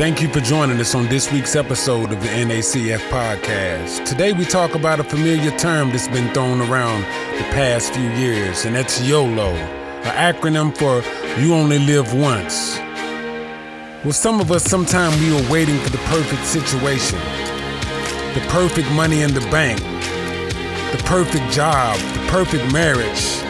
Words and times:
Thank 0.00 0.22
you 0.22 0.28
for 0.28 0.40
joining 0.40 0.80
us 0.80 0.94
on 0.94 1.08
this 1.08 1.30
week's 1.30 1.54
episode 1.54 2.10
of 2.10 2.22
the 2.22 2.28
NACF 2.28 3.00
podcast. 3.10 4.06
Today 4.06 4.32
we 4.32 4.46
talk 4.46 4.74
about 4.74 4.98
a 4.98 5.04
familiar 5.04 5.50
term 5.58 5.90
that's 5.90 6.08
been 6.08 6.32
thrown 6.32 6.62
around 6.62 7.02
the 7.02 7.44
past 7.50 7.92
few 7.92 8.08
years, 8.12 8.64
and 8.64 8.74
that's 8.74 9.06
YOLO, 9.06 9.50
an 9.52 10.34
acronym 10.34 10.74
for 10.74 11.02
You 11.38 11.52
Only 11.52 11.78
Live 11.78 12.14
Once. 12.14 12.78
Well, 14.02 14.14
some 14.14 14.40
of 14.40 14.50
us, 14.50 14.64
sometimes 14.64 15.20
we 15.20 15.36
are 15.36 15.52
waiting 15.52 15.78
for 15.80 15.90
the 15.90 15.98
perfect 15.98 16.46
situation, 16.46 17.18
the 18.32 18.42
perfect 18.48 18.90
money 18.92 19.20
in 19.20 19.34
the 19.34 19.46
bank, 19.50 19.80
the 19.80 21.02
perfect 21.04 21.52
job, 21.52 21.98
the 22.14 22.26
perfect 22.30 22.72
marriage. 22.72 23.42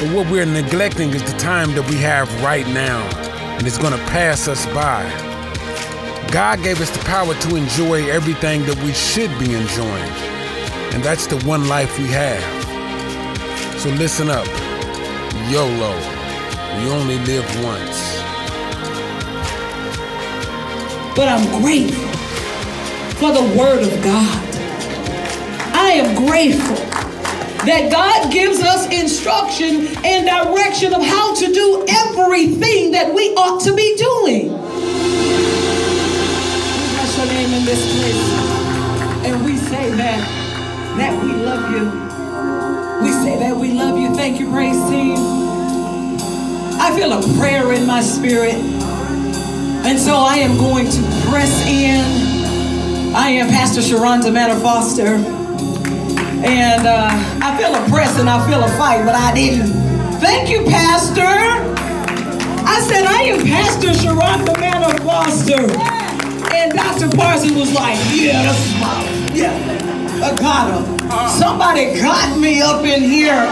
But 0.00 0.12
what 0.12 0.28
we're 0.28 0.46
neglecting 0.46 1.10
is 1.10 1.22
the 1.22 1.38
time 1.38 1.76
that 1.76 1.88
we 1.88 1.94
have 1.98 2.28
right 2.42 2.66
now, 2.66 3.08
and 3.56 3.68
it's 3.68 3.78
going 3.78 3.96
to 3.96 4.04
pass 4.06 4.48
us 4.48 4.66
by. 4.74 5.31
God 6.32 6.62
gave 6.62 6.80
us 6.80 6.88
the 6.88 7.04
power 7.04 7.34
to 7.34 7.56
enjoy 7.56 8.08
everything 8.08 8.64
that 8.64 8.82
we 8.82 8.94
should 8.94 9.28
be 9.38 9.52
enjoying, 9.54 10.12
and 10.94 11.04
that's 11.04 11.26
the 11.26 11.36
one 11.44 11.68
life 11.68 11.98
we 11.98 12.06
have. 12.06 12.40
So 13.78 13.90
listen 13.90 14.30
up 14.30 14.46
YOLO, 15.50 15.92
you 16.80 16.88
only 16.88 17.18
live 17.26 17.44
once. 17.62 18.16
But 21.14 21.28
I'm 21.28 21.60
grateful 21.60 22.08
for 23.20 23.30
the 23.34 23.58
Word 23.58 23.82
of 23.82 24.02
God. 24.02 24.56
I 25.74 25.90
am 26.00 26.26
grateful 26.26 26.76
that 27.66 27.90
God 27.92 28.32
gives 28.32 28.60
us 28.60 28.90
instruction 28.90 29.88
and 30.02 30.26
direction 30.26 30.94
of 30.94 31.02
how 31.02 31.34
to 31.34 31.52
do 31.52 31.84
everything 31.86 32.92
that 32.92 33.12
we 33.14 33.34
ought 33.34 33.60
to 33.64 33.76
be 33.76 33.94
doing. 33.98 34.61
This 37.72 37.96
place. 37.96 39.24
And 39.24 39.44
we 39.46 39.56
say 39.56 39.90
that, 39.92 40.20
that 40.98 41.24
we 41.24 41.32
love 41.32 41.70
you. 41.72 41.84
We 43.02 43.10
say 43.24 43.38
that 43.38 43.56
we 43.56 43.72
love 43.72 43.98
you. 43.98 44.14
Thank 44.14 44.38
you, 44.38 44.50
praise 44.50 44.76
team. 44.90 45.16
I 46.78 46.92
feel 46.94 47.12
a 47.14 47.38
prayer 47.38 47.72
in 47.72 47.86
my 47.86 48.02
spirit. 48.02 48.56
And 49.86 49.98
so 49.98 50.16
I 50.16 50.36
am 50.36 50.58
going 50.58 50.84
to 50.84 51.00
press 51.30 51.66
in. 51.66 53.14
I 53.14 53.28
am 53.30 53.48
Pastor 53.48 53.80
Sharonda 53.80 54.30
Manor 54.30 54.60
Foster. 54.60 55.16
And 56.44 56.86
uh, 56.86 57.08
I 57.42 57.56
feel 57.56 57.74
a 57.74 57.88
press 57.88 58.18
and 58.18 58.28
I 58.28 58.46
feel 58.50 58.62
a 58.62 58.68
fight, 58.76 59.06
but 59.06 59.14
I 59.14 59.32
didn't. 59.32 59.68
Thank 60.20 60.50
you, 60.50 60.62
Pastor. 60.64 61.22
I 62.68 62.80
said, 62.82 63.06
I 63.06 63.22
am 63.22 63.46
Pastor 63.46 63.88
Sharonda 63.88 64.60
Manor 64.60 64.98
Foster. 65.04 65.91
Dr. 66.74 67.08
Parson 67.16 67.54
was 67.54 67.72
like, 67.72 67.98
yeah, 68.12 68.42
that's 68.42 68.72
my, 68.80 69.04
yeah, 69.34 70.22
I 70.22 70.34
got 70.34 70.70
him. 70.72 70.98
Somebody 71.38 72.00
got 72.00 72.38
me 72.38 72.60
up 72.60 72.84
in 72.84 73.02
here. 73.02 73.46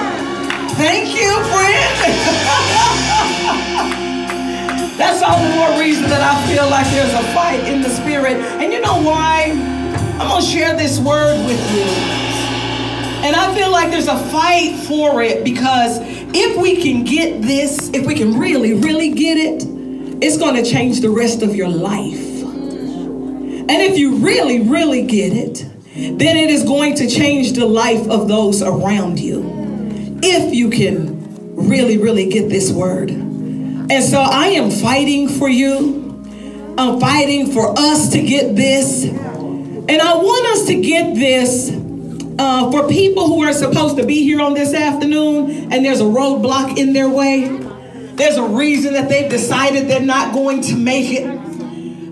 Thank 0.77 1.15
you, 1.15 1.31
friend. 1.51 1.97
That's 4.97 5.23
all 5.23 5.43
the 5.43 5.55
more 5.57 5.81
reason 5.81 6.05
that 6.11 6.21
I 6.21 6.47
feel 6.47 6.69
like 6.69 6.87
there's 6.91 7.13
a 7.15 7.23
fight 7.35 7.67
in 7.67 7.81
the 7.81 7.89
spirit. 7.89 8.37
And 8.61 8.73
you 8.73 8.81
know 8.81 9.01
why? 9.03 9.51
I'm 10.21 10.29
going 10.29 10.43
to 10.43 10.47
share 10.47 10.77
this 10.77 10.99
word 10.99 11.45
with 11.47 11.61
you. 11.75 11.85
And 13.25 13.35
I 13.35 13.55
feel 13.55 13.71
like 13.71 13.91
there's 13.91 14.09
a 14.09 14.19
fight 14.31 14.77
for 14.87 15.23
it 15.23 15.43
because 15.43 15.99
if 16.03 16.61
we 16.61 16.83
can 16.83 17.05
get 17.05 17.43
this, 17.43 17.91
if 17.95 18.07
we 18.07 18.15
can 18.15 18.39
really, 18.39 18.75
really 18.75 19.13
get 19.13 19.39
it, 19.39 19.65
it's 20.23 20.37
going 20.37 20.63
to 20.63 20.71
change 20.71 21.01
the 21.01 21.11
rest 21.11 21.43
of 21.43 21.55
your 21.57 21.69
life. 21.69 22.30
And 23.71 23.81
if 23.83 23.97
you 23.97 24.17
really, 24.17 24.63
really 24.69 25.07
get 25.07 25.33
it, 25.33 25.65
then 25.95 26.37
it 26.37 26.51
is 26.51 26.65
going 26.65 26.97
to 26.97 27.09
change 27.09 27.53
the 27.53 27.67
life 27.67 28.05
of 28.09 28.27
those 28.27 28.63
around 28.63 29.21
you. 29.21 30.19
If 30.25 30.53
you 30.53 30.71
can 30.71 31.55
really, 31.55 31.97
really 31.97 32.29
get 32.29 32.49
this 32.49 32.73
word. 32.73 33.11
And 33.11 34.03
so 34.03 34.19
I 34.19 34.47
am 34.49 34.73
fighting 34.73 35.29
for 35.29 35.49
you. 35.49 36.21
I'm 36.77 36.99
fighting 36.99 37.53
for 37.53 37.73
us 37.79 38.11
to 38.11 38.21
get 38.21 38.57
this. 38.57 39.05
And 39.05 39.89
I 39.89 40.17
want 40.17 40.47
us 40.49 40.67
to 40.67 40.81
get 40.81 41.15
this 41.15 41.71
uh, 42.41 42.73
for 42.73 42.89
people 42.89 43.29
who 43.29 43.45
are 43.45 43.53
supposed 43.53 43.99
to 43.99 44.05
be 44.05 44.25
here 44.25 44.41
on 44.41 44.55
this 44.55 44.75
afternoon 44.75 45.73
and 45.73 45.85
there's 45.85 46.01
a 46.01 46.05
roadblock 46.05 46.77
in 46.77 46.93
their 46.93 47.09
way. 47.09 47.57
There's 48.15 48.37
a 48.37 48.43
reason 48.43 48.95
that 48.95 49.09
they've 49.09 49.31
decided 49.31 49.87
they're 49.89 50.01
not 50.01 50.35
going 50.35 50.61
to 50.63 50.77
make 50.77 51.13
it. 51.13 51.40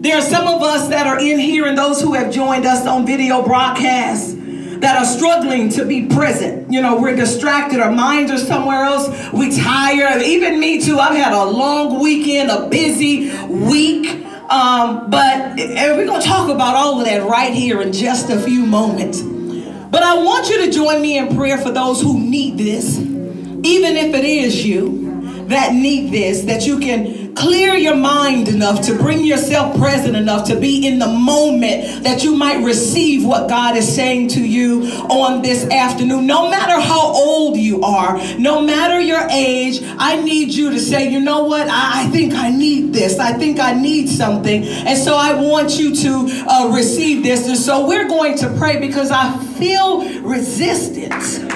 There 0.00 0.16
are 0.16 0.22
some 0.22 0.46
of 0.46 0.62
us 0.62 0.88
that 0.90 1.08
are 1.08 1.18
in 1.18 1.40
here 1.40 1.66
and 1.66 1.76
those 1.76 2.00
who 2.00 2.14
have 2.14 2.32
joined 2.32 2.64
us 2.64 2.86
on 2.86 3.04
video 3.04 3.42
broadcast 3.42 4.36
that 4.80 4.96
are 4.96 5.04
struggling 5.04 5.70
to 5.70 5.84
be 5.84 6.06
present. 6.06 6.72
You 6.72 6.80
know, 6.82 7.00
we're 7.00 7.16
distracted, 7.16 7.80
our 7.80 7.90
minds 7.90 8.30
are 8.30 8.38
somewhere 8.38 8.84
else, 8.84 9.08
we 9.32 9.56
tired. 9.56 10.22
Even 10.22 10.60
me 10.60 10.80
too. 10.80 11.00
I've 11.00 11.16
had 11.16 11.32
a 11.32 11.44
long 11.44 12.00
weekend, 12.00 12.48
a 12.48 12.68
busy 12.68 13.34
week. 13.46 14.24
Um, 14.48 15.10
but 15.10 15.58
and 15.58 15.96
we're 15.98 16.06
gonna 16.06 16.22
talk 16.22 16.48
about 16.48 16.76
all 16.76 17.00
of 17.00 17.04
that 17.06 17.28
right 17.28 17.52
here 17.52 17.82
in 17.82 17.92
just 17.92 18.30
a 18.30 18.38
few 18.40 18.64
moments. 18.66 19.20
But 19.20 20.04
I 20.04 20.22
want 20.22 20.48
you 20.48 20.64
to 20.64 20.70
join 20.70 21.02
me 21.02 21.18
in 21.18 21.34
prayer 21.34 21.58
for 21.58 21.72
those 21.72 22.00
who 22.00 22.18
need 22.20 22.56
this, 22.56 22.98
even 22.98 23.96
if 23.96 24.14
it 24.14 24.24
is 24.24 24.64
you 24.64 25.44
that 25.48 25.72
need 25.72 26.12
this, 26.12 26.42
that 26.42 26.66
you 26.66 26.78
can 26.78 27.17
clear 27.38 27.74
your 27.74 27.96
mind 27.96 28.48
enough 28.48 28.82
to 28.82 28.94
bring 28.94 29.24
yourself 29.24 29.78
present 29.78 30.16
enough 30.16 30.46
to 30.48 30.58
be 30.58 30.86
in 30.86 30.98
the 30.98 31.06
moment 31.06 32.02
that 32.02 32.24
you 32.24 32.36
might 32.36 32.62
receive 32.64 33.24
what 33.24 33.48
God 33.48 33.76
is 33.76 33.94
saying 33.94 34.28
to 34.28 34.40
you 34.40 34.82
on 35.08 35.42
this 35.42 35.64
afternoon. 35.70 36.26
No 36.26 36.50
matter 36.50 36.80
how 36.80 37.00
old 37.00 37.56
you 37.56 37.82
are, 37.82 38.18
no 38.38 38.60
matter 38.60 39.00
your 39.00 39.26
age, 39.30 39.80
I 39.98 40.20
need 40.20 40.52
you 40.52 40.70
to 40.70 40.80
say, 40.80 41.08
you 41.10 41.20
know 41.20 41.44
what? 41.44 41.68
I, 41.68 42.04
I 42.04 42.06
think 42.10 42.34
I 42.34 42.50
need 42.50 42.92
this. 42.92 43.18
I 43.18 43.32
think 43.32 43.60
I 43.60 43.72
need 43.72 44.08
something. 44.08 44.64
And 44.64 44.98
so 44.98 45.14
I 45.16 45.34
want 45.34 45.78
you 45.78 45.94
to 45.94 46.44
uh, 46.48 46.72
receive 46.74 47.22
this. 47.22 47.46
And 47.48 47.56
so 47.56 47.86
we're 47.86 48.08
going 48.08 48.36
to 48.38 48.52
pray 48.58 48.80
because 48.80 49.10
I 49.10 49.36
feel 49.58 50.22
resistance. 50.22 51.47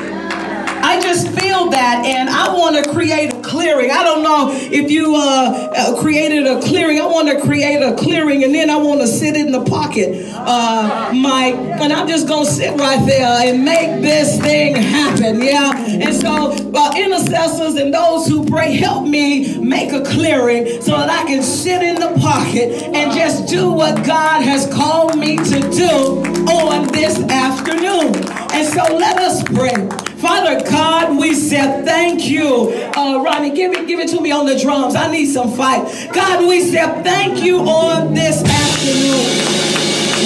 I 0.92 1.00
just 1.00 1.28
feel 1.28 1.70
that, 1.70 2.04
and 2.04 2.28
I 2.28 2.52
want 2.52 2.76
to 2.76 2.92
create 2.92 3.32
a 3.32 3.40
clearing. 3.40 3.90
I 3.90 4.04
don't 4.04 4.22
know 4.22 4.50
if 4.52 4.90
you 4.90 5.14
uh, 5.16 5.72
uh, 5.74 6.02
created 6.02 6.46
a 6.46 6.60
clearing. 6.60 7.00
I 7.00 7.06
want 7.06 7.30
to 7.30 7.40
create 7.40 7.80
a 7.80 7.96
clearing, 7.96 8.44
and 8.44 8.54
then 8.54 8.68
I 8.68 8.76
want 8.76 9.00
to 9.00 9.06
sit 9.06 9.34
in 9.34 9.52
the 9.52 9.64
pocket, 9.64 10.30
uh, 10.34 11.10
Mike, 11.14 11.54
and 11.54 11.94
I'm 11.94 12.06
just 12.06 12.28
gonna 12.28 12.44
sit 12.44 12.78
right 12.78 13.02
there 13.06 13.24
and 13.24 13.64
make 13.64 14.02
this 14.02 14.38
thing 14.38 14.76
happen. 14.76 15.42
Yeah, 15.42 15.72
and 15.74 16.14
so 16.14 16.52
uh, 16.74 16.92
intercessors 16.94 17.76
and 17.76 17.94
those 17.94 18.26
who 18.26 18.44
pray, 18.44 18.76
help 18.76 19.08
me 19.08 19.56
make 19.56 19.92
a 19.92 20.04
clearing 20.04 20.82
so 20.82 20.90
that 20.90 21.08
I 21.08 21.26
can 21.26 21.42
sit 21.42 21.80
in 21.80 21.94
the 21.94 22.12
pocket 22.20 22.70
and 22.94 23.12
just 23.12 23.48
do 23.48 23.72
what 23.72 24.04
God 24.04 24.42
has 24.42 24.70
called 24.70 25.18
me 25.18 25.38
to 25.38 25.60
do 25.70 26.22
on 26.52 26.86
this 26.88 27.18
afternoon. 27.18 28.41
And 28.54 28.68
so 28.68 28.96
let 28.96 29.18
us 29.18 29.42
pray. 29.42 29.88
Father 30.18 30.60
God, 30.68 31.18
we 31.18 31.34
said 31.34 31.84
thank 31.84 32.28
you. 32.28 32.70
Uh, 32.94 33.22
Ronnie, 33.22 33.50
give 33.50 33.72
it, 33.72 33.88
give 33.88 33.98
it 33.98 34.08
to 34.10 34.20
me 34.20 34.30
on 34.30 34.46
the 34.46 34.58
drums. 34.58 34.94
I 34.94 35.10
need 35.10 35.26
some 35.26 35.50
fight. 35.52 36.10
God, 36.12 36.46
we 36.46 36.60
said 36.60 37.02
thank 37.02 37.42
you 37.42 37.60
on 37.60 38.14
this 38.14 38.42
afternoon. 38.44 39.24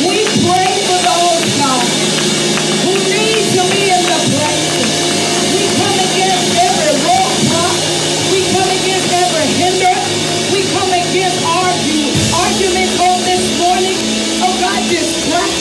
We 0.04 0.24
pray 0.44 0.68
for 0.84 0.98
those, 1.00 1.56
God, 1.56 1.95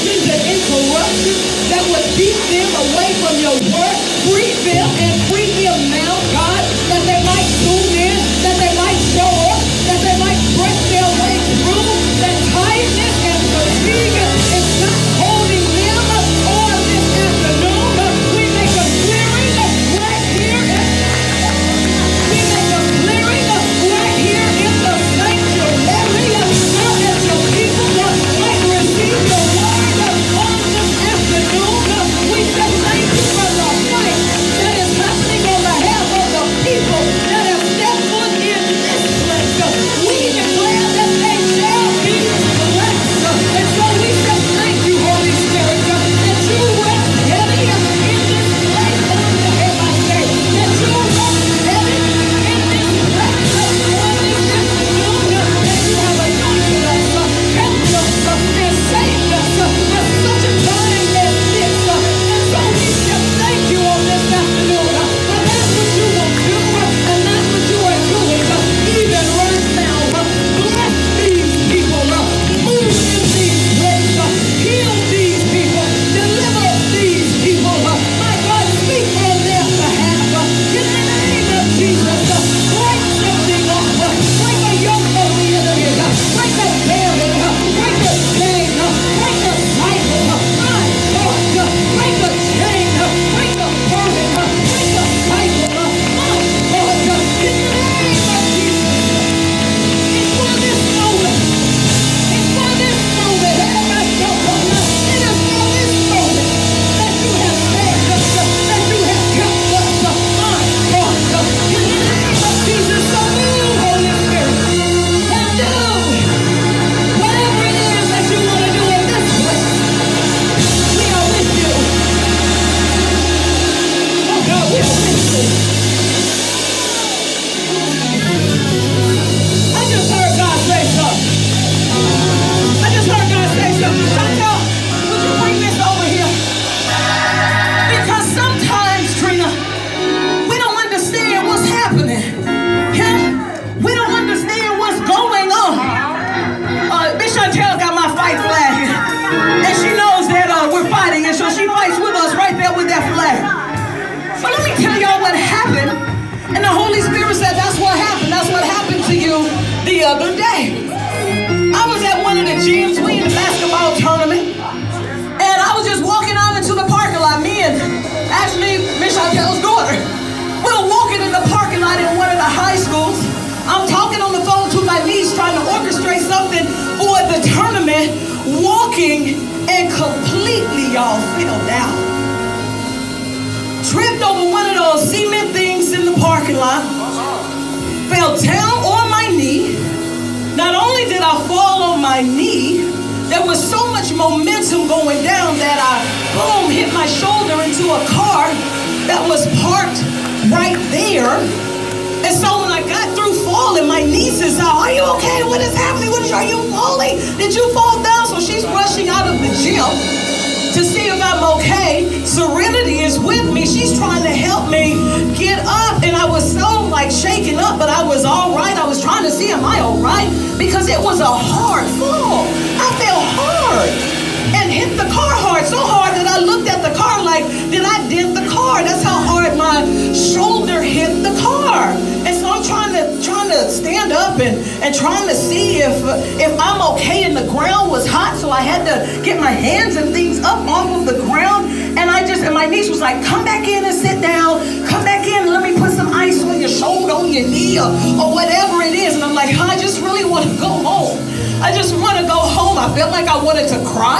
distractions 0.05 0.29
and 0.29 0.41
interruptions 0.45 1.41
that 1.69 1.81
would 1.89 2.05
keep 2.13 2.37
them 2.53 2.69
away 2.85 3.09
from 3.21 3.35
your 3.41 3.57
word. 3.73 3.97
Free 4.29 4.53
them 4.65 4.87
and 5.01 5.14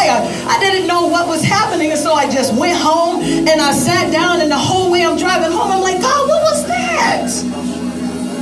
I, 0.10 0.56
I 0.56 0.60
didn't 0.60 0.88
know 0.88 1.08
what 1.08 1.28
was 1.28 1.44
happening. 1.44 1.92
And 1.92 2.00
so 2.00 2.14
I 2.14 2.30
just 2.30 2.54
went 2.54 2.78
home 2.78 3.22
and 3.22 3.62
I 3.62 3.72
sat 3.74 4.12
down. 4.12 4.42
And 4.42 4.52
the 4.52 4.58
whole 4.58 4.92
way 4.92 5.06
I'm 5.06 5.18
driving 5.18 5.52
home, 5.52 5.72
I'm 5.72 5.82
like, 5.82 6.02
God, 6.02 6.28
what 6.28 6.42
was 6.44 6.68
that? 6.68 7.32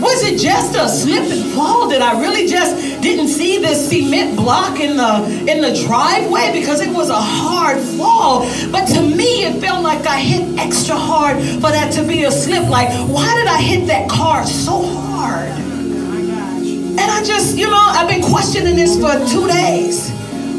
Was 0.04 0.22
it 0.24 0.38
just 0.38 0.76
a 0.76 0.90
slip 0.90 1.32
and 1.32 1.54
fall? 1.54 1.90
Did 1.90 2.02
I 2.02 2.20
really 2.20 2.46
just 2.46 3.02
didn't 3.02 3.30
see 3.30 3.58
this 3.60 3.90
cement 3.90 4.36
block 4.36 4.82
in 4.82 4.98
the 4.98 5.26
in 5.50 5.62
the 5.62 5.82
driveway 5.88 6.52
because 6.52 6.82
it 6.82 6.94
was 6.94 7.10
a 7.10 7.22
hard 7.22 7.80
fall? 7.98 8.42
But 8.70 8.86
to 8.88 9.02
me, 9.02 9.46
it 9.46 9.62
felt 9.62 9.82
like 9.82 10.06
I 10.06 10.20
hit 10.20 10.60
extra 10.60 10.98
hard 10.98 11.38
for 11.38 11.72
that 11.72 11.94
to 11.94 12.04
be 12.04 12.26
a 12.26 12.32
slip. 12.32 12.68
Like, 12.68 12.90
why 13.08 13.34
did 13.36 13.48
I 13.48 13.62
hit 13.62 13.88
that 13.88 14.10
car 14.10 14.46
so 14.46 14.82
hard? 14.82 15.48
And 15.48 17.00
I 17.00 17.24
just, 17.24 17.58
you 17.58 17.68
know, 17.70 17.76
I've 17.76 18.10
been 18.10 18.22
questioning 18.22 18.76
this 18.76 18.96
for 19.00 19.14
two 19.32 19.48
days. 19.48 20.13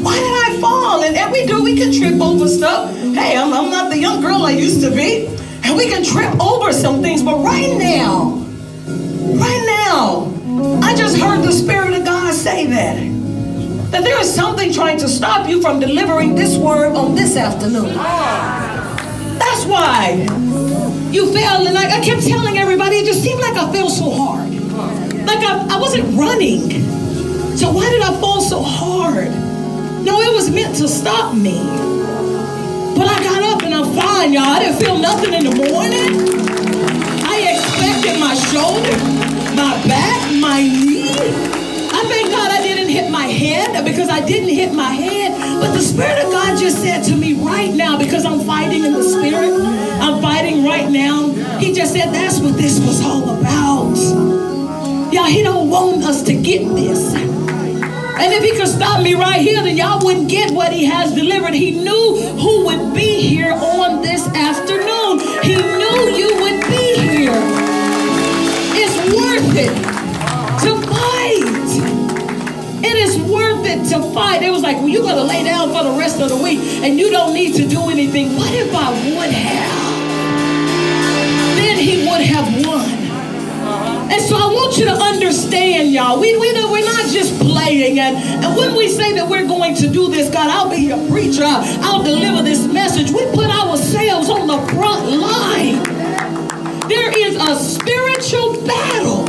Why 0.05 0.19
did 0.19 0.55
I 0.55 0.61
fall? 0.61 1.03
And, 1.03 1.17
and 1.17 1.31
we 1.31 1.47
do, 1.47 1.63
we 1.63 1.75
can 1.75 1.91
trip 1.91 2.21
over 2.21 2.47
stuff. 2.47 2.95
Hey, 2.95 3.35
I'm, 3.35 3.51
I'm 3.51 3.71
not 3.71 3.89
the 3.89 3.97
young 3.97 4.21
girl 4.21 4.43
I 4.43 4.51
used 4.51 4.81
to 4.81 4.91
be. 4.91 5.25
And 5.63 5.75
we 5.75 5.89
can 5.89 6.03
trip 6.03 6.39
over 6.39 6.71
some 6.71 7.01
things. 7.01 7.23
But 7.23 7.43
right 7.43 7.75
now, 7.75 8.35
right 8.85 9.63
now, 9.89 10.31
I 10.83 10.95
just 10.95 11.17
heard 11.17 11.41
the 11.41 11.51
Spirit 11.51 11.95
of 11.95 12.05
God 12.05 12.31
say 12.35 12.67
that. 12.67 12.97
That 13.89 14.03
there 14.03 14.19
is 14.21 14.31
something 14.31 14.71
trying 14.71 14.99
to 14.99 15.07
stop 15.07 15.49
you 15.49 15.59
from 15.59 15.79
delivering 15.79 16.35
this 16.35 16.55
word 16.55 16.95
on 16.95 17.15
this 17.15 17.35
afternoon. 17.35 17.95
That's 17.95 19.65
why 19.65 20.27
you 21.09 21.33
fell. 21.33 21.65
And 21.65 21.75
I, 21.75 21.97
I 21.97 22.05
kept 22.05 22.27
telling 22.27 22.59
everybody, 22.59 22.97
it 22.97 23.05
just 23.05 23.23
seemed 23.23 23.41
like 23.41 23.55
I 23.55 23.71
fell 23.71 23.89
so 23.89 24.11
hard. 24.11 24.51
Like 25.25 25.39
I, 25.39 25.65
I 25.71 25.79
wasn't 25.79 26.15
running. 26.15 26.69
So 27.57 27.71
why 27.71 27.89
did 27.89 28.03
I 28.03 28.19
fall 28.21 28.41
so 28.41 28.61
hard? 28.61 29.44
No, 30.05 30.21
it 30.21 30.31
was 30.31 30.51
meant 30.51 30.75
to 30.77 30.87
stop 30.87 31.35
me. 31.35 31.57
But 32.95 33.07
I 33.07 33.23
got 33.23 33.41
up 33.41 33.63
and 33.63 33.73
I'm 33.73 33.91
fine, 33.95 34.33
y'all. 34.33 34.43
I 34.43 34.59
didn't 34.59 34.79
feel 34.79 34.99
nothing 34.99 35.33
in 35.33 35.45
the 35.45 35.55
morning. 35.55 36.13
I 37.25 37.57
expected 37.57 38.19
my 38.19 38.35
shoulder, 38.35 38.95
my 39.57 39.73
back, 39.87 40.31
my 40.39 40.61
knee. 40.61 41.09
I 41.89 42.05
thank 42.07 42.29
God 42.29 42.51
I 42.51 42.61
didn't 42.61 42.89
hit 42.89 43.09
my 43.09 43.25
head 43.25 43.83
because 43.83 44.09
I 44.09 44.23
didn't 44.23 44.49
hit 44.49 44.73
my 44.73 44.93
head. 44.93 45.59
But 45.59 45.73
the 45.73 45.81
Spirit 45.81 46.23
of 46.23 46.31
God 46.31 46.59
just 46.59 46.83
said 46.83 47.01
to 47.05 47.15
me 47.15 47.33
right 47.33 47.73
now, 47.73 47.97
because 47.97 48.25
I'm 48.25 48.41
fighting 48.41 48.83
in 48.83 48.93
the 48.93 49.03
Spirit, 49.03 49.59
I'm 49.99 50.21
fighting 50.21 50.63
right 50.63 50.87
now. 50.87 51.29
He 51.57 51.73
just 51.73 51.93
said 51.93 52.13
that's 52.13 52.39
what 52.39 52.57
this 52.57 52.79
was 52.79 53.03
all 53.03 53.39
about. 53.39 53.95
Y'all, 55.11 55.25
he 55.25 55.41
don't 55.41 55.67
want 55.69 56.03
us 56.03 56.21
to 56.23 56.33
get 56.33 56.63
this. 56.75 57.44
And 58.17 58.31
if 58.31 58.43
he 58.43 58.57
could 58.57 58.69
stop 58.69 59.01
me 59.03 59.13
right 59.13 59.41
here, 59.41 59.61
then 59.61 59.75
y'all 59.75 60.03
wouldn't 60.03 60.29
get 60.29 60.51
what 60.51 60.71
he 60.71 60.85
has 60.85 61.13
delivered. 61.13 61.53
He 61.53 61.71
knew 61.71 62.15
who 62.39 62.65
would 62.65 62.93
be 62.95 63.21
here 63.21 63.51
on 63.51 64.01
this 64.01 64.25
afternoon. 64.29 65.19
He 65.43 65.55
knew 65.55 66.15
you 66.15 66.33
would 66.41 66.61
be 66.63 66.95
here. 66.95 67.35
It's 68.77 68.95
worth 69.13 69.55
it 69.57 69.75
to 70.63 70.81
fight. 70.87 71.65
It 72.85 72.95
is 72.95 73.17
worth 73.29 73.65
it 73.65 73.83
to 73.89 74.01
fight. 74.13 74.43
It 74.43 74.51
was 74.51 74.63
like, 74.63 74.77
well, 74.77 74.87
you're 74.87 75.03
going 75.03 75.17
to 75.17 75.23
lay 75.23 75.43
down 75.43 75.73
for 75.73 75.83
the 75.83 75.97
rest 75.99 76.21
of 76.21 76.29
the 76.29 76.37
week 76.37 76.59
and 76.83 76.97
you 76.97 77.11
don't 77.11 77.33
need 77.33 77.55
to 77.55 77.67
do 77.67 77.89
anything. 77.89 78.37
What 78.37 78.53
if 78.53 78.73
I 78.73 78.91
would 78.91 79.29
have? 79.29 79.95
Then 81.57 81.77
he 81.77 82.07
would 82.07 82.21
have 82.21 82.65
won. 82.65 82.84
And 84.11 84.21
so 84.21 84.35
I 84.35 84.45
want 84.53 84.77
you 84.77 84.85
to 84.85 84.93
understand, 84.93 85.91
y'all. 85.91 86.19
We, 86.19 86.37
we, 86.37 86.53
we're 86.53 86.85
not 86.85 87.09
just 87.11 87.39
playing. 87.41 87.99
And, 87.99 88.15
and 88.15 88.55
when 88.55 88.75
we 88.75 88.87
say 88.87 89.13
that 89.13 89.27
we're 89.27 89.47
going 89.47 89.75
to 89.75 89.89
do 89.89 90.09
this, 90.09 90.29
God, 90.29 90.49
I'll 90.49 90.69
be 90.69 90.81
your 90.87 91.09
preacher. 91.09 91.43
I'll 91.45 92.03
deliver 92.03 92.43
this 92.43 92.67
message. 92.71 93.11
We 93.11 93.25
put 93.31 93.49
ourselves 93.49 94.29
on 94.29 94.47
the 94.47 94.59
front 94.73 95.09
line. 95.09 95.81
There 96.87 97.17
is 97.17 97.35
a 97.35 97.55
spiritual 97.55 98.65
battle 98.67 99.25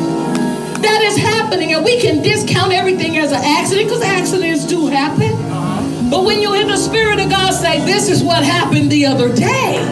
that 0.82 1.00
is 1.02 1.16
happening. 1.16 1.72
And 1.72 1.84
we 1.84 2.00
can 2.00 2.22
discount 2.22 2.72
everything 2.72 3.16
as 3.16 3.32
an 3.32 3.40
accident 3.42 3.88
because 3.88 4.02
accidents 4.02 4.66
do 4.66 4.88
happen. 4.88 6.10
But 6.10 6.24
when 6.24 6.40
you 6.40 6.52
hear 6.52 6.66
the 6.66 6.76
Spirit 6.76 7.18
of 7.18 7.30
God 7.30 7.52
say, 7.52 7.80
this 7.84 8.08
is 8.08 8.22
what 8.22 8.44
happened 8.44 8.92
the 8.92 9.06
other 9.06 9.34
day. 9.34 9.82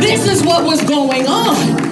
This 0.00 0.26
is 0.26 0.42
what 0.44 0.64
was 0.64 0.82
going 0.82 1.26
on. 1.26 1.83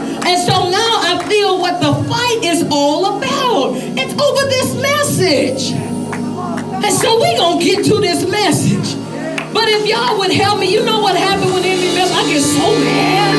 So 0.43 0.69
now 0.71 0.93
I 1.07 1.25
feel 1.29 1.61
what 1.61 1.81
the 1.81 1.95
fight 2.11 2.41
is 2.43 2.67
all 2.69 3.17
about. 3.17 3.79
It's 3.95 4.11
over 4.11 4.45
this 4.51 4.75
message. 4.83 5.71
And 5.71 6.93
so 6.93 7.15
we're 7.21 7.39
going 7.39 7.61
to 7.61 7.65
get 7.65 7.85
to 7.87 8.01
this 8.01 8.29
message. 8.29 8.99
But 9.55 9.69
if 9.69 9.87
y'all 9.87 10.19
would 10.19 10.33
help 10.33 10.59
me, 10.59 10.67
you 10.73 10.85
know 10.85 10.99
what 11.01 11.17
happened 11.17 11.53
when 11.53 11.63
enemy 11.63 11.95
mess? 11.95 12.11
I 12.11 12.27
get 12.27 12.43
so 12.43 12.75
mad. 12.83 13.35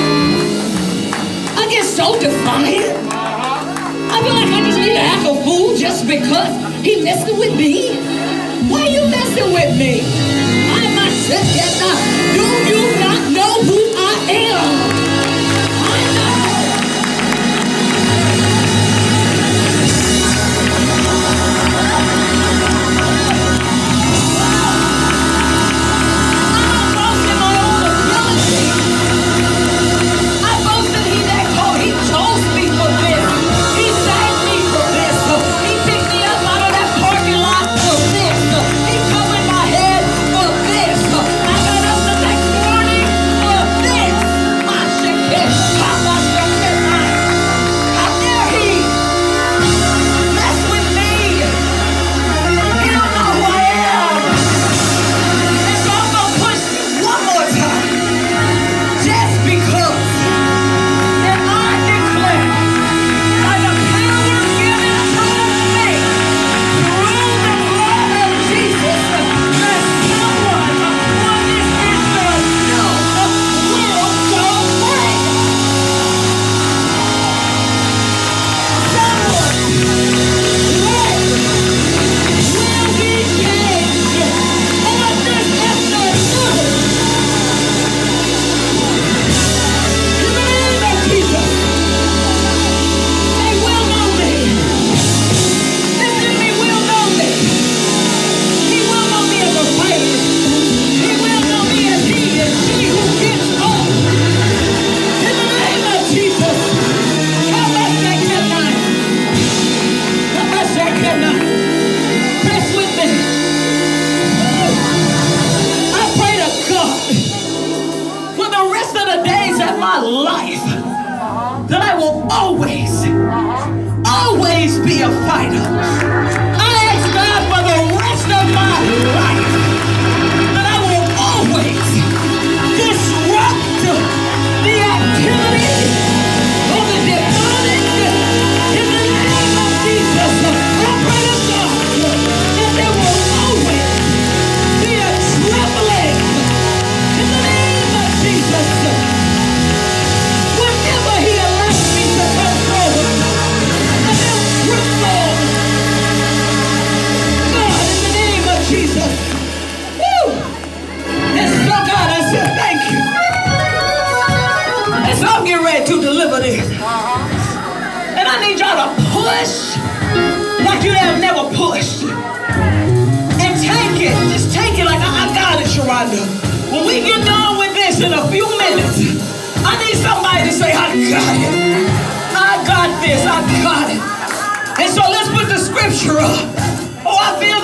I 1.60 1.68
get 1.70 1.84
so 1.84 2.18
defiant. 2.22 2.96
I 3.12 4.24
feel 4.24 4.34
like 4.34 4.48
I 4.48 4.62
just 4.64 4.80
need 4.80 4.96
to 4.96 5.04
act 5.04 5.28
a 5.28 5.36
fool 5.44 5.76
just 5.76 6.08
because 6.08 6.56
he 6.86 7.04
messing 7.04 7.38
with 7.38 7.58
me. 7.58 8.00
Why 8.72 8.88
you 8.88 9.04
messing 9.12 9.52
with 9.52 9.76
me? 9.76 10.00
I 10.72 10.88
myself 10.96 11.44
cannot. 11.52 12.00
Do 12.32 12.44
you 12.72 12.82
not 13.04 13.20
know 13.36 13.54
who 13.68 13.80
I 13.92 14.14
am? 14.32 15.03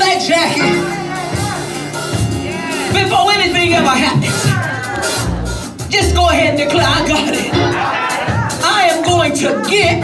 That 0.09 0.25
jacket. 0.25 0.73
Before 2.93 3.31
anything 3.31 3.73
ever 3.73 3.93
happens, 3.93 4.41
just 5.91 6.15
go 6.15 6.29
ahead 6.29 6.57
and 6.57 6.57
declare, 6.57 6.87
I 6.87 7.07
got 7.07 7.33
it. 7.33 7.53
I 8.65 8.89
am 8.89 9.03
going 9.03 9.33
to 9.45 9.61
get 9.69 10.01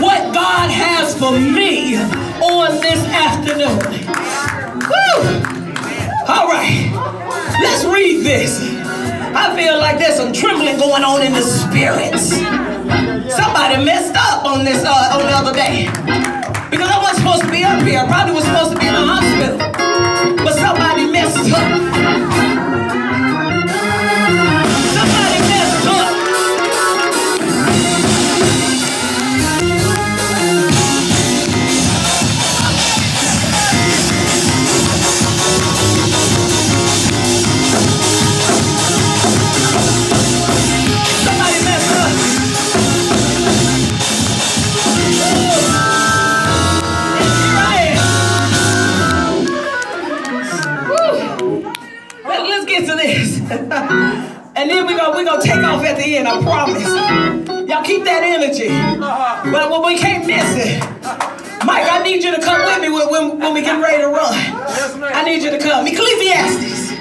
what 0.00 0.32
God 0.32 0.70
has 0.70 1.12
for 1.18 1.32
me 1.32 1.96
on 2.40 2.80
this 2.80 3.04
afternoon. 3.12 3.76
Woo! 4.88 5.16
All 6.24 6.48
right, 6.48 6.88
let's 7.60 7.84
read 7.84 8.24
this. 8.24 8.60
I 9.36 9.54
feel 9.54 9.78
like 9.78 9.98
there's 9.98 10.16
some 10.16 10.32
trembling 10.32 10.78
going 10.78 11.04
on 11.04 11.20
in 11.20 11.32
the 11.32 11.42
spirits. 11.42 12.30
Somebody 13.36 13.84
messed 13.84 14.16
up 14.16 14.46
on 14.46 14.64
this 14.64 14.84
uh, 14.84 15.18
on 15.20 15.26
the 15.26 15.36
other 15.36 15.52
day 15.52 15.84
because 16.70 16.97
supposed 17.28 17.44
to 17.44 17.50
be 17.50 17.62
up 17.62 17.82
here. 17.82 18.00
I 18.00 18.06
probably 18.06 18.34
was 18.34 18.44
supposed 18.44 18.72
to 18.72 18.78
be 18.78 18.86
in 18.86 18.94
the 18.94 19.04
hospital, 19.04 19.58
but 20.44 20.54
somebody 20.54 21.10
messed 21.10 21.52
up. 21.52 21.87
We're 55.18 55.24
gonna 55.24 55.42
take 55.42 55.64
off 55.64 55.84
at 55.84 55.96
the 55.96 56.16
end, 56.16 56.28
I 56.28 56.40
promise. 56.40 56.84
Y'all 57.68 57.82
keep 57.82 58.04
that 58.04 58.22
energy. 58.22 58.68
Uh-huh. 58.68 59.50
But 59.50 59.70
when 59.70 59.82
we 59.82 59.98
can't 59.98 60.24
miss 60.26 60.46
it. 60.54 60.80
Mike, 61.66 61.90
I 61.90 62.02
need 62.04 62.22
you 62.22 62.34
to 62.34 62.40
come 62.40 62.62
with 62.62 62.80
me 62.80 62.88
when, 62.88 63.10
when, 63.10 63.38
when 63.40 63.54
we 63.54 63.60
get 63.60 63.82
ready 63.82 64.02
to 64.02 64.08
run. 64.08 64.32
I 65.12 65.24
need 65.24 65.42
you 65.42 65.50
to 65.50 65.58
come. 65.58 65.86
Ecclesiastes 65.86 66.92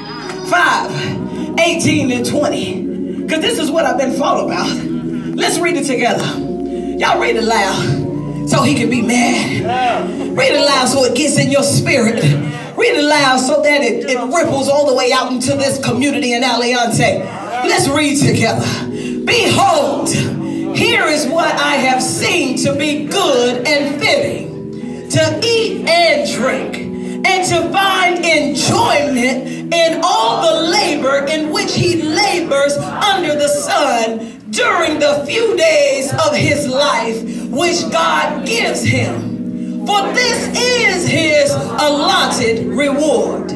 5, 0.50 1.60
18 1.60 2.12
and 2.12 2.26
20. 2.26 3.22
Because 3.22 3.42
this 3.42 3.60
is 3.60 3.70
what 3.70 3.86
I've 3.86 4.00
been 4.00 4.14
thought 4.14 4.44
about. 4.44 4.68
Let's 5.36 5.60
read 5.60 5.78
it 5.78 5.86
together. 5.86 6.26
Y'all 6.98 7.22
read 7.22 7.36
it 7.36 7.44
loud 7.44 8.50
so 8.50 8.64
he 8.64 8.74
can 8.74 8.90
be 8.90 9.04
mad. 9.04 10.36
Read 10.36 10.54
it 10.54 10.66
loud 10.66 10.88
so 10.88 11.04
it 11.04 11.16
gets 11.16 11.38
in 11.38 11.52
your 11.52 11.64
spirit. 11.64 12.16
Read 12.76 12.96
it 12.96 13.06
loud 13.06 13.38
so 13.40 13.62
that 13.62 13.82
it, 13.82 14.10
it 14.10 14.18
ripples 14.18 14.70
all 14.70 14.88
the 14.88 14.96
way 14.96 15.12
out 15.14 15.32
into 15.32 15.56
this 15.56 15.84
community 15.84 16.34
in 16.34 16.42
Aliante. 16.42 17.47
Let's 17.64 17.88
read 17.88 18.18
together. 18.20 18.66
Behold, 19.26 20.10
here 20.10 21.06
is 21.06 21.28
what 21.28 21.54
I 21.56 21.76
have 21.76 22.02
seen 22.02 22.58
to 22.60 22.76
be 22.76 23.06
good 23.06 23.68
and 23.68 24.00
fitting 24.00 25.10
to 25.10 25.42
eat 25.44 25.88
and 25.88 26.32
drink 26.32 26.78
and 27.26 27.48
to 27.50 27.70
find 27.72 28.24
enjoyment 28.24 29.74
in 29.74 30.02
all 30.04 30.42
the 30.42 30.70
labor 30.70 31.26
in 31.26 31.52
which 31.52 31.74
he 31.74 32.02
labors 32.04 32.78
under 32.78 33.36
the 33.36 33.48
sun 33.48 34.40
during 34.52 35.00
the 35.00 35.24
few 35.26 35.58
days 35.58 36.14
of 36.14 36.36
his 36.36 36.68
life 36.68 37.24
which 37.50 37.82
God 37.92 38.46
gives 38.46 38.84
him. 38.84 39.86
For 39.86 40.02
this 40.14 40.48
is 40.58 41.08
his 41.08 41.52
allotted 41.52 42.66
reward. 42.68 43.52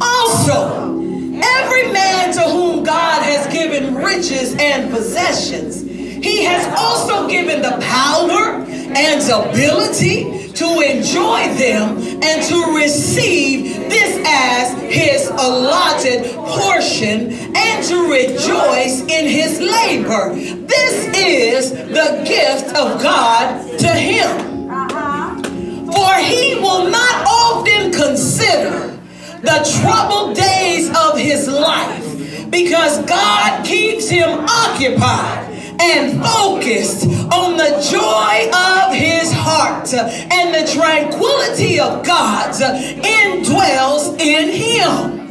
Also, 0.00 1.01
every 1.42 1.92
man 1.92 2.32
to 2.34 2.40
whom 2.40 2.84
God 2.84 3.22
has 3.22 3.52
given 3.52 3.94
riches 3.94 4.54
and 4.58 4.90
possessions, 4.90 5.82
he 5.82 6.44
has 6.44 6.66
also 6.78 7.28
given 7.28 7.62
the 7.62 7.78
power 7.80 8.62
and 8.94 9.22
ability 9.32 10.52
to 10.52 10.80
enjoy 10.80 11.48
them 11.54 11.98
and 12.22 12.42
to 12.44 12.76
receive 12.76 13.74
this 13.88 14.22
as 14.26 14.80
his 14.82 15.28
allotted 15.28 16.24
portion 16.36 17.32
and 17.56 17.84
to 17.84 18.10
rejoice 18.10 19.00
in 19.02 19.26
his 19.26 19.60
labor. 19.60 20.34
This 20.34 21.16
is 21.16 21.70
the 21.70 22.22
gift 22.26 22.68
of 22.76 23.02
God 23.02 23.78
to 23.78 23.88
him. 23.88 24.70
Uh-huh. 24.70 25.92
For 25.92 26.14
he 26.22 26.54
will 26.56 26.90
not 26.90 27.26
often 27.26 27.92
consider 27.92 28.98
the 29.42 29.80
troubled 29.80 30.36
days 30.36 30.88
of 30.88 31.18
his 31.18 31.48
life 31.48 32.50
because 32.50 33.04
God 33.06 33.64
keeps 33.64 34.08
him 34.08 34.28
occupied 34.48 35.48
and 35.80 36.22
focused 36.22 37.06
on 37.32 37.56
the 37.56 37.70
joy 37.90 38.50
of 38.54 38.94
his 38.94 39.32
heart 39.32 39.92
and 39.92 40.54
the 40.54 40.70
tranquility 40.72 41.80
of 41.80 42.06
God 42.06 42.52
indwells 42.52 44.20
in 44.20 44.48
him. 44.48 45.22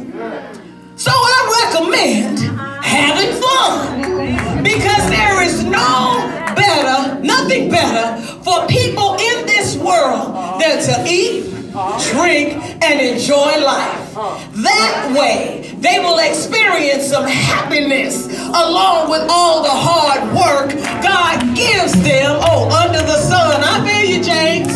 So 0.96 1.10
I 1.10 1.70
recommend 1.72 2.38
having 2.84 3.32
fun 3.40 4.62
because 4.62 5.08
there 5.08 5.42
is 5.42 5.64
no 5.64 6.28
better, 6.54 7.18
nothing 7.20 7.70
better 7.70 8.20
for 8.44 8.66
people 8.66 9.14
in 9.14 9.46
this 9.46 9.76
world 9.76 10.60
than 10.60 10.82
to 10.82 11.04
eat, 11.08 11.50
drink, 12.12 12.82
and 12.82 13.00
enjoy 13.00 13.64
life. 13.64 14.01
That 14.14 15.16
way, 15.18 15.74
they 15.78 15.98
will 15.98 16.18
experience 16.18 17.06
some 17.08 17.26
happiness 17.26 18.26
along 18.26 19.10
with 19.10 19.26
all 19.30 19.62
the 19.62 19.70
hard 19.70 20.22
work 20.34 20.70
God 21.02 21.56
gives 21.56 21.92
them. 22.02 22.38
Oh, 22.42 22.68
under 22.84 23.00
the 23.00 23.16
sun. 23.16 23.62
I 23.64 23.80
feel 23.86 24.16
you, 24.16 24.22
James. 24.22 24.72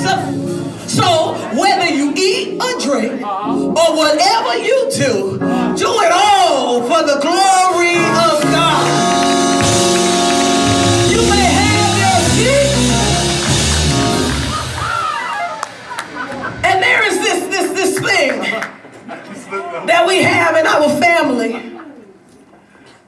So, 0.91 1.35
whether 1.59 1.87
you 1.87 2.15
eat 2.17 2.61
or 2.63 2.81
drink 2.81 3.23
uh-huh. 3.23 3.53
or 3.53 3.97
whatever 3.97 4.57
you 4.57 4.89
do, 4.91 5.39
do 5.77 5.91
it 6.01 6.13
all 6.13 6.81
for 6.83 7.03
the 7.05 7.21
glory 7.21 7.56
we 20.07 20.23
have 20.23 20.57
in 20.57 20.67
our 20.67 20.89
family. 21.01 21.55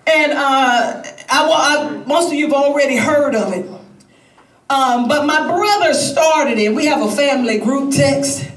And 0.06 0.32
uh, 0.32 1.02
I, 1.28 1.28
I, 1.30 2.04
most 2.06 2.28
of 2.28 2.34
you 2.34 2.46
have 2.46 2.54
already 2.54 2.96
heard 2.96 3.34
of 3.34 3.52
it. 3.52 3.66
Um, 4.70 5.08
but 5.08 5.26
my 5.26 5.46
brother 5.46 5.94
started 5.94 6.58
it. 6.58 6.74
We 6.74 6.86
have 6.86 7.02
a 7.02 7.10
family 7.10 7.58
group 7.58 7.92
text. 7.92 8.48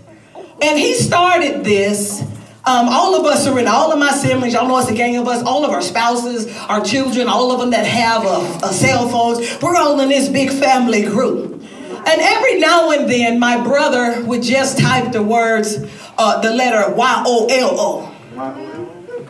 And 0.61 0.77
he 0.77 0.93
started 0.93 1.63
this. 1.63 2.21
Um, 2.63 2.87
all 2.89 3.19
of 3.19 3.25
us 3.25 3.47
are 3.47 3.57
in, 3.57 3.67
all 3.67 3.91
of 3.91 3.97
my 3.97 4.11
siblings, 4.11 4.53
y'all 4.53 4.67
know 4.67 4.77
it's 4.77 4.87
a 4.87 4.93
gang 4.93 5.17
of 5.17 5.27
us, 5.27 5.41
all 5.41 5.65
of 5.65 5.71
our 5.71 5.81
spouses, 5.81 6.55
our 6.69 6.79
children, 6.85 7.27
all 7.27 7.51
of 7.51 7.59
them 7.59 7.71
that 7.71 7.87
have 7.87 8.23
a, 8.23 8.67
a 8.67 8.71
cell 8.71 9.09
phones, 9.09 9.39
we're 9.63 9.75
all 9.75 9.99
in 9.99 10.09
this 10.09 10.29
big 10.29 10.51
family 10.51 11.01
group. 11.01 11.53
And 11.53 12.21
every 12.21 12.59
now 12.59 12.91
and 12.91 13.09
then, 13.09 13.39
my 13.39 13.63
brother 13.63 14.23
would 14.25 14.43
just 14.43 14.77
type 14.77 15.11
the 15.11 15.23
words, 15.23 15.77
uh, 16.19 16.39
the 16.41 16.51
letter 16.51 16.93
Y 16.93 17.23
O 17.25 17.47
L 17.49 17.79
O. 17.79 18.10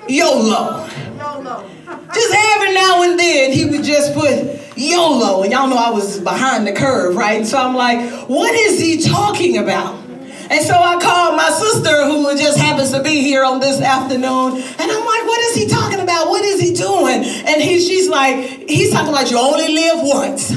YOLO. 0.08 0.88
Just 2.14 2.34
every 2.34 2.74
now 2.74 3.04
and 3.04 3.20
then, 3.20 3.52
he 3.52 3.66
would 3.66 3.84
just 3.84 4.14
put 4.14 4.78
YOLO. 4.78 5.44
And 5.44 5.52
y'all 5.52 5.68
know 5.68 5.78
I 5.78 5.92
was 5.92 6.20
behind 6.20 6.66
the 6.66 6.74
curve, 6.74 7.16
right? 7.16 7.46
So 7.46 7.58
I'm 7.58 7.76
like, 7.76 8.30
what 8.30 8.54
is 8.54 8.80
he 8.80 9.02
talking 9.02 9.58
about? 9.58 10.00
And 10.50 10.66
so 10.66 10.74
I 10.74 11.00
called 11.02 11.38
my 11.38 11.50
sister, 11.50 12.06
who 12.06 12.38
just 12.38 12.58
happens 12.58 12.92
to 12.92 13.02
be 13.02 13.22
here 13.22 13.46
on 13.46 13.62
this 13.62 13.80
afternoon, 13.82 14.62
and 14.62 14.92
I'm 14.92 15.06
like, 15.06 15.24
what 15.28 15.40
is 15.40 15.56
he 15.56 15.68
talking 15.68 16.02
about? 16.02 16.28
What 16.28 16.44
is 16.44 16.60
he 16.60 16.74
doing? 16.74 17.24
And 17.24 17.62
he, 17.62 17.80
she's 17.80 18.10
like, 18.10 18.36
he's 18.70 18.92
talking 18.92 19.10
about 19.10 19.32
you 19.32 19.38
only 19.38 19.74
live 19.74 20.00
once. 20.04 20.52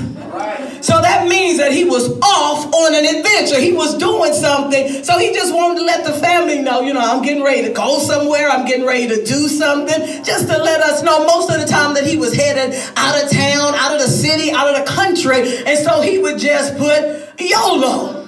So 0.81 1.01
that 1.01 1.27
means 1.29 1.59
that 1.59 1.73
he 1.73 1.85
was 1.85 2.11
off 2.21 2.67
on 2.73 2.95
an 2.95 3.05
adventure. 3.05 3.59
He 3.59 3.73
was 3.73 3.97
doing 3.97 4.33
something. 4.33 5.03
So 5.03 5.19
he 5.19 5.33
just 5.33 5.55
wanted 5.55 5.81
to 5.81 5.85
let 5.87 6.05
the 6.05 6.13
family 6.13 6.61
know, 6.61 6.81
you 6.83 6.93
know, 6.93 7.01
I'm 7.01 7.23
getting 7.23 7.43
ready 7.43 7.63
to 7.63 7.73
go 7.73 7.99
somewhere. 7.99 8.51
I'm 8.51 8.67
getting 8.67 8.87
ready 8.87 9.09
to 9.09 9.25
do 9.25 9.49
something. 9.49 10.25
Just 10.25 10.49
to 10.49 10.59
let 10.59 10.81
us 10.83 11.03
know 11.03 11.27
most 11.27 11.51
of 11.51 11.61
the 11.61 11.67
time 11.67 11.95
that 11.95 12.07
he 12.07 12.17
was 12.17 12.35
headed 12.35 12.75
out 12.97 13.23
of 13.23 13.31
town, 13.31 13.75
out 13.75 13.95
of 13.95 14.01
the 14.01 14.09
city, 14.09 14.51
out 14.53 14.69
of 14.69 14.85
the 14.85 14.93
country. 14.93 15.65
And 15.65 15.79
so 15.79 16.01
he 16.03 16.19
would 16.19 16.39
just 16.39 16.77
put 16.77 17.41
YOLO. 17.41 18.27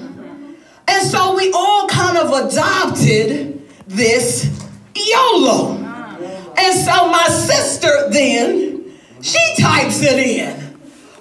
And 0.88 1.06
so 1.06 1.36
we 1.36 1.52
all 1.52 1.88
kind 1.88 2.16
of 2.16 2.46
adopted 2.46 3.68
this 3.86 4.50
YOLO. 4.94 5.76
And 6.58 6.74
so 6.74 7.10
my 7.10 7.26
sister 7.28 8.10
then, 8.10 8.92
she 9.20 9.38
types 9.60 10.02
it 10.02 10.18
in 10.18 10.65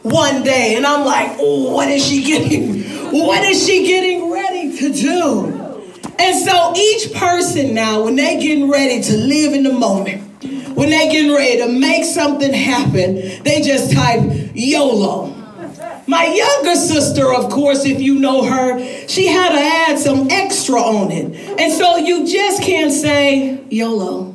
one 0.05 0.43
day. 0.43 0.75
And 0.75 0.85
I'm 0.85 1.03
like, 1.05 1.37
what 1.37 1.89
is 1.89 2.05
she 2.05 2.23
getting? 2.23 2.83
What 3.11 3.43
is 3.43 3.65
she 3.65 3.85
getting 3.85 4.31
ready 4.31 4.77
to 4.77 4.93
do? 4.93 5.91
And 6.17 6.45
so 6.45 6.73
each 6.75 7.13
person 7.13 7.73
now, 7.73 8.03
when 8.03 8.15
they 8.15 8.39
getting 8.39 8.69
ready 8.69 9.01
to 9.01 9.17
live 9.17 9.53
in 9.53 9.63
the 9.63 9.73
moment, 9.73 10.21
when 10.75 10.89
they 10.89 11.09
getting 11.09 11.33
ready 11.33 11.57
to 11.57 11.67
make 11.67 12.05
something 12.05 12.53
happen, 12.53 13.15
they 13.43 13.61
just 13.61 13.91
type 13.93 14.21
YOLO. 14.53 15.33
My 16.07 16.25
younger 16.25 16.75
sister, 16.75 17.33
of 17.33 17.49
course, 17.49 17.85
if 17.85 17.99
you 17.99 18.19
know 18.19 18.43
her, 18.43 18.79
she 19.07 19.25
had 19.27 19.53
to 19.53 19.59
add 19.59 19.99
some 19.99 20.29
extra 20.29 20.79
on 20.79 21.11
it. 21.11 21.59
And 21.59 21.73
so 21.73 21.97
you 21.97 22.27
just 22.27 22.61
can't 22.61 22.91
say 22.91 23.63
YOLO. 23.69 24.33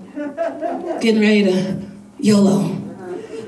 Getting 1.00 1.20
ready 1.20 1.44
to 1.44 1.86
YOLO. 2.18 2.79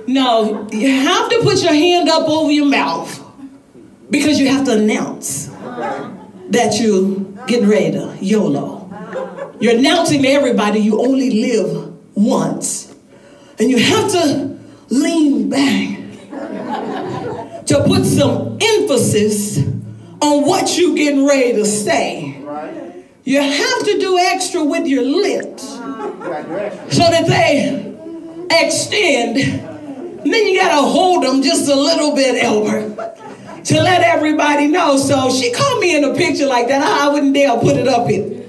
No, 0.07 0.69
you 0.71 0.89
have 0.89 1.29
to 1.31 1.41
put 1.43 1.63
your 1.63 1.73
hand 1.73 2.09
up 2.09 2.29
over 2.29 2.51
your 2.51 2.67
mouth 2.67 3.21
because 4.11 4.39
you 4.39 4.49
have 4.49 4.65
to 4.67 4.73
announce 4.73 5.47
that 6.51 6.79
you're 6.81 7.21
getting 7.47 7.69
ready 7.69 7.93
to 7.93 8.17
YOLO. 8.21 9.57
You're 9.61 9.77
announcing 9.77 10.23
to 10.23 10.29
everybody 10.29 10.81
you 10.81 11.01
only 11.01 11.31
live 11.31 11.93
once. 12.17 12.95
And 13.59 13.71
you 13.71 13.79
have 13.79 14.11
to 14.13 14.59
lean 14.89 15.49
back 15.49 15.99
to 17.67 17.85
put 17.87 18.05
some 18.05 18.59
emphasis 18.61 19.59
on 20.21 20.47
what 20.47 20.77
you're 20.77 20.95
getting 20.97 21.27
ready 21.27 21.53
to 21.55 21.65
say. 21.65 22.39
You 23.25 23.41
have 23.41 23.85
to 23.85 23.99
do 23.99 24.19
extra 24.19 24.65
with 24.65 24.87
your 24.87 25.05
lips 25.05 25.63
so 25.63 25.81
that 26.99 27.27
they 27.27 27.95
extend. 28.51 29.72
And 30.25 30.33
then 30.33 30.47
you 30.47 30.59
got 30.59 30.81
to 30.81 30.87
hold 30.87 31.25
them 31.25 31.43
just 31.43 31.69
a 31.69 31.75
little 31.75 32.15
bit, 32.15 32.43
Elmer, 32.43 32.95
to 33.65 33.75
let 33.83 34.03
everybody 34.03 34.69
know. 34.69 34.97
So 34.97 35.31
she 35.31 35.53
called 35.53 35.81
me 35.81 35.97
in 35.97 36.05
a 36.05 36.15
picture 36.15 36.47
like 36.47 36.69
that. 36.69 36.83
I 36.83 37.09
wouldn't 37.09 37.35
dare 37.35 37.59
put 37.59 37.77
it 37.77 37.89
up 37.89 38.09
here. 38.09 38.41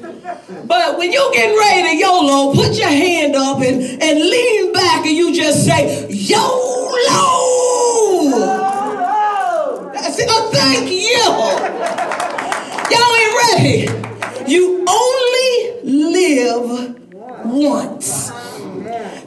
But 0.66 0.98
when 0.98 1.12
you're 1.12 1.32
getting 1.32 1.58
ready 1.58 1.90
to 1.90 1.98
YOLO, 1.98 2.54
put 2.54 2.78
your 2.78 2.90
hand 2.90 3.36
up 3.36 3.58
and, 3.62 3.82
and 4.02 4.20
lean 4.20 4.74
back 4.74 5.06
and 5.06 5.16
you 5.16 5.34
just 5.36 5.66
say, 5.66 6.08
YOLO! 6.10 7.44
said, 10.14 10.28
oh, 10.30 10.50
thank 10.54 10.92
you. 10.92 11.26
Y'all 12.94 13.16
ain't 13.18 13.36
ready. 13.50 14.52
You 14.52 14.86
only 14.88 15.82
live 15.84 16.96
once. 17.46 18.43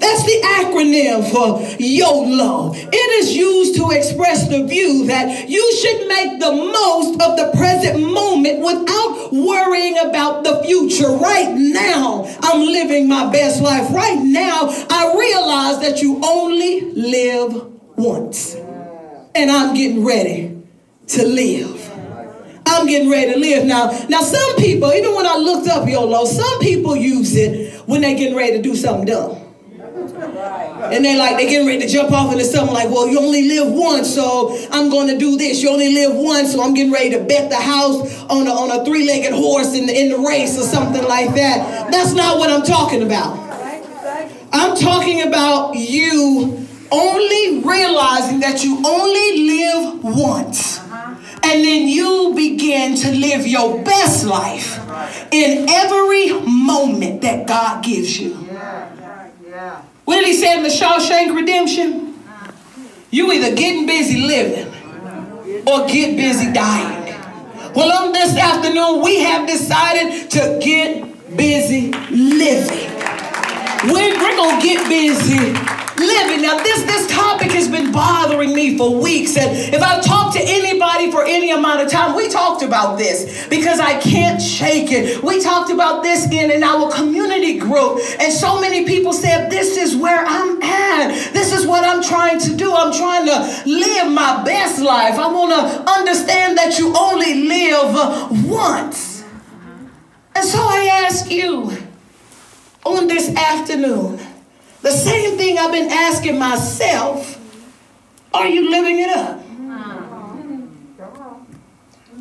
That's 0.06 0.22
the 0.22 0.40
acronym 0.62 1.28
for 1.32 1.76
YOLO. 1.82 2.72
It 2.74 3.10
is 3.18 3.34
used 3.34 3.74
to 3.74 3.90
express 3.90 4.46
the 4.48 4.64
view 4.64 5.04
that 5.06 5.48
you 5.48 5.72
should 5.74 6.06
make 6.06 6.38
the 6.38 6.52
most 6.52 7.20
of 7.20 7.36
the 7.36 7.50
present 7.56 8.00
moment 8.00 8.60
without 8.60 9.32
worrying 9.32 9.98
about 9.98 10.44
the 10.44 10.62
future. 10.62 11.08
Right 11.08 11.52
now, 11.56 12.24
I'm 12.40 12.60
living 12.60 13.08
my 13.08 13.32
best 13.32 13.60
life. 13.60 13.90
Right 13.90 14.22
now, 14.22 14.68
I 14.88 15.12
realize 15.18 15.80
that 15.80 16.00
you 16.00 16.20
only 16.24 16.82
live 16.92 17.66
once. 17.96 18.54
And 19.34 19.50
I'm 19.50 19.74
getting 19.74 20.04
ready 20.04 20.56
to 21.08 21.26
live. 21.26 21.90
I'm 22.64 22.86
getting 22.86 23.10
ready 23.10 23.32
to 23.32 23.38
live 23.40 23.64
now. 23.64 23.90
Now, 24.08 24.20
some 24.20 24.56
people, 24.56 24.92
even 24.92 25.16
when 25.16 25.26
I 25.26 25.36
looked 25.36 25.66
up 25.66 25.88
YOLO, 25.88 26.26
some 26.26 26.60
people 26.60 26.94
use 26.94 27.34
it 27.34 27.80
when 27.88 28.02
they're 28.02 28.16
getting 28.16 28.36
ready 28.36 28.56
to 28.58 28.62
do 28.62 28.76
something 28.76 29.06
dumb. 29.06 29.45
And 30.36 31.04
they 31.04 31.16
like 31.16 31.36
they 31.36 31.48
getting 31.48 31.66
ready 31.66 31.80
to 31.80 31.88
jump 31.88 32.12
off 32.12 32.32
into 32.32 32.44
something 32.44 32.74
like, 32.74 32.90
well, 32.90 33.08
you 33.08 33.18
only 33.18 33.48
live 33.48 33.72
once, 33.72 34.14
so 34.14 34.56
I'm 34.70 34.90
going 34.90 35.08
to 35.08 35.18
do 35.18 35.36
this. 35.36 35.62
You 35.62 35.70
only 35.70 35.92
live 35.92 36.14
once, 36.14 36.52
so 36.52 36.62
I'm 36.62 36.74
getting 36.74 36.92
ready 36.92 37.10
to 37.10 37.24
bet 37.24 37.50
the 37.50 37.56
house 37.56 38.24
on 38.24 38.46
a, 38.46 38.50
on 38.50 38.80
a 38.80 38.84
three-legged 38.84 39.32
horse 39.32 39.74
in 39.74 39.86
the, 39.86 39.98
in 39.98 40.10
the 40.10 40.18
race 40.18 40.58
or 40.58 40.62
something 40.62 41.02
like 41.04 41.34
that. 41.34 41.90
That's 41.90 42.12
not 42.12 42.38
what 42.38 42.50
I'm 42.50 42.62
talking 42.62 43.02
about. 43.02 43.46
I'm 44.52 44.76
talking 44.76 45.22
about 45.26 45.74
you 45.74 46.66
only 46.90 47.58
realizing 47.64 48.40
that 48.40 48.62
you 48.62 48.80
only 48.86 49.42
live 49.42 50.04
once 50.04 50.78
uh-huh. 50.78 51.14
and 51.42 51.64
then 51.64 51.88
you 51.88 52.32
begin 52.34 52.96
to 52.96 53.12
live 53.12 53.46
your 53.46 53.82
best 53.82 54.24
life 54.24 54.78
in 55.32 55.68
every 55.68 56.32
moment 56.40 57.22
that 57.22 57.46
God 57.46 57.84
gives 57.84 58.18
you. 58.20 58.46
What 60.06 60.20
did 60.20 60.26
he 60.26 60.34
say 60.34 60.56
in 60.56 60.62
the 60.62 60.68
Shawshank 60.68 61.34
Redemption? 61.34 62.14
You 63.10 63.32
either 63.32 63.56
getting 63.56 63.86
busy 63.86 64.20
living 64.20 64.68
or 65.66 65.88
get 65.88 66.16
busy 66.16 66.52
dying. 66.52 67.12
Well, 67.74 67.90
on 67.90 68.12
this 68.12 68.36
afternoon, 68.38 69.02
we 69.02 69.18
have 69.20 69.48
decided 69.48 70.30
to 70.30 70.60
get 70.62 71.36
busy 71.36 71.90
living. 72.10 72.88
We're, 73.92 74.16
we're 74.16 74.36
going 74.36 74.60
to 74.60 74.66
get 74.66 74.88
busy 74.88 75.75
living. 75.98 76.42
Now, 76.42 76.56
this, 76.58 76.82
this 76.84 77.06
topic 77.10 77.52
has 77.52 77.68
been 77.68 77.92
bothering 77.92 78.54
me 78.54 78.76
for 78.76 79.00
weeks. 79.00 79.36
And 79.36 79.56
if 79.74 79.82
I've 79.82 80.04
talked 80.04 80.36
to 80.36 80.42
anybody 80.42 81.10
for 81.10 81.24
any 81.24 81.50
amount 81.50 81.82
of 81.82 81.90
time, 81.90 82.14
we 82.14 82.28
talked 82.28 82.62
about 82.62 82.98
this 82.98 83.46
because 83.48 83.80
I 83.80 83.98
can't 84.00 84.40
shake 84.40 84.90
it. 84.90 85.22
We 85.22 85.40
talked 85.40 85.70
about 85.70 86.02
this 86.02 86.26
in, 86.30 86.50
in 86.50 86.62
our 86.62 86.90
community 86.90 87.58
group. 87.58 88.00
And 88.20 88.32
so 88.32 88.60
many 88.60 88.84
people 88.84 89.12
said, 89.12 89.50
This 89.50 89.76
is 89.76 89.96
where 89.96 90.24
I'm 90.26 90.62
at. 90.62 91.32
This 91.32 91.52
is 91.52 91.66
what 91.66 91.84
I'm 91.84 92.02
trying 92.02 92.38
to 92.40 92.56
do. 92.56 92.72
I'm 92.74 92.92
trying 92.92 93.26
to 93.26 93.62
live 93.66 94.12
my 94.12 94.42
best 94.44 94.80
life. 94.80 95.18
I 95.18 95.30
want 95.32 95.52
to 95.52 95.90
understand 95.90 96.58
that 96.58 96.78
you 96.78 96.94
only 96.96 97.48
live 97.48 98.46
once. 98.46 99.24
And 100.34 100.44
so 100.44 100.58
I 100.58 101.04
ask 101.06 101.30
you 101.30 101.72
on 102.84 103.08
this 103.08 103.34
afternoon 103.34 104.20
the 104.86 104.92
same 104.92 105.36
thing 105.36 105.58
I've 105.58 105.72
been 105.72 105.90
asking 105.90 106.38
myself 106.38 107.42
are 108.32 108.46
you 108.46 108.70
living 108.70 109.00
it 109.00 109.08
up? 109.08 109.42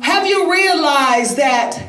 Have 0.00 0.26
you 0.26 0.50
realized 0.50 1.36
that 1.36 1.80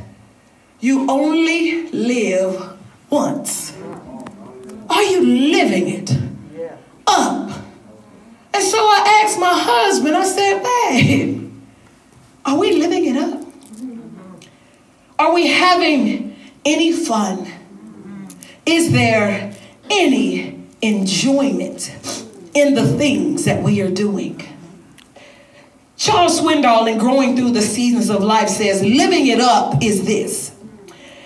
you 0.80 1.10
only 1.10 1.90
live 1.90 2.78
once? 3.10 3.76
Are 4.88 5.02
you 5.02 5.26
living 5.52 5.88
it 5.88 6.12
up? 7.08 7.50
And 8.54 8.63
so 8.63 8.78
I 8.78 9.24
asked 9.24 9.40
my 9.40 9.54
husband, 9.54 10.16
I 10.16 10.26
said, 10.26 10.62
babe, 10.62 11.52
are 12.46 12.58
we 12.60 12.74
living 12.74 13.06
it 13.06 13.18
up? 13.18 13.42
Are 15.18 15.34
we 15.34 15.48
having 15.48 16.36
any 16.66 16.92
fun? 16.92 17.48
Is 18.68 18.92
there 18.92 19.56
any 19.90 20.57
enjoyment 20.82 21.96
in 22.54 22.74
the 22.74 22.88
things 22.98 23.46
that 23.46 23.63
we 23.63 23.82
are 23.82 23.92
doing. 23.92 24.42
Charles 25.96 26.40
Swindoll, 26.40 26.92
in 26.92 27.00
Growing 27.00 27.36
Through 27.36 27.52
the 27.52 27.62
Seasons 27.62 28.10
of 28.10 28.24
Life, 28.24 28.50
says, 28.50 28.84
Living 28.84 29.28
it 29.28 29.40
up 29.40 29.84
is 29.84 30.06
this. 30.06 30.56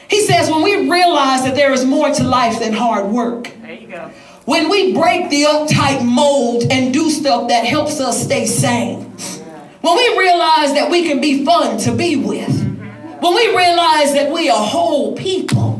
He 0.10 0.22
says, 0.22 0.50
When 0.50 0.64
we 0.64 0.90
realize 0.90 1.44
that 1.44 1.56
there 1.56 1.74
is 1.74 1.86
more 1.86 2.10
to 2.10 2.24
life 2.24 2.60
than 2.60 2.74
hard 2.74 3.08
work, 3.08 3.54
there 3.62 3.74
you 3.74 3.88
go. 3.88 4.12
When 4.46 4.70
we 4.70 4.94
break 4.94 5.30
the 5.30 5.44
uptight 5.44 6.04
mold 6.04 6.64
and 6.72 6.94
do 6.94 7.10
stuff 7.10 7.50
that 7.50 7.66
helps 7.66 8.00
us 8.00 8.24
stay 8.24 8.46
sane, 8.46 9.04
when 9.82 9.96
we 9.96 10.20
realize 10.20 10.74
that 10.74 10.90
we 10.90 11.04
can 11.08 11.22
be 11.22 11.46
fun 11.46 11.78
to 11.80 11.92
be 11.94 12.16
with, 12.16 12.50
when 13.22 13.36
we 13.36 13.48
realize 13.56 14.14
that 14.14 14.32
we 14.32 14.50
are 14.50 14.58
whole 14.58 15.16
people, 15.16 15.71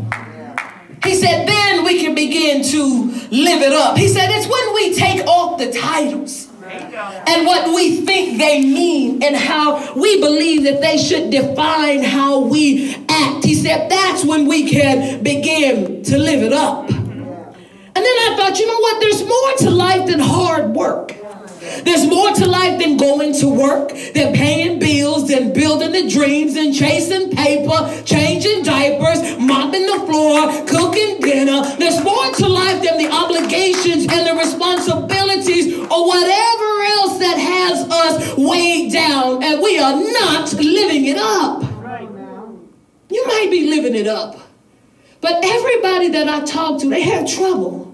he 1.04 1.16
said, 1.16 1.48
then 1.48 1.84
we 1.84 2.00
can 2.00 2.14
begin 2.16 2.64
to 2.64 3.12
live 3.32 3.62
it 3.62 3.74
up. 3.74 3.98
He 3.98 4.08
said, 4.08 4.30
it's 4.30 4.48
when 4.48 4.74
we 4.76 4.94
take 4.96 5.26
off 5.26 5.58
the 5.58 5.72
titles 5.72 6.48
and 6.64 7.46
what 7.46 7.74
we 7.74 8.06
think 8.06 8.38
they 8.38 8.62
mean 8.62 9.24
and 9.24 9.36
how 9.36 9.94
we 9.96 10.20
believe 10.22 10.64
that 10.64 10.80
they 10.82 10.98
should 10.98 11.32
define 11.32 12.04
how 12.04 12.40
we 12.40 12.96
act. 13.10 13.44
He 13.44 13.56
said, 13.56 13.90
that's 13.90 14.24
when 14.24 14.48
we 14.48 14.70
can 14.70 15.24
begin 15.24 16.04
to 16.04 16.18
live 16.18 16.44
it 16.44 16.54
up. 16.54 16.90
And 16.90 18.06
then 18.06 18.06
I 18.06 18.36
thought, 18.38 18.58
you 18.58 18.68
know 18.68 18.80
what? 18.80 19.00
There's 19.02 19.24
more 19.24 19.54
to 19.60 19.70
life 19.76 20.08
than 20.08 20.20
hard 20.20 20.76
work. 20.76 21.21
There's 21.84 22.06
more 22.08 22.32
to 22.32 22.46
life 22.46 22.80
than 22.80 22.98
going 22.98 23.34
to 23.40 23.48
work, 23.50 23.90
than 24.14 24.34
paying 24.34 24.80
bills, 24.80 25.28
than 25.28 25.54
building 25.54 25.92
the 25.92 26.10
dreams, 26.10 26.56
and 26.56 26.74
chasing 26.74 27.32
paper, 27.32 28.04
changing 28.04 28.64
diapers, 28.64 29.40
mopping 29.40 29.86
the 29.86 30.04
floor, 30.06 30.66
cooking 30.68 31.20
dinner. 31.22 31.64
There's 31.78 32.04
more 32.04 32.32
to 32.34 32.48
life 32.48 32.84
than 32.84 32.98
the 32.98 33.10
obligations 33.12 34.08
and 34.12 34.28
the 34.28 34.36
responsibilities 34.38 35.80
or 35.80 36.08
whatever 36.08 36.70
else 36.98 37.20
that 37.20 37.38
has 37.38 37.90
us 37.90 38.38
weighed 38.38 38.92
down, 38.92 39.44
and 39.44 39.62
we 39.62 39.80
are 39.80 39.96
not 39.96 40.54
living 40.54 41.06
it 41.06 41.18
up. 41.18 41.64
You 43.10 43.28
might 43.28 43.50
be 43.52 43.70
living 43.70 43.96
it 43.96 44.08
up. 44.08 44.38
But 45.20 45.44
everybody 45.44 46.10
that 46.10 46.28
I 46.28 46.42
talk 46.46 46.80
to, 46.82 46.90
they 46.90 47.02
have 47.02 47.30
trouble 47.30 47.91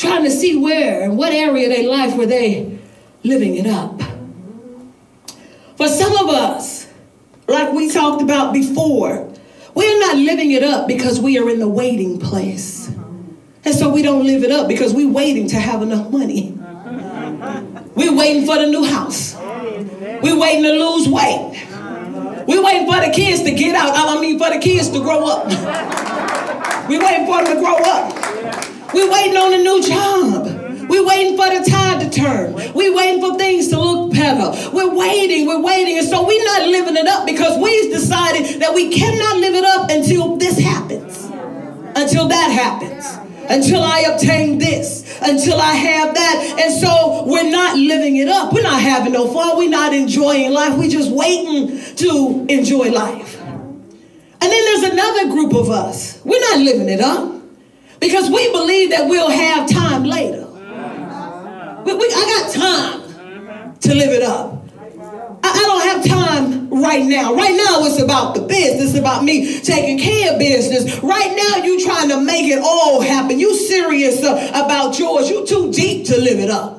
trying 0.00 0.24
to 0.24 0.30
see 0.30 0.56
where 0.56 1.02
and 1.02 1.18
what 1.18 1.32
area 1.32 1.68
of 1.68 1.76
their 1.76 1.88
life 1.88 2.16
were 2.16 2.26
they 2.26 2.78
living 3.22 3.56
it 3.56 3.66
up. 3.66 4.00
For 5.76 5.88
some 5.88 6.16
of 6.16 6.34
us, 6.34 6.88
like 7.46 7.72
we 7.74 7.90
talked 7.90 8.22
about 8.22 8.54
before, 8.54 9.30
we're 9.74 10.00
not 10.00 10.16
living 10.16 10.52
it 10.52 10.64
up 10.64 10.88
because 10.88 11.20
we 11.20 11.38
are 11.38 11.48
in 11.50 11.58
the 11.58 11.68
waiting 11.68 12.18
place. 12.18 12.88
And 13.62 13.74
so 13.74 13.92
we 13.92 14.00
don't 14.00 14.24
live 14.24 14.42
it 14.42 14.50
up 14.50 14.68
because 14.68 14.94
we're 14.94 15.12
waiting 15.12 15.46
to 15.48 15.56
have 15.56 15.82
enough 15.82 16.10
money. 16.10 16.52
We're 17.94 18.16
waiting 18.16 18.46
for 18.46 18.56
the 18.56 18.66
new 18.66 18.84
house. 18.84 19.36
We're 19.36 20.38
waiting 20.38 20.62
to 20.64 20.72
lose 20.72 21.08
weight. 21.08 21.66
We're 22.46 22.64
waiting 22.64 22.90
for 22.90 23.00
the 23.04 23.12
kids 23.14 23.42
to 23.42 23.50
get 23.50 23.74
out. 23.74 23.92
I 23.94 24.18
mean, 24.18 24.38
for 24.38 24.50
the 24.50 24.58
kids 24.58 24.88
to 24.90 25.00
grow 25.00 25.26
up. 25.26 25.46
We're 26.88 27.04
waiting 27.04 27.26
for 27.26 27.44
them 27.44 27.54
to 27.54 27.60
grow 27.60 27.76
up. 27.76 28.29
We're 28.94 29.10
waiting 29.10 29.36
on 29.36 29.54
a 29.54 29.58
new 29.58 29.82
job. 29.82 30.88
We're 30.88 31.06
waiting 31.06 31.36
for 31.36 31.46
the 31.46 31.68
tide 31.70 32.00
to 32.00 32.10
turn. 32.10 32.54
We're 32.74 32.94
waiting 32.94 33.20
for 33.20 33.38
things 33.38 33.68
to 33.68 33.80
look 33.80 34.12
better. 34.12 34.70
We're 34.74 34.94
waiting, 34.94 35.46
we're 35.46 35.62
waiting. 35.62 35.98
And 35.98 36.08
so 36.08 36.26
we're 36.26 36.44
not 36.44 36.66
living 36.66 36.96
it 36.96 37.06
up 37.06 37.26
because 37.26 37.56
we've 37.62 37.92
decided 37.92 38.60
that 38.60 38.74
we 38.74 38.90
cannot 38.90 39.38
live 39.38 39.54
it 39.54 39.64
up 39.64 39.90
until 39.90 40.36
this 40.36 40.58
happens, 40.58 41.24
until 41.96 42.28
that 42.28 42.50
happens 42.50 43.20
until 43.50 43.82
I 43.82 44.02
obtain 44.02 44.58
this, 44.58 45.18
until 45.20 45.60
I 45.60 45.72
have 45.72 46.14
that. 46.14 46.56
And 46.60 46.72
so 46.72 47.24
we're 47.26 47.50
not 47.50 47.76
living 47.76 48.16
it 48.16 48.28
up. 48.28 48.52
We're 48.52 48.62
not 48.62 48.80
having 48.80 49.12
no 49.12 49.32
fun. 49.32 49.58
We're 49.58 49.68
not 49.68 49.92
enjoying 49.92 50.52
life. 50.52 50.78
We're 50.78 50.88
just 50.88 51.10
waiting 51.10 51.96
to 51.96 52.46
enjoy 52.48 52.90
life. 52.90 53.40
And 53.40 54.40
then 54.40 54.64
there's 54.64 54.92
another 54.92 55.30
group 55.30 55.54
of 55.54 55.68
us. 55.68 56.22
We're 56.24 56.40
not 56.40 56.60
living 56.60 56.88
it 56.88 57.00
up. 57.00 57.39
Because 58.00 58.30
we 58.30 58.50
believe 58.50 58.90
that 58.90 59.08
we'll 59.08 59.30
have 59.30 59.68
time 59.68 60.04
later. 60.04 60.46
We, 61.84 61.92
I 61.92 62.42
got 62.42 62.52
time 62.54 63.78
to 63.80 63.94
live 63.94 64.10
it 64.10 64.22
up. 64.22 64.62
I, 65.42 65.50
I 65.50 65.64
don't 65.66 65.82
have 65.82 66.04
time 66.06 66.82
right 66.82 67.04
now. 67.04 67.34
Right 67.34 67.54
now, 67.54 67.84
it's 67.84 68.00
about 68.00 68.34
the 68.34 68.42
business, 68.42 68.96
about 68.96 69.24
me 69.24 69.60
taking 69.60 69.98
care 69.98 70.32
of 70.32 70.38
business. 70.38 70.98
Right 71.02 71.34
now, 71.36 71.64
you 71.64 71.84
trying 71.84 72.08
to 72.08 72.20
make 72.20 72.46
it 72.50 72.58
all 72.58 73.00
happen. 73.00 73.38
You 73.38 73.54
serious 73.54 74.22
uh, 74.22 74.50
about 74.54 74.98
yours. 74.98 75.28
You 75.28 75.46
too 75.46 75.72
deep 75.72 76.06
to 76.06 76.18
live 76.18 76.38
it 76.38 76.50
up. 76.50 76.78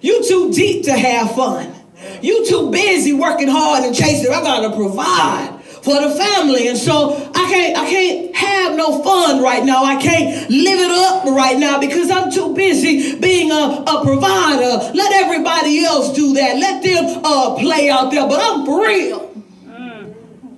You 0.00 0.22
too 0.26 0.52
deep 0.52 0.84
to 0.84 0.92
have 0.92 1.34
fun. 1.34 1.74
You 2.22 2.46
too 2.46 2.70
busy 2.70 3.12
working 3.12 3.48
hard 3.48 3.84
and 3.84 3.94
chasing. 3.94 4.32
I 4.32 4.40
gotta 4.42 4.74
provide 4.76 5.53
for 5.84 6.00
the 6.00 6.14
family. 6.14 6.66
And 6.68 6.78
so 6.78 7.14
I 7.34 7.44
can't 7.50 7.76
I 7.76 7.84
can't 7.86 8.34
have 8.34 8.74
no 8.74 9.02
fun 9.02 9.42
right 9.42 9.62
now. 9.64 9.84
I 9.84 9.96
can't 10.00 10.50
live 10.50 10.80
it 10.80 10.90
up 10.90 11.24
right 11.26 11.58
now 11.58 11.78
because 11.78 12.10
I'm 12.10 12.32
too 12.32 12.54
busy 12.54 13.18
being 13.20 13.50
a, 13.50 13.84
a 13.86 14.02
provider. 14.02 14.92
Let 14.94 15.12
everybody 15.12 15.84
else 15.84 16.14
do 16.14 16.32
that. 16.34 16.56
Let 16.56 16.82
them 16.82 17.20
uh, 17.22 17.56
play 17.56 17.90
out 17.90 18.10
there. 18.10 18.26
But 18.26 18.40
I'm 18.40 18.66
real 18.66 19.30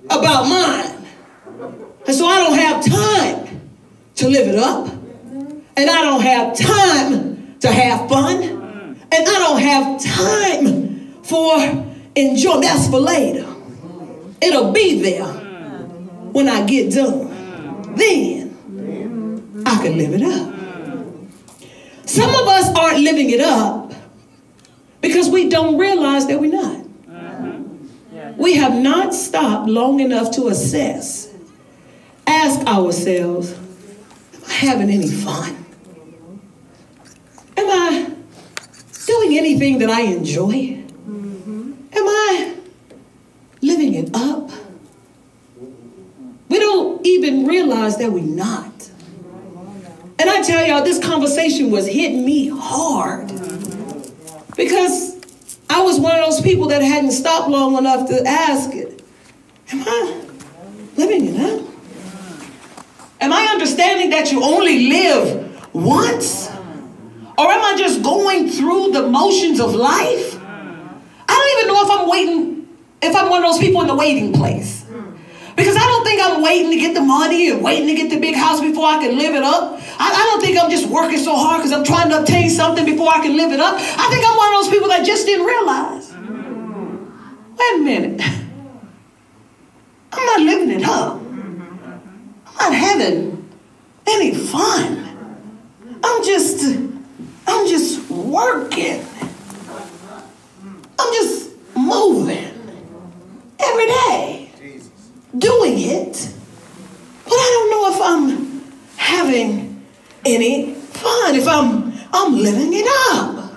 about 0.05 0.47
mine. 0.47 1.05
And 2.07 2.15
so 2.15 2.25
I 2.25 2.39
don't 2.39 2.57
have 2.57 2.85
time 2.85 3.69
to 4.15 4.29
live 4.29 4.47
it 4.47 4.55
up. 4.55 4.87
And 5.75 5.89
I 5.89 6.01
don't 6.03 6.21
have 6.21 6.57
time 6.57 7.59
to 7.59 7.69
have 7.69 8.09
fun. 8.09 8.43
And 8.43 9.27
I 9.27 9.39
don't 9.39 9.59
have 9.59 10.01
time 10.01 11.21
for 11.23 11.57
enjoyment. 12.15 12.63
That's 12.63 12.87
for 12.89 12.99
later. 13.01 13.56
It'll 14.41 14.71
be 14.71 15.01
there 15.01 15.25
when 16.31 16.47
I 16.47 16.65
get 16.65 16.93
done. 16.93 17.95
Then 17.95 19.63
I 19.65 19.81
can 19.81 19.97
live 19.97 20.13
it 20.13 20.21
up. 20.21 20.53
Some 22.05 22.29
of 22.29 22.47
us 22.47 22.75
aren't 22.77 22.99
living 22.99 23.29
it 23.31 23.41
up 23.41 23.91
because 25.01 25.29
we 25.29 25.49
don't 25.49 25.77
realize 25.77 26.27
that 26.27 26.39
we're 26.39 26.51
not. 26.51 26.77
Mm-hmm. 26.77 28.37
We 28.37 28.55
have 28.55 28.75
not 28.75 29.13
stopped 29.13 29.69
long 29.69 29.99
enough 29.99 30.31
to 30.35 30.47
assess, 30.47 31.33
ask 32.25 32.59
ourselves, 32.67 33.53
am 33.53 34.43
I 34.47 34.53
having 34.53 34.89
any 34.89 35.09
fun? 35.09 35.65
Am 37.57 37.69
I 37.69 38.13
doing 39.05 39.37
anything 39.37 39.79
that 39.79 39.89
I 39.89 40.01
enjoy? 40.01 40.53
Mm-hmm. 40.53 41.73
Am 41.93 42.07
I 42.07 42.56
living 43.67 43.93
it 43.93 44.15
up. 44.15 44.49
We 46.49 46.59
don't 46.59 47.05
even 47.05 47.45
realize 47.45 47.97
that 47.97 48.11
we're 48.11 48.23
not. 48.23 48.89
And 50.19 50.29
I 50.29 50.41
tell 50.41 50.65
y'all, 50.65 50.83
this 50.83 50.99
conversation 50.99 51.69
was 51.69 51.85
hitting 51.85 52.25
me 52.25 52.49
hard 52.51 53.27
because 54.55 55.15
I 55.69 55.81
was 55.81 55.99
one 55.99 56.17
of 56.17 56.25
those 56.25 56.41
people 56.41 56.69
that 56.69 56.81
hadn't 56.81 57.11
stopped 57.11 57.49
long 57.49 57.77
enough 57.77 58.07
to 58.09 58.23
ask 58.25 58.73
it. 58.73 59.03
Am 59.71 59.83
I 59.85 60.21
living 60.95 61.25
it 61.25 61.39
up? 61.39 61.67
Am 63.19 63.33
I 63.33 63.47
understanding 63.51 64.09
that 64.11 64.31
you 64.31 64.43
only 64.43 64.87
live 64.89 65.75
once? 65.75 66.49
Or 67.37 67.45
am 67.51 67.61
I 67.61 67.75
just 67.77 68.01
going 68.01 68.49
through 68.49 68.93
the 68.93 69.07
motions 69.07 69.59
of 69.59 69.75
life? 69.75 70.39
I 70.41 71.27
don't 71.27 71.59
even 71.59 71.73
know 71.73 71.83
if 71.83 71.99
I'm 71.99 72.09
waiting 72.09 72.56
if 73.01 73.15
I'm 73.15 73.29
one 73.29 73.43
of 73.43 73.51
those 73.51 73.59
people 73.59 73.81
in 73.81 73.87
the 73.87 73.95
waiting 73.95 74.33
place. 74.33 74.85
Because 75.55 75.75
I 75.75 75.79
don't 75.79 76.03
think 76.03 76.21
I'm 76.23 76.43
waiting 76.43 76.69
to 76.69 76.77
get 76.77 76.93
the 76.93 77.01
money 77.01 77.49
and 77.49 77.63
waiting 77.63 77.87
to 77.87 77.95
get 77.95 78.11
the 78.11 78.19
big 78.19 78.35
house 78.35 78.61
before 78.61 78.85
I 78.85 78.99
can 78.99 79.17
live 79.17 79.33
it 79.33 79.41
up. 79.41 79.79
I, 79.99 80.13
I 80.13 80.29
don't 80.29 80.39
think 80.39 80.61
I'm 80.61 80.69
just 80.69 80.87
working 80.87 81.17
so 81.17 81.35
hard 81.35 81.59
because 81.59 81.71
I'm 81.71 81.83
trying 81.83 82.09
to 82.09 82.19
obtain 82.19 82.51
something 82.51 82.85
before 82.85 83.09
I 83.09 83.21
can 83.21 83.35
live 83.35 83.51
it 83.51 83.59
up. 83.59 83.73
I 83.73 84.07
think 84.09 84.23
I'm 84.23 84.37
one 84.37 84.53
of 84.53 84.61
those 84.61 84.69
people 84.69 84.87
that 84.89 85.03
just 85.03 85.25
didn't 85.25 85.47
realize. 85.47 86.13
Wait 87.57 87.75
a 87.75 87.83
minute. 87.83 88.21
I'm 90.13 90.25
not 90.25 90.41
living 90.41 90.79
it 90.79 90.87
up. 90.87 91.15
I'm 91.15 92.55
not 92.59 92.73
having 92.73 93.49
any 94.07 94.35
fun. 94.35 95.05
I'm 96.03 96.23
just, 96.23 96.63
I'm 97.47 97.67
just 97.67 98.07
working. 98.11 99.03
I'm 100.99 101.13
just 101.13 101.49
moving 101.75 102.56
every 103.59 103.87
day 103.87 104.51
doing 105.37 105.75
it, 105.77 106.33
but 107.25 107.33
I 107.33 107.49
don't 107.53 107.71
know 107.71 107.91
if 107.93 108.01
I'm 108.01 108.63
having 108.97 109.83
any 110.25 110.73
fun, 110.73 111.35
if 111.35 111.47
I'm 111.47 111.93
I'm 112.13 112.35
living 112.35 112.71
it 112.73 112.87
up. 113.11 113.53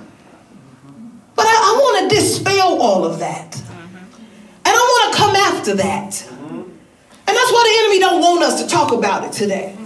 But 1.37 1.47
I, 1.47 1.55
I 1.55 1.79
want 1.81 2.11
to 2.11 2.15
dispel 2.15 2.83
all 2.83 3.05
of 3.05 3.21
that. 3.21 3.57
And 3.57 4.67
I 4.67 4.73
want 4.73 5.13
to 5.13 5.19
come 5.19 5.37
after 5.37 5.75
that. 5.77 6.27
And 6.29 7.37
that's 7.37 7.53
why 7.53 7.63
the 7.65 7.85
enemy 7.85 8.01
don't 8.01 8.21
want 8.21 8.43
us 8.43 8.63
to 8.63 8.69
talk 8.69 8.93
about 8.93 9.25
it 9.25 9.33
today. 9.33 9.77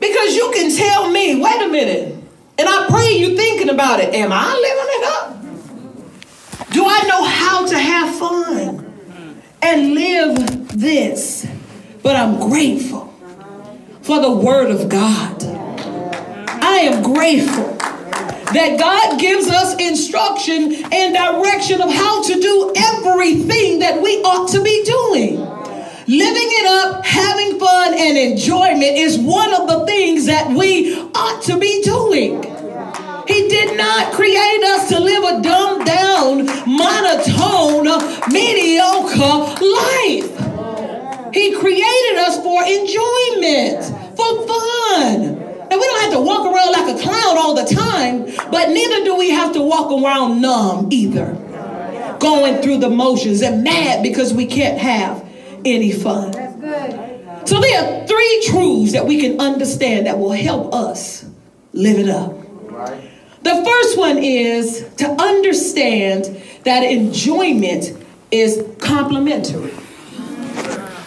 Because 0.00 0.34
you 0.34 0.50
can 0.52 0.74
tell 0.74 1.10
me, 1.10 1.40
wait 1.40 1.62
a 1.62 1.68
minute, 1.68 2.16
and 2.58 2.68
I 2.68 2.88
pray 2.90 3.12
you 3.12 3.36
thinking 3.36 3.70
about 3.70 4.00
it. 4.00 4.14
Am 4.14 4.30
I 4.32 4.46
living 4.46 4.90
it 4.98 5.04
up? 5.06 6.72
Do 6.72 6.84
I 6.86 7.02
know 7.08 7.24
how 7.24 7.66
to 7.66 7.78
have 7.78 8.18
fun? 8.18 8.89
And 9.62 9.94
live 9.94 10.78
this. 10.78 11.46
But 12.02 12.16
I'm 12.16 12.48
grateful 12.48 13.14
for 14.02 14.20
the 14.20 14.30
Word 14.30 14.70
of 14.70 14.88
God. 14.88 15.42
I 16.62 16.80
am 16.80 17.02
grateful 17.02 17.76
that 18.52 18.76
God 18.78 19.20
gives 19.20 19.48
us 19.48 19.78
instruction 19.78 20.74
and 20.92 21.14
direction 21.14 21.80
of 21.80 21.92
how 21.92 22.22
to 22.22 22.40
do 22.40 22.72
everything 22.76 23.80
that 23.80 24.00
we 24.02 24.20
ought 24.22 24.48
to 24.50 24.62
be 24.62 24.84
doing. 24.84 25.36
Living 26.06 26.48
it 26.48 26.66
up, 26.66 27.04
having 27.04 27.60
fun, 27.60 27.94
and 27.94 28.18
enjoyment 28.18 28.82
is 28.82 29.16
one 29.18 29.54
of 29.54 29.68
the 29.68 29.86
things 29.86 30.26
that 30.26 30.48
we 30.48 30.96
ought 30.96 31.42
to 31.44 31.58
be 31.58 31.82
doing. 31.82 32.59
He 33.30 33.48
did 33.48 33.76
not 33.76 34.12
create 34.12 34.62
us 34.64 34.88
to 34.88 34.98
live 34.98 35.22
a 35.22 35.40
dumbed 35.40 35.86
down, 35.86 36.46
monotone, 36.66 37.86
mediocre 38.28 39.54
life. 39.62 40.30
He 41.32 41.54
created 41.54 42.16
us 42.18 42.42
for 42.42 42.60
enjoyment, 42.64 43.84
for 44.16 44.48
fun. 44.48 45.38
And 45.70 45.70
we 45.70 45.86
don't 45.86 46.00
have 46.02 46.12
to 46.14 46.20
walk 46.20 46.44
around 46.44 46.72
like 46.72 46.96
a 46.96 47.00
clown 47.00 47.38
all 47.38 47.54
the 47.54 47.72
time, 47.72 48.24
but 48.50 48.70
neither 48.70 49.04
do 49.04 49.14
we 49.16 49.30
have 49.30 49.52
to 49.52 49.62
walk 49.62 49.92
around 49.92 50.42
numb 50.42 50.88
either. 50.90 51.36
Going 52.18 52.60
through 52.62 52.78
the 52.78 52.90
motions 52.90 53.42
and 53.42 53.62
mad 53.62 54.02
because 54.02 54.34
we 54.34 54.46
can't 54.46 54.78
have 54.78 55.24
any 55.64 55.92
fun. 55.92 56.32
So 57.46 57.60
there 57.60 57.80
are 57.80 58.06
three 58.08 58.46
truths 58.48 58.92
that 58.92 59.06
we 59.06 59.20
can 59.20 59.40
understand 59.40 60.06
that 60.06 60.18
will 60.18 60.32
help 60.32 60.74
us 60.74 61.24
live 61.72 62.00
it 62.00 62.08
up. 62.08 62.40
The 63.42 63.64
first 63.64 63.98
one 63.98 64.18
is 64.18 64.86
to 64.96 65.08
understand 65.10 66.42
that 66.64 66.82
enjoyment 66.82 67.96
is 68.30 68.64
complimentary. 68.78 69.72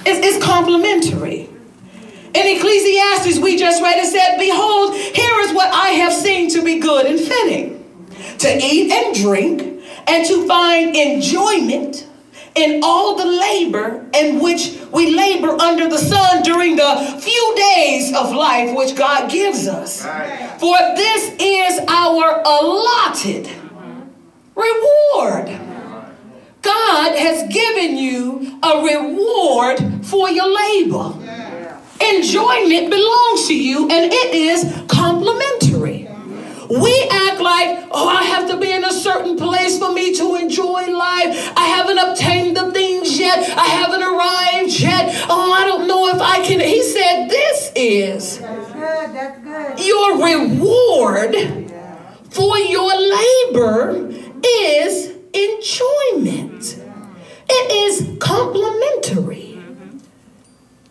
It's, 0.06 0.38
it's 0.38 0.44
complimentary. 0.44 1.50
In 2.34 2.58
Ecclesiastes, 2.58 3.40
we 3.40 3.58
just 3.58 3.82
read 3.82 4.00
it 4.00 4.08
said, 4.08 4.38
Behold, 4.40 4.96
here 4.96 5.40
is 5.42 5.54
what 5.54 5.72
I 5.74 5.90
have 5.90 6.12
seen 6.12 6.50
to 6.52 6.64
be 6.64 6.80
good 6.80 7.06
and 7.06 7.20
fitting 7.20 7.80
to 8.40 8.58
eat 8.58 8.92
and 8.92 9.16
drink, 9.16 9.84
and 10.08 10.28
to 10.28 10.48
find 10.48 10.96
enjoyment 10.96 12.08
in 12.56 12.82
all 12.84 13.16
the 13.16 13.26
labor 13.26 14.06
in 14.14 14.40
which 14.40 14.78
we 14.92 15.16
labor 15.16 15.50
under 15.50 15.90
the 15.90 15.98
sun 15.98 16.44
during 16.44 16.76
the 16.76 17.18
few 17.20 17.56
days 17.56 18.14
of 18.16 18.32
life 18.32 18.76
which 18.76 18.96
God 18.96 19.32
gives 19.32 19.68
us. 19.68 20.02
For 20.60 20.78
this 20.96 21.36
is 21.40 21.80
our 21.88 22.42
allotted 22.46 23.50
reward. 24.56 25.60
God 26.62 27.18
has 27.18 27.52
given 27.54 27.98
you 27.98 28.60
a 28.64 28.84
reward 28.84 30.06
for 30.06 30.30
your 30.30 30.48
labor. 30.48 31.14
Enjoyment 32.02 32.90
belongs 32.90 33.48
to 33.48 33.56
you 33.56 33.90
and 33.90 34.12
it 34.12 34.34
is 34.34 34.64
complimentary. 34.88 35.63
We 36.74 37.08
act 37.12 37.40
like, 37.40 37.88
oh, 37.92 38.08
I 38.08 38.24
have 38.24 38.50
to 38.50 38.58
be 38.58 38.72
in 38.72 38.84
a 38.84 38.92
certain 38.92 39.38
place 39.38 39.78
for 39.78 39.92
me 39.94 40.16
to 40.16 40.36
enjoy 40.36 40.88
life. 40.88 41.54
I 41.56 41.66
haven't 41.68 42.00
obtained 42.00 42.58
the 42.58 42.72
things 42.72 43.20
yet. 43.20 43.38
I 43.56 43.68
haven't 43.68 44.02
arrived 44.02 44.80
yet. 44.80 45.26
Oh, 45.30 45.54
I 45.54 45.66
don't 45.66 45.88
know 45.88 46.08
if 46.08 46.20
I 46.20 46.44
can. 46.44 46.60
He 46.60 46.82
said, 46.82 47.28
This 47.30 47.72
is 47.76 48.40
That's 48.40 48.72
good. 48.72 49.14
That's 49.14 49.44
good. 49.44 49.86
your 49.86 50.18
reward 50.26 51.36
for 52.32 52.58
your 52.58 52.90
labor 52.90 54.10
is 54.44 55.12
enjoyment. 55.32 56.82
It 57.50 57.72
is 57.72 58.18
complimentary. 58.20 59.62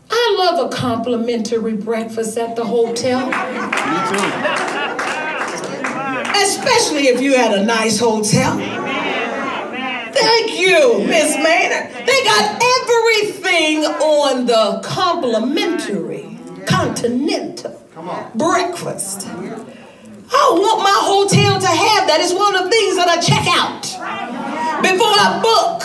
I 0.09 0.37
love 0.39 0.71
a 0.71 0.77
complimentary 0.77 1.75
breakfast 1.75 2.39
at 2.39 2.55
the 2.55 2.67
hotel. 2.67 3.27
Me 3.27 4.11
too. 4.11 4.69
Especially 6.37 7.09
if 7.09 7.21
you 7.21 7.37
had 7.37 7.53
a 7.53 7.65
nice 7.65 7.99
hotel. 7.99 8.57
Thank 10.13 10.59
you, 10.59 11.05
Miss 11.07 11.37
Maynard. 11.37 12.07
They 12.07 12.25
got 12.25 12.63
everything 12.63 13.85
on 13.85 14.47
the 14.47 14.81
complimentary, 14.85 16.39
continental 16.67 17.81
breakfast. 18.35 19.27
I 20.35 20.49
want 20.57 20.83
my 20.83 20.99
hotel 21.05 21.61
to 21.61 21.67
have 21.67 22.09
that. 22.09 22.21
It's 22.21 22.33
one 22.33 22.57
of 22.57 22.65
the 22.65 22.71
things 22.71 22.97
that 22.97 23.09
I 23.09 23.21
check 23.21 23.45
out 23.53 23.83
before 24.81 25.13
I 25.13 25.41
book. 25.41 25.85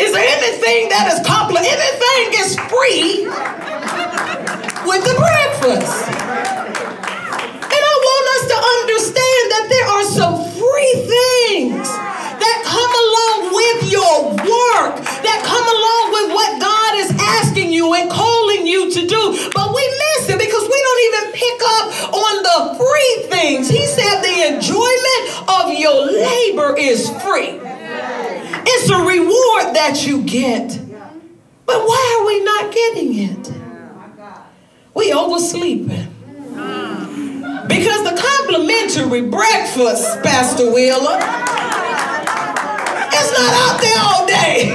Is 0.00 0.12
there 0.12 0.26
anything 0.26 0.88
that 0.90 1.06
is 1.12 1.20
compliment? 1.26 1.66
Anything 1.66 2.34
is 2.40 2.58
free 2.66 3.26
with 4.86 5.04
the 5.04 5.14
breakfast 5.14 6.69
understand 8.82 9.44
that 9.54 9.66
there 9.70 9.86
are 9.86 10.04
some 10.04 10.34
free 10.54 10.94
things 11.08 11.88
that 11.88 12.58
come 12.64 12.92
along 13.04 13.54
with 13.54 13.90
your 13.90 14.12
work, 14.36 14.94
that 15.26 15.40
come 15.44 15.66
along 15.66 16.04
with 16.14 16.28
what 16.34 16.50
God 16.60 16.92
is 17.02 17.10
asking 17.40 17.72
you 17.72 17.94
and 17.94 18.10
calling 18.10 18.66
you 18.66 18.90
to 18.90 19.00
do. 19.06 19.22
But 19.54 19.74
we 19.74 19.84
miss 19.86 20.28
it 20.30 20.38
because 20.38 20.64
we 20.68 20.78
don't 20.86 21.02
even 21.08 21.24
pick 21.32 21.58
up 21.78 21.86
on 22.14 22.34
the 22.42 22.58
free 22.80 23.14
things. 23.28 23.68
He 23.68 23.86
said 23.86 24.22
the 24.22 24.56
enjoyment 24.56 25.22
of 25.48 25.72
your 25.78 26.06
labor 26.06 26.76
is 26.78 27.10
free. 27.22 27.60
It's 28.62 28.90
a 28.90 28.98
reward 28.98 29.74
that 29.74 30.06
you 30.06 30.22
get. 30.22 30.78
But 31.66 31.82
why 31.84 32.18
are 32.18 32.26
we 32.26 32.44
not 32.44 32.72
getting 32.72 33.18
it? 33.18 33.52
We 34.94 35.12
oversleeping. 35.12 36.08
Because 37.70 38.02
the 38.02 38.18
complimentary 38.18 39.22
breakfast, 39.22 40.02
Pastor 40.24 40.74
Wheeler, 40.74 41.22
it's 43.14 43.30
not 43.30 43.52
out 43.62 43.78
there 43.78 44.00
all 44.02 44.26
day. 44.26 44.74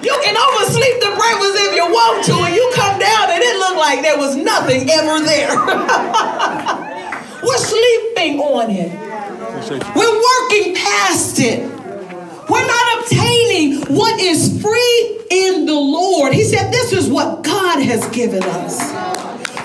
you 0.00 0.14
can 0.24 0.36
oversleep 0.40 0.96
the 1.04 1.12
breakfast 1.20 1.54
if 1.68 1.74
you 1.76 1.84
want 1.84 2.24
to, 2.24 2.32
and 2.32 2.54
you 2.54 2.64
come 2.74 2.98
down 2.98 3.28
and 3.28 3.42
it 3.44 3.58
look 3.58 3.76
like 3.76 4.00
there 4.00 4.16
was 4.16 4.36
nothing 4.36 4.88
ever 4.88 5.20
there. 5.20 5.52
We're 7.44 7.58
sleeping 7.58 8.40
on 8.40 8.70
it. 8.70 8.90
We're 9.94 10.16
working 10.16 10.74
past 10.76 11.38
it. 11.40 11.60
We're 12.48 12.66
not 12.66 13.00
obtaining 13.00 13.82
what 13.94 14.18
is 14.18 14.62
free 14.62 15.20
in 15.30 15.66
the 15.66 15.74
Lord. 15.74 16.32
He 16.32 16.44
said, 16.44 16.72
This 16.72 16.92
is 16.92 17.08
what 17.08 17.42
God 17.42 17.53
has 17.84 18.06
given 18.08 18.42
us. 18.42 18.92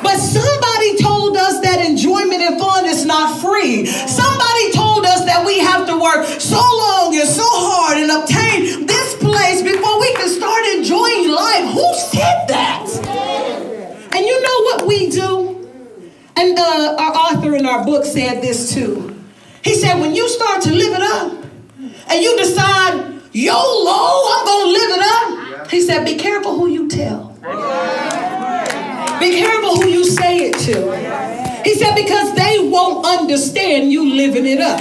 But 0.01 0.17
somebody 0.17 0.97
told 0.97 1.35
us 1.35 1.59
that 1.61 1.85
enjoyment 1.85 2.41
and 2.41 2.59
fun 2.59 2.85
is 2.85 3.05
not 3.05 3.41
free. 3.41 3.85
Somebody 3.85 4.71
told 4.71 5.05
us 5.05 5.25
that 5.25 5.45
we 5.45 5.59
have 5.59 5.85
to 5.87 5.99
work 5.99 6.25
so 6.39 6.59
long 6.59 7.15
and 7.15 7.27
so 7.27 7.43
hard 7.45 7.97
and 7.97 8.09
obtain 8.11 8.85
this 8.87 9.15
place 9.15 9.61
before 9.61 9.99
we 9.99 10.13
can 10.15 10.29
start 10.29 10.65
enjoying 10.77 11.29
life. 11.29 11.73
Who 11.73 11.87
said 11.95 12.47
that? 12.47 12.87
And 14.15 14.25
you 14.25 14.41
know 14.41 14.57
what 14.69 14.87
we 14.87 15.09
do? 15.09 15.69
And 16.35 16.57
uh, 16.57 16.95
our 16.97 17.13
author 17.13 17.55
in 17.55 17.65
our 17.65 17.83
book 17.83 18.05
said 18.05 18.41
this 18.41 18.73
too. 18.73 19.21
He 19.63 19.75
said, 19.75 19.99
when 19.99 20.15
you 20.15 20.29
start 20.29 20.61
to 20.63 20.71
live 20.71 20.93
it 20.93 21.01
up, 21.01 21.33
and 22.09 22.23
you 22.23 22.37
decide, 22.37 23.21
YOLO, 23.33 24.23
I'm 24.31 24.45
going 24.45 24.65
to 24.65 24.71
live 24.71 24.91
it 24.97 25.03
up. 25.03 25.69
He 25.69 25.81
said, 25.81 26.05
be 26.05 26.15
careful 26.15 26.55
who 26.57 26.67
you 26.67 26.87
tell. 26.87 27.37
Be 29.19 29.31
careful 29.31 29.75
who 29.81 29.87
you 29.89 30.05
say 30.05 30.49
it 30.49 30.57
to. 30.59 31.63
He 31.63 31.75
said, 31.75 31.93
because 31.95 32.33
they 32.35 32.69
won't 32.69 33.05
understand 33.05 33.91
you 33.91 34.15
living 34.15 34.45
it 34.45 34.61
up. 34.61 34.79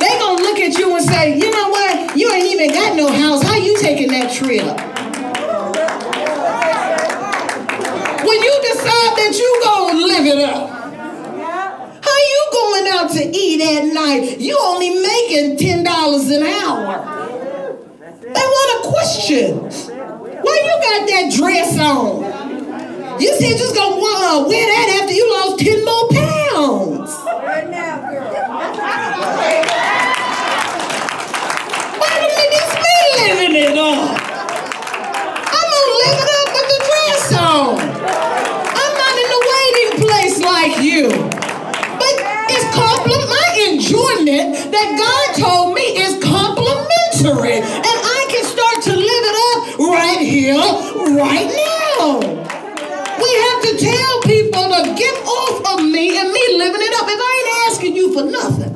They 0.00 0.18
gonna 0.18 0.42
look 0.42 0.58
at 0.58 0.78
you 0.78 0.96
and 0.96 1.04
say, 1.04 1.38
you 1.38 1.50
know 1.50 1.68
what? 1.68 2.16
You 2.16 2.32
ain't 2.32 2.46
even 2.46 2.72
got 2.72 2.96
no 2.96 3.12
house. 3.12 3.42
How 3.42 3.56
you 3.56 3.76
taking 3.78 4.08
that 4.08 4.32
trip? 4.32 4.64
When 8.24 8.42
you 8.42 8.54
decide 8.62 9.12
that 9.16 9.34
you 9.38 9.60
gonna 9.64 9.98
live 10.06 10.26
it 10.26 10.38
up, 10.48 10.70
how 12.04 12.18
you 12.32 12.48
going 12.52 12.86
out 12.92 13.10
to 13.12 13.24
eat 13.24 13.60
at 13.60 13.92
night? 13.92 14.40
You 14.40 14.58
only 14.62 14.90
making 15.00 15.58
$10 15.58 16.36
an 16.36 16.42
hour. 16.42 17.18
They 18.22 18.30
want 18.30 18.86
a 18.86 18.88
question. 18.88 19.58
Why 20.42 20.56
you 20.64 20.74
got 20.82 21.08
that 21.08 21.32
dress 21.36 21.78
on? 21.78 22.37
You 23.20 23.34
said 23.34 23.58
you 23.58 23.66
was 23.66 23.72
to 23.72 23.82
uh, 23.82 24.46
wear 24.46 24.62
that 24.62 25.02
after 25.02 25.12
you 25.12 25.26
lost 25.26 25.58
10 25.58 25.84
more 25.84 26.06
pounds. 26.14 27.10
Right 27.42 27.66
now, 27.68 27.98
girl. 28.06 28.30
Why 31.98 32.14
didn't 32.14 32.50
this 32.54 32.70
me 32.78 32.94
living 33.18 33.58
it 33.58 33.74
up? 33.74 34.22
I'm 35.50 35.66
to 35.66 35.82
live 35.98 36.18
it 36.22 36.30
up 36.30 36.46
with 36.54 36.68
the 36.70 36.78
dress 36.86 37.26
on. 37.42 37.82
I'm 38.78 38.94
not 39.02 39.14
in 39.18 39.28
the 39.34 39.42
waiting 39.50 39.92
place 40.06 40.38
like 40.38 40.78
you 40.78 41.10
But 41.98 42.14
it's 42.54 42.70
compliment 42.70 43.26
my 43.34 43.50
enjoyment 43.66 44.70
that 44.70 44.88
God 44.94 45.26
told 45.42 45.74
me 45.74 45.82
is 46.06 46.22
complimentary. 46.22 47.66
And 47.66 47.96
I 47.98 48.20
can 48.30 48.44
start 48.46 48.78
to 48.86 48.94
live 48.94 49.24
it 49.26 49.36
up 49.50 49.58
right 49.90 50.22
here, 50.22 50.54
right 51.18 51.50
now. 51.50 51.67
To 54.84 54.94
get 54.94 55.14
off 55.26 55.74
of 55.74 55.84
me 55.84 56.18
and 56.18 56.30
me 56.30 56.44
living 56.56 56.82
it 56.82 56.94
up. 56.94 57.06
If 57.08 57.18
I 57.18 57.32
ain't 57.38 57.50
asking 57.72 57.96
you 57.96 58.12
for 58.14 58.22
nothing, 58.22 58.74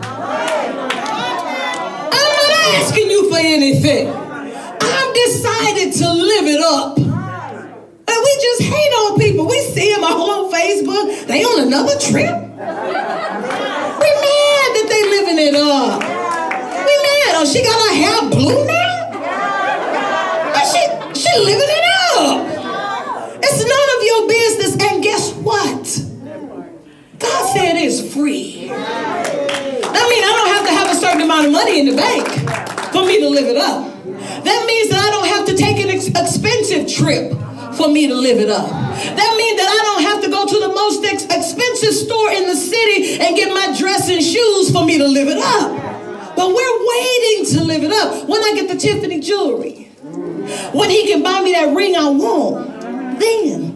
I'm 2.10 2.32
not 2.42 2.50
asking 2.74 3.10
you 3.10 3.30
for 3.30 3.38
anything. 3.38 4.08
I've 4.08 5.14
decided 5.14 5.92
to 5.94 6.12
live 6.12 6.46
it 6.46 6.60
up. 6.60 6.98
And 6.98 8.18
we 8.26 8.32
just 8.42 8.62
hate 8.62 8.92
on 9.02 9.18
people. 9.18 9.46
We 9.46 9.60
see 9.60 9.94
them 9.94 10.02
all 10.04 10.46
on 10.46 10.52
Facebook. 10.52 11.26
They 11.26 11.44
on 11.44 11.66
another 11.68 11.98
trip. 11.98 12.34
We 12.34 14.08
mad 14.26 14.68
that 14.74 14.86
they 14.90 15.02
living 15.06 15.38
it 15.38 15.54
up. 15.54 16.02
We 16.02 16.94
mad. 17.06 17.36
Oh, 17.38 17.44
she 17.46 17.62
got 17.62 17.78
her 17.78 17.94
hair 17.94 18.28
blue 18.28 18.66
now? 18.66 18.90
But 20.50 20.66
she, 20.66 20.82
she 21.14 21.30
living 21.38 21.70
it 21.70 21.84
up. 22.18 22.42
It's 23.44 23.58
none 23.62 23.88
of 23.96 24.01
your 24.12 24.28
business. 24.28 24.72
And 24.80 25.02
guess 25.02 25.32
what? 25.34 25.82
God 27.18 27.42
said 27.54 27.76
it's 27.76 28.12
free. 28.12 28.68
That 28.68 30.06
means 30.08 30.24
I 30.24 30.32
don't 30.36 30.52
have 30.54 30.66
to 30.66 30.72
have 30.72 30.90
a 30.90 30.98
certain 30.98 31.22
amount 31.22 31.46
of 31.46 31.52
money 31.52 31.80
in 31.80 31.86
the 31.86 31.96
bank 31.96 32.26
for 32.92 33.06
me 33.06 33.20
to 33.20 33.28
live 33.28 33.46
it 33.46 33.56
up. 33.56 33.88
That 34.44 34.64
means 34.66 34.90
that 34.90 34.98
I 34.98 35.10
don't 35.10 35.28
have 35.28 35.46
to 35.46 35.54
take 35.56 35.78
an 35.78 35.88
ex- 35.88 36.08
expensive 36.08 36.90
trip 36.90 37.32
for 37.76 37.88
me 37.88 38.08
to 38.08 38.14
live 38.14 38.38
it 38.38 38.50
up. 38.50 38.68
That 38.68 39.32
means 39.36 39.56
that 39.60 39.68
I 39.70 39.80
don't 39.86 40.02
have 40.02 40.22
to 40.24 40.30
go 40.30 40.46
to 40.46 40.58
the 40.66 40.74
most 40.74 41.04
ex- 41.04 41.24
expensive 41.24 41.94
store 41.94 42.30
in 42.32 42.46
the 42.46 42.56
city 42.56 43.20
and 43.20 43.36
get 43.36 43.54
my 43.54 43.76
dress 43.78 44.08
and 44.10 44.22
shoes 44.22 44.70
for 44.72 44.84
me 44.84 44.98
to 44.98 45.06
live 45.06 45.28
it 45.28 45.38
up. 45.38 46.36
But 46.36 46.48
we're 46.48 46.78
waiting 46.88 47.46
to 47.54 47.64
live 47.64 47.84
it 47.84 47.92
up. 47.92 48.28
When 48.28 48.42
I 48.42 48.52
get 48.54 48.68
the 48.68 48.76
Tiffany 48.76 49.20
jewelry, 49.20 49.88
when 50.72 50.90
he 50.90 51.06
can 51.06 51.22
buy 51.22 51.40
me 51.42 51.52
that 51.52 51.74
ring 51.74 51.94
I 51.94 52.08
want, 52.10 52.80
then 53.20 53.71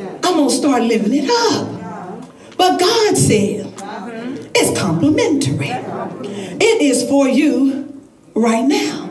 I'm 0.00 0.34
going 0.34 0.48
to 0.48 0.54
start 0.54 0.82
living 0.82 1.12
it 1.12 1.30
up. 1.30 2.16
But 2.56 2.80
God 2.80 3.16
said, 3.16 3.72
it's 4.54 4.78
complimentary. 4.78 5.68
It 5.68 6.82
is 6.82 7.08
for 7.08 7.28
you 7.28 8.00
right 8.34 8.64
now. 8.64 9.04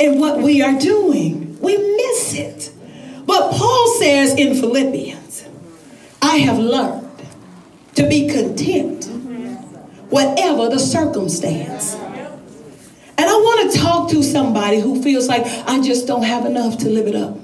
And 0.00 0.20
what 0.20 0.40
we 0.40 0.62
are 0.62 0.78
doing, 0.78 1.58
we 1.60 1.76
miss 1.76 2.34
it. 2.34 2.72
But 3.26 3.52
Paul 3.52 3.96
says 3.98 4.34
in 4.34 4.54
Philippians, 4.54 5.44
I 6.20 6.38
have 6.38 6.58
learned 6.58 7.22
to 7.94 8.08
be 8.08 8.28
content, 8.28 9.04
whatever 10.10 10.68
the 10.68 10.78
circumstance. 10.78 11.94
And 13.16 13.30
I 13.30 13.34
want 13.34 13.72
to 13.72 13.78
talk 13.78 14.10
to 14.10 14.22
somebody 14.22 14.80
who 14.80 15.02
feels 15.02 15.28
like 15.28 15.46
I 15.66 15.80
just 15.80 16.06
don't 16.06 16.24
have 16.24 16.44
enough 16.44 16.78
to 16.78 16.88
live 16.88 17.06
it 17.06 17.14
up. 17.14 17.38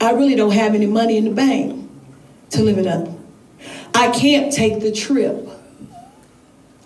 I 0.00 0.12
really 0.12 0.34
don't 0.34 0.52
have 0.52 0.74
any 0.74 0.86
money 0.86 1.16
in 1.16 1.24
the 1.24 1.30
bank 1.30 1.90
to 2.50 2.62
live 2.62 2.78
it 2.78 2.86
up. 2.86 3.08
I 3.94 4.10
can't 4.10 4.52
take 4.52 4.80
the 4.80 4.92
trip. 4.92 5.48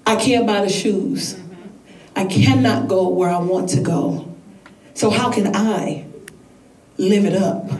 I 0.07 0.17
can't 0.17 0.47
buy 0.47 0.63
the 0.63 0.69
shoes. 0.69 1.39
I 2.17 2.25
cannot 2.27 2.89
go 2.89 3.09
where 3.09 3.31
I 3.31 3.39
want 3.39 3.71
to 3.71 3.81
go. 3.81 4.35
So, 4.95 5.11
how 5.11 5.31
can 5.31 5.55
I 5.55 6.07
live 6.97 7.25
it 7.25 7.35
up? 7.35 7.71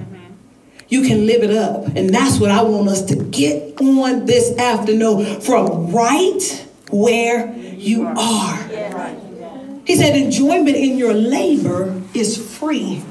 You 0.89 1.03
can 1.03 1.27
live 1.27 1.43
it 1.43 1.57
up. 1.57 1.87
And 1.97 2.11
that's 2.11 2.41
what 2.41 2.51
I 2.51 2.63
want 2.63 2.89
us 2.89 3.05
to 3.07 3.17
get 3.17 3.81
on 3.81 4.27
this 4.27 4.57
afternoon 4.59 5.41
from 5.41 5.93
right 5.93 6.67
where 6.91 7.55
you 7.57 8.07
are. 8.07 8.57
He 9.87 9.97
said, 9.97 10.17
enjoyment 10.17 10.77
in 10.77 10.99
your 10.99 11.15
labor 11.15 12.01
is 12.15 12.37
free, 12.59 13.03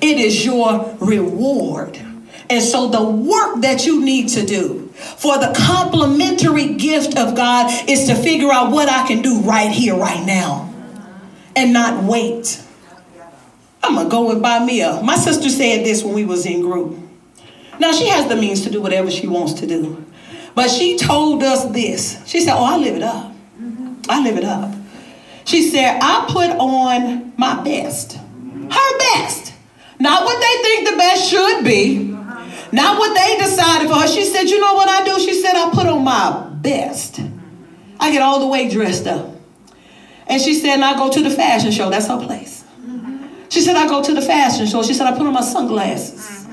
it 0.00 0.18
is 0.18 0.44
your 0.44 0.96
reward. 1.00 2.00
And 2.48 2.62
so, 2.62 2.88
the 2.88 3.02
work 3.02 3.62
that 3.62 3.86
you 3.86 4.04
need 4.04 4.28
to 4.30 4.46
do 4.46 4.86
for 4.96 5.36
the 5.38 5.52
complimentary 5.56 6.74
gift 6.74 7.18
of 7.18 7.34
God 7.34 7.70
is 7.88 8.06
to 8.06 8.14
figure 8.14 8.52
out 8.52 8.70
what 8.70 8.88
I 8.88 9.06
can 9.06 9.20
do 9.20 9.40
right 9.40 9.70
here, 9.70 9.96
right 9.96 10.24
now, 10.24 10.72
and 11.56 11.72
not 11.72 12.04
wait. 12.04 12.62
I'm 13.82 13.94
gonna 13.94 14.08
go 14.08 14.30
and 14.30 14.42
buy 14.42 14.64
me 14.64 14.80
a. 14.80 15.00
My 15.02 15.16
sister 15.16 15.48
said 15.48 15.84
this 15.84 16.02
when 16.02 16.14
we 16.14 16.24
was 16.24 16.46
in 16.46 16.60
group. 16.60 16.98
Now 17.78 17.92
she 17.92 18.06
has 18.08 18.28
the 18.28 18.36
means 18.36 18.62
to 18.62 18.70
do 18.70 18.80
whatever 18.80 19.10
she 19.10 19.26
wants 19.26 19.54
to 19.54 19.66
do, 19.66 20.04
but 20.54 20.70
she 20.70 20.96
told 20.96 21.42
us 21.42 21.66
this. 21.66 22.20
She 22.26 22.40
said, 22.40 22.54
"Oh, 22.56 22.64
I 22.64 22.76
live 22.78 22.96
it 22.96 23.02
up. 23.02 23.32
I 24.08 24.22
live 24.22 24.38
it 24.38 24.44
up." 24.44 24.72
She 25.44 25.68
said, 25.68 25.98
"I 26.02 26.26
put 26.28 26.50
on 26.50 27.32
my 27.36 27.62
best, 27.62 28.18
her 28.70 28.98
best, 28.98 29.52
not 29.98 30.24
what 30.24 30.40
they 30.40 30.62
think 30.62 30.90
the 30.90 30.96
best 30.96 31.30
should 31.30 31.64
be." 31.64 32.16
Not 32.72 32.98
what 32.98 33.14
they 33.14 33.38
decided 33.38 33.88
for 33.88 33.94
her. 33.94 34.08
She 34.08 34.24
said, 34.24 34.50
You 34.50 34.60
know 34.60 34.74
what 34.74 34.88
I 34.88 35.04
do? 35.04 35.18
She 35.20 35.40
said, 35.40 35.54
I 35.54 35.70
put 35.70 35.86
on 35.86 36.02
my 36.02 36.48
best. 36.60 37.20
I 37.98 38.10
get 38.10 38.22
all 38.22 38.40
the 38.40 38.48
way 38.48 38.68
dressed 38.68 39.06
up. 39.06 39.34
And 40.26 40.42
she 40.42 40.54
said, 40.54 40.74
and 40.74 40.84
I 40.84 40.96
go 40.96 41.10
to 41.10 41.22
the 41.22 41.30
fashion 41.30 41.70
show. 41.70 41.88
That's 41.88 42.08
her 42.08 42.18
place. 42.18 42.64
She 43.48 43.60
said, 43.60 43.76
I 43.76 43.86
go 43.86 44.02
to 44.02 44.12
the 44.12 44.20
fashion 44.20 44.66
show. 44.66 44.82
She 44.82 44.92
said, 44.92 45.06
I 45.06 45.16
put 45.16 45.26
on 45.26 45.32
my 45.32 45.40
sunglasses. 45.40 46.46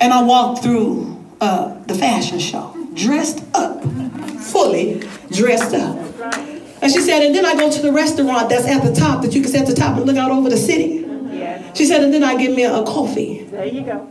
And 0.00 0.12
I 0.12 0.22
walk 0.22 0.62
through 0.62 1.24
uh, 1.40 1.74
the 1.84 1.94
fashion 1.94 2.38
show, 2.38 2.74
dressed 2.94 3.44
up, 3.54 3.82
fully 4.40 5.06
dressed 5.30 5.74
up. 5.74 5.96
And 6.80 6.90
she 6.90 7.00
said, 7.00 7.22
and 7.22 7.34
then 7.34 7.44
I 7.44 7.54
go 7.54 7.70
to 7.70 7.82
the 7.82 7.92
restaurant 7.92 8.48
that's 8.48 8.66
at 8.66 8.82
the 8.82 8.94
top, 8.94 9.22
that 9.22 9.34
you 9.34 9.42
can 9.42 9.50
sit 9.50 9.62
at 9.62 9.66
the 9.66 9.74
top 9.74 9.96
and 9.96 10.06
look 10.06 10.16
out 10.16 10.30
over 10.30 10.48
the 10.48 10.56
city. 10.56 11.07
She 11.78 11.84
said, 11.84 12.02
and 12.02 12.12
then 12.12 12.24
I 12.24 12.36
get 12.36 12.50
me 12.56 12.64
a, 12.64 12.82
coffee. 12.82 13.44
There 13.44 13.64
you 13.64 13.82
go. 13.82 14.10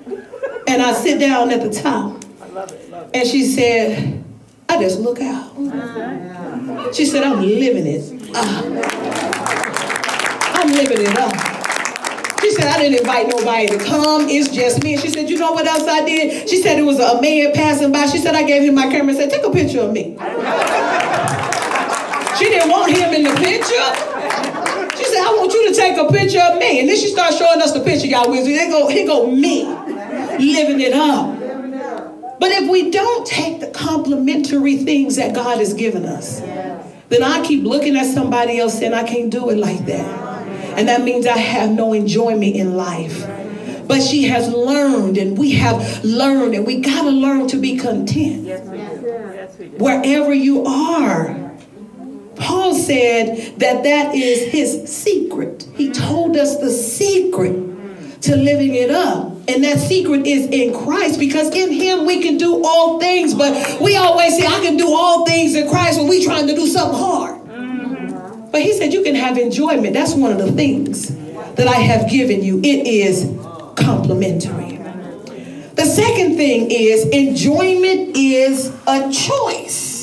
And 0.70 0.82
I 0.82 0.94
sit 0.94 1.20
down 1.20 1.52
at 1.52 1.62
the 1.62 1.70
top. 1.70 2.24
I 2.42 2.48
love 2.48 2.72
it. 2.72 2.90
Love 2.90 3.10
it. 3.10 3.16
And 3.18 3.28
she 3.28 3.46
said, 3.46 4.24
I 4.70 4.82
just 4.82 5.02
look 5.02 5.20
out. 5.20 5.52
Uh-huh. 5.58 6.94
She 6.94 7.06
said, 7.06 7.24
I'm 7.24 7.42
living 7.42 7.86
it. 7.86 8.34
up. 8.34 8.66
I'm 10.56 10.72
living 10.72 11.02
it 11.02 11.18
up. 11.18 11.34
She 12.40 12.52
said, 12.52 12.68
I 12.68 12.78
didn't 12.78 13.00
invite 13.00 13.28
nobody 13.28 13.68
to 13.68 13.80
come. 13.80 14.30
It's 14.30 14.48
just 14.48 14.82
me. 14.82 14.94
And 14.94 15.02
she 15.02 15.10
said, 15.10 15.30
you 15.30 15.38
know 15.38 15.52
what 15.52 15.68
else 15.68 15.84
I 15.90 16.06
did? 16.06 16.48
She 16.48 16.62
said, 16.62 16.80
it 16.80 16.84
was 16.84 17.00
a 17.00 17.22
man 17.22 17.52
passing 17.52 17.92
by. 17.92 18.06
She 18.06 18.20
said, 18.20 18.34
I 18.34 18.44
gave 18.44 18.64
him 18.64 18.76
my 18.76 18.84
camera 18.84 19.10
and 19.10 19.18
said, 19.18 19.30
take 19.30 19.44
a 19.44 19.52
picture 19.52 19.82
of 19.82 19.92
me. 19.92 20.16
She 22.38 22.46
didn't 22.46 22.70
want 22.70 22.96
him 22.96 23.14
in 23.16 23.24
the 23.24 23.34
picture. 23.42 24.17
I 25.28 25.32
want 25.36 25.52
you 25.52 25.68
to 25.68 25.76
take 25.76 25.98
a 25.98 26.08
picture 26.10 26.40
of 26.40 26.58
me. 26.58 26.80
And 26.80 26.88
then 26.88 26.96
she 26.96 27.10
started 27.10 27.38
showing 27.38 27.62
us 27.62 27.74
the 27.74 27.82
picture, 27.82 28.08
y'all. 28.08 28.32
Here 28.32 28.70
go, 28.70 28.88
here 28.88 29.06
go 29.06 29.30
me, 29.30 29.66
living 29.66 30.80
it 30.80 30.94
up. 30.94 31.38
But 32.40 32.52
if 32.52 32.70
we 32.70 32.92
don't 32.92 33.28
take 33.28 33.60
the 33.60 33.68
complimentary 33.68 34.78
things 34.78 35.18
that 35.18 35.36
God 35.36 35.58
has 35.58 35.74
given 35.74 36.06
us, 36.06 36.40
then 37.10 37.24
I 37.24 37.44
keep 37.44 37.66
looking 37.66 37.98
at 37.98 38.06
somebody 38.06 38.58
else 38.60 38.80
saying, 38.80 38.94
I 38.94 39.04
can't 39.04 39.30
do 39.30 39.50
it 39.50 39.58
like 39.58 39.86
that. 39.88 40.78
And 40.78 40.88
that 40.88 41.02
means 41.02 41.28
I 41.28 41.38
have 41.38 41.72
no 41.72 41.92
enjoyment 41.92 42.56
in 42.56 42.78
life. 42.78 43.28
But 43.86 44.02
she 44.02 44.24
has 44.26 44.48
learned, 44.50 45.18
and 45.18 45.38
we 45.38 45.52
have 45.56 46.06
learned, 46.06 46.56
and 46.56 46.66
we 46.66 46.80
got 46.80 47.04
to 47.04 47.10
learn 47.10 47.48
to 47.48 47.58
be 47.58 47.78
content 47.78 48.44
Yes, 48.44 48.68
we 48.68 48.78
do. 48.78 49.08
Yes, 49.08 49.58
we 49.58 49.68
do. 49.70 49.78
wherever 49.78 50.34
you 50.34 50.66
are. 50.66 51.47
Paul 52.40 52.74
said 52.74 53.60
that 53.60 53.84
that 53.84 54.16
is 54.16 54.52
his 54.52 54.92
secret. 54.92 55.68
He 55.76 55.92
told 55.92 56.38
us 56.38 56.58
the 56.60 56.72
secret 56.72 58.22
to 58.22 58.36
living 58.36 58.76
it 58.76 58.92
up. 58.92 59.34
And 59.50 59.64
that 59.64 59.80
secret 59.80 60.28
is 60.28 60.48
in 60.48 60.74
Christ 60.74 61.20
because 61.20 61.54
in 61.56 61.72
him 61.72 62.06
we 62.06 62.22
can 62.22 62.38
do 62.38 62.64
all 62.66 63.00
things. 63.00 63.34
But 63.34 63.80
we 63.82 63.96
always 63.96 64.38
say, 64.38 64.46
I 64.46 64.60
can 64.62 64.78
do 64.78 64.88
all 64.94 65.26
things 65.26 65.56
in 65.56 65.70
Christ 65.70 66.00
when 66.00 66.10
we 66.10 66.24
trying 66.24 66.48
to 66.48 66.56
do 66.56 66.68
something 66.68 67.00
hard. 67.00 67.42
Mm-hmm. 67.44 68.52
But 68.52 68.62
he 68.62 68.74
said 68.74 68.94
you 68.94 69.04
can 69.04 69.16
have 69.16 69.38
enjoyment. 69.38 69.94
That's 69.94 70.14
one 70.14 70.32
of 70.32 70.38
the 70.38 70.52
things 70.52 71.16
that 71.56 71.68
I 71.68 71.76
have 71.76 72.10
given 72.10 72.44
you. 72.44 72.60
It 72.60 72.86
is 72.86 73.24
complimentary. 73.76 74.78
The 75.76 75.86
second 75.86 76.38
thing 76.38 76.70
is 76.72 77.06
enjoyment 77.08 78.18
is 78.18 78.76
a 78.88 79.12
choice. 79.12 79.97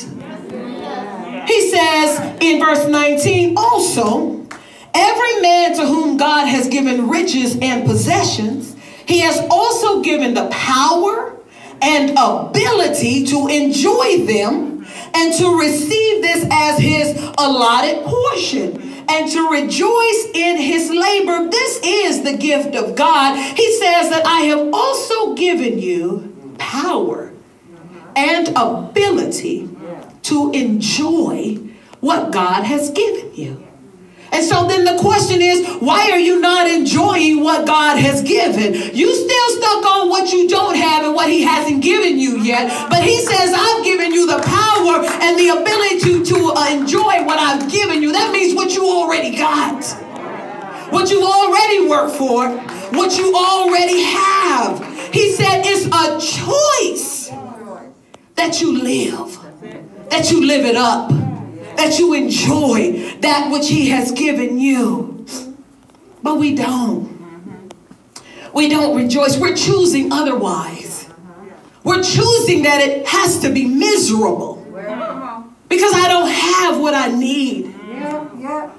He 1.55 1.71
says 1.71 2.19
in 2.41 2.59
verse 2.59 2.89
19 2.89 3.57
also, 3.57 4.45
every 4.93 5.41
man 5.41 5.77
to 5.77 5.87
whom 5.87 6.17
God 6.17 6.47
has 6.47 6.67
given 6.67 7.09
riches 7.09 7.57
and 7.63 7.87
possessions, 7.87 8.75
he 9.07 9.21
has 9.21 9.41
also 9.49 10.03
given 10.03 10.35
the 10.35 10.49
power 10.51 11.39
and 11.81 12.11
ability 12.19 13.27
to 13.27 13.47
enjoy 13.47 14.27
them 14.27 14.85
and 15.15 15.33
to 15.35 15.57
receive 15.57 16.23
this 16.23 16.45
as 16.51 16.81
his 16.81 17.17
allotted 17.39 18.05
portion 18.05 19.05
and 19.09 19.31
to 19.31 19.49
rejoice 19.49 20.27
in 20.35 20.57
his 20.57 20.91
labor. 20.91 21.49
This 21.49 21.81
is 21.85 22.25
the 22.25 22.37
gift 22.37 22.75
of 22.75 22.97
God. 22.97 23.37
He 23.57 23.79
says 23.79 24.11
that 24.11 24.27
I 24.27 24.41
have 24.41 24.71
also 24.73 25.37
given 25.37 25.79
you 25.79 26.57
power 26.59 27.33
and 28.17 28.49
ability 28.57 29.69
to 30.25 30.51
enjoy 30.53 31.57
what 32.01 32.33
God 32.33 32.65
has 32.65 32.91
given 32.91 33.35
you. 33.35 33.67
And 34.33 34.45
so 34.45 34.67
then 34.67 34.85
the 34.85 35.01
question 35.01 35.41
is, 35.41 35.65
why 35.77 36.11
are 36.11 36.19
you 36.19 36.41
not 36.41 36.67
enjoying 36.67 37.45
what 37.45 37.67
God 37.67 37.99
has 37.99 38.21
given? 38.21 38.75
You 38.75 39.15
still 39.15 39.49
stuck 39.51 39.87
on 39.87 40.09
what 40.09 40.33
you 40.33 40.49
don't 40.49 40.75
have 40.75 41.05
and 41.05 41.15
what 41.15 41.29
He 41.29 41.43
hasn't 41.43 41.83
given 41.85 42.19
you 42.19 42.39
yet. 42.39 42.91
But 42.91 43.05
He 43.05 43.21
says, 43.21 43.55
I've 43.57 43.85
given 43.85 44.13
you 44.13 44.27
the 44.27 44.43
power 44.43 45.05
and 45.23 45.39
the 45.39 45.51
ability 45.51 46.25
to 46.25 46.53
uh, 46.57 46.69
enjoy 46.71 47.25
what 47.25 47.39
I've 47.39 47.71
given 47.71 48.03
you. 48.03 48.11
That 48.11 48.33
means 48.33 48.57
what 48.57 48.75
you 48.75 48.85
already 48.85 49.37
got, 49.37 49.85
what 50.91 51.11
you 51.13 51.23
already 51.23 51.87
worked 51.87 52.17
for, 52.17 52.49
what 52.99 53.17
you 53.17 53.33
already 53.37 54.03
have. 54.03 54.83
He 55.15 55.31
said, 55.31 55.63
it's 55.65 55.87
a 55.87 56.19
choice 56.19 57.31
that 58.35 58.61
you 58.61 58.83
live, 58.83 59.39
that 60.15 60.31
you 60.31 60.47
live 60.47 60.65
it 60.65 60.77
up 60.77 61.11
that 61.77 61.99
you 61.99 62.15
enjoy 62.15 63.17
that 63.19 63.51
which 63.51 63.69
He 63.69 63.89
has 63.89 64.13
given 64.13 64.61
you. 64.61 65.27
But 66.23 66.39
we 66.39 66.55
don't. 66.55 67.73
We 68.53 68.69
don't 68.69 68.97
rejoice. 68.97 69.37
We're 69.37 69.57
choosing 69.57 70.13
otherwise. 70.13 71.09
We're 71.83 72.05
choosing 72.05 72.63
that 72.63 72.81
it 72.81 73.09
has 73.09 73.41
to 73.41 73.53
be 73.53 73.65
miserable 73.65 74.65
because 75.69 75.93
I 75.93 76.07
don't 76.07 76.31
have 76.31 76.81
what 76.81 76.95
I 76.95 77.09
need. 77.09 77.75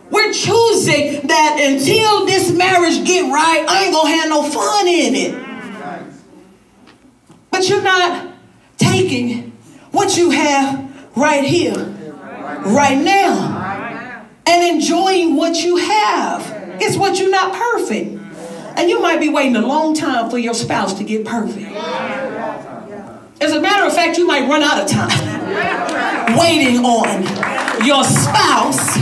We're 0.10 0.32
choosing 0.32 1.28
that 1.28 1.60
until 1.60 2.26
this 2.26 2.50
marriage 2.52 3.06
get 3.06 3.30
right, 3.30 3.66
I 3.68 3.84
ain't 3.84 3.94
gonna 3.94 4.10
have 4.10 4.30
no 4.30 4.44
fun 4.44 4.88
in 4.88 5.16
it. 5.16 6.16
But 7.52 7.68
you're 7.68 7.84
not 7.84 8.34
taking 8.78 9.52
what 9.92 10.16
you 10.16 10.30
have 10.30 10.85
right 11.16 11.44
here 11.44 11.96
right 12.66 12.98
now 12.98 14.26
and 14.46 14.76
enjoying 14.76 15.36
what 15.36 15.64
you 15.64 15.78
have. 15.78 16.80
Guess 16.80 16.98
what? 16.98 17.20
You're 17.20 17.32
not 17.32 17.54
perfect. 17.54 18.22
And 18.78 18.90
you 18.90 19.02
might 19.02 19.20
be 19.20 19.30
waiting 19.30 19.56
a 19.56 19.66
long 19.66 19.96
time 19.96 20.30
for 20.30 20.38
your 20.38 20.54
spouse 20.54 20.94
to 20.96 21.04
get 21.04 21.26
perfect. 21.26 21.72
As 23.42 23.52
a 23.52 23.62
matter 23.62 23.86
of 23.86 23.94
fact, 23.94 24.18
you 24.18 24.28
might 24.28 24.48
run 24.48 24.62
out 24.64 24.82
of 24.82 24.90
time 24.90 26.38
waiting 26.38 26.84
on 26.84 27.24
your 27.86 28.04
spouse 28.04 28.96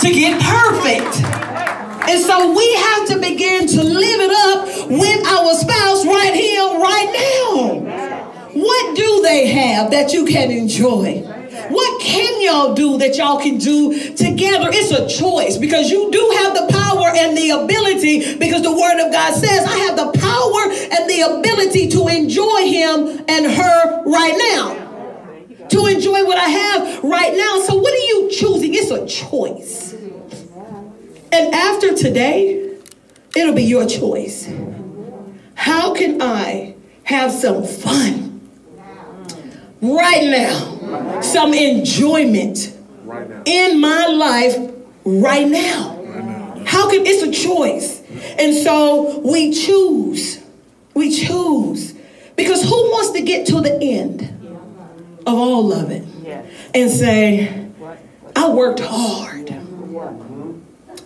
to 0.00 0.12
get 0.12 0.40
perfect. 0.40 1.24
And 2.08 2.20
so 2.20 2.56
we 2.56 2.74
have 2.74 3.08
to 3.08 3.18
begin 3.20 3.66
to 3.66 3.82
live 3.82 4.20
it 4.20 4.30
up 4.30 4.88
with 4.88 5.26
our 5.26 5.54
spouse 5.54 6.06
right 6.06 6.32
here, 6.34 6.62
right 6.62 7.10
now. 7.12 7.97
What 8.52 8.96
do 8.96 9.22
they 9.22 9.46
have 9.46 9.90
that 9.90 10.12
you 10.12 10.24
can 10.24 10.50
enjoy? 10.50 11.22
What 11.68 12.00
can 12.00 12.40
y'all 12.42 12.74
do 12.74 12.98
that 12.98 13.16
y'all 13.16 13.40
can 13.40 13.58
do 13.58 13.92
together? 14.14 14.70
It's 14.72 14.90
a 14.90 15.06
choice 15.06 15.58
because 15.58 15.90
you 15.90 16.10
do 16.10 16.36
have 16.38 16.54
the 16.54 16.66
power 16.72 17.08
and 17.14 17.36
the 17.36 17.50
ability 17.50 18.38
because 18.38 18.62
the 18.62 18.72
word 18.72 19.04
of 19.04 19.12
God 19.12 19.34
says, 19.34 19.64
I 19.66 19.76
have 19.78 19.96
the 19.96 20.18
power 20.18 20.62
and 20.96 21.10
the 21.10 21.20
ability 21.38 21.88
to 21.88 22.08
enjoy 22.08 22.68
him 22.68 23.24
and 23.28 23.52
her 23.52 24.02
right 24.04 24.36
now. 24.54 25.66
To 25.68 25.86
enjoy 25.86 26.24
what 26.24 26.38
I 26.38 26.48
have 26.48 27.04
right 27.04 27.36
now. 27.36 27.60
So, 27.60 27.76
what 27.76 27.92
are 27.92 28.06
you 28.06 28.30
choosing? 28.30 28.72
It's 28.72 28.90
a 28.90 29.06
choice. 29.06 29.92
And 31.30 31.54
after 31.54 31.94
today, 31.94 32.78
it'll 33.36 33.54
be 33.54 33.64
your 33.64 33.86
choice. 33.86 34.50
How 35.54 35.94
can 35.94 36.22
I 36.22 36.74
have 37.04 37.32
some 37.32 37.66
fun 37.66 38.27
right 39.80 40.24
now? 40.24 40.78
some 41.20 41.52
enjoyment 41.52 42.74
in 43.44 43.80
my 43.80 44.06
life 44.06 44.56
right 45.04 45.48
now. 45.48 45.94
How 46.66 46.90
can 46.90 47.06
it's 47.06 47.22
a 47.22 47.30
choice? 47.30 48.02
And 48.38 48.54
so 48.54 49.20
we 49.20 49.52
choose. 49.52 50.42
We 50.94 51.10
choose. 51.10 51.94
Because 52.36 52.62
who 52.62 52.70
wants 52.70 53.10
to 53.12 53.22
get 53.22 53.46
to 53.48 53.60
the 53.60 53.78
end 53.80 54.22
of 55.26 55.34
all 55.34 55.72
of 55.72 55.90
it 55.90 56.04
and 56.74 56.90
say, 56.90 57.68
I 58.36 58.48
worked 58.50 58.80
hard. 58.80 59.54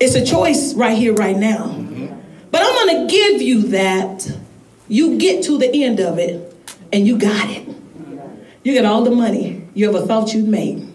It's 0.01 0.15
a 0.15 0.25
choice 0.25 0.75
right 0.75 0.99
here, 0.99 1.15
right 1.15 1.37
now. 1.37 1.69
But 2.51 2.63
I'm 2.63 2.87
going 2.87 3.07
to 3.07 3.13
give 3.13 3.41
you 3.41 3.63
that. 3.69 4.37
You 4.89 5.17
get 5.17 5.45
to 5.45 5.59
the 5.59 5.85
end 5.85 6.01
of 6.01 6.19
it 6.19 6.55
and 6.93 7.07
you 7.07 7.17
got 7.17 7.49
it. 7.49 7.72
You 8.65 8.75
got 8.75 8.85
all 8.85 9.03
the 9.03 9.11
money 9.11 9.67
you 9.75 9.89
ever 9.89 10.07
thought 10.07 10.33
you'd 10.33 10.49
made. 10.49 10.89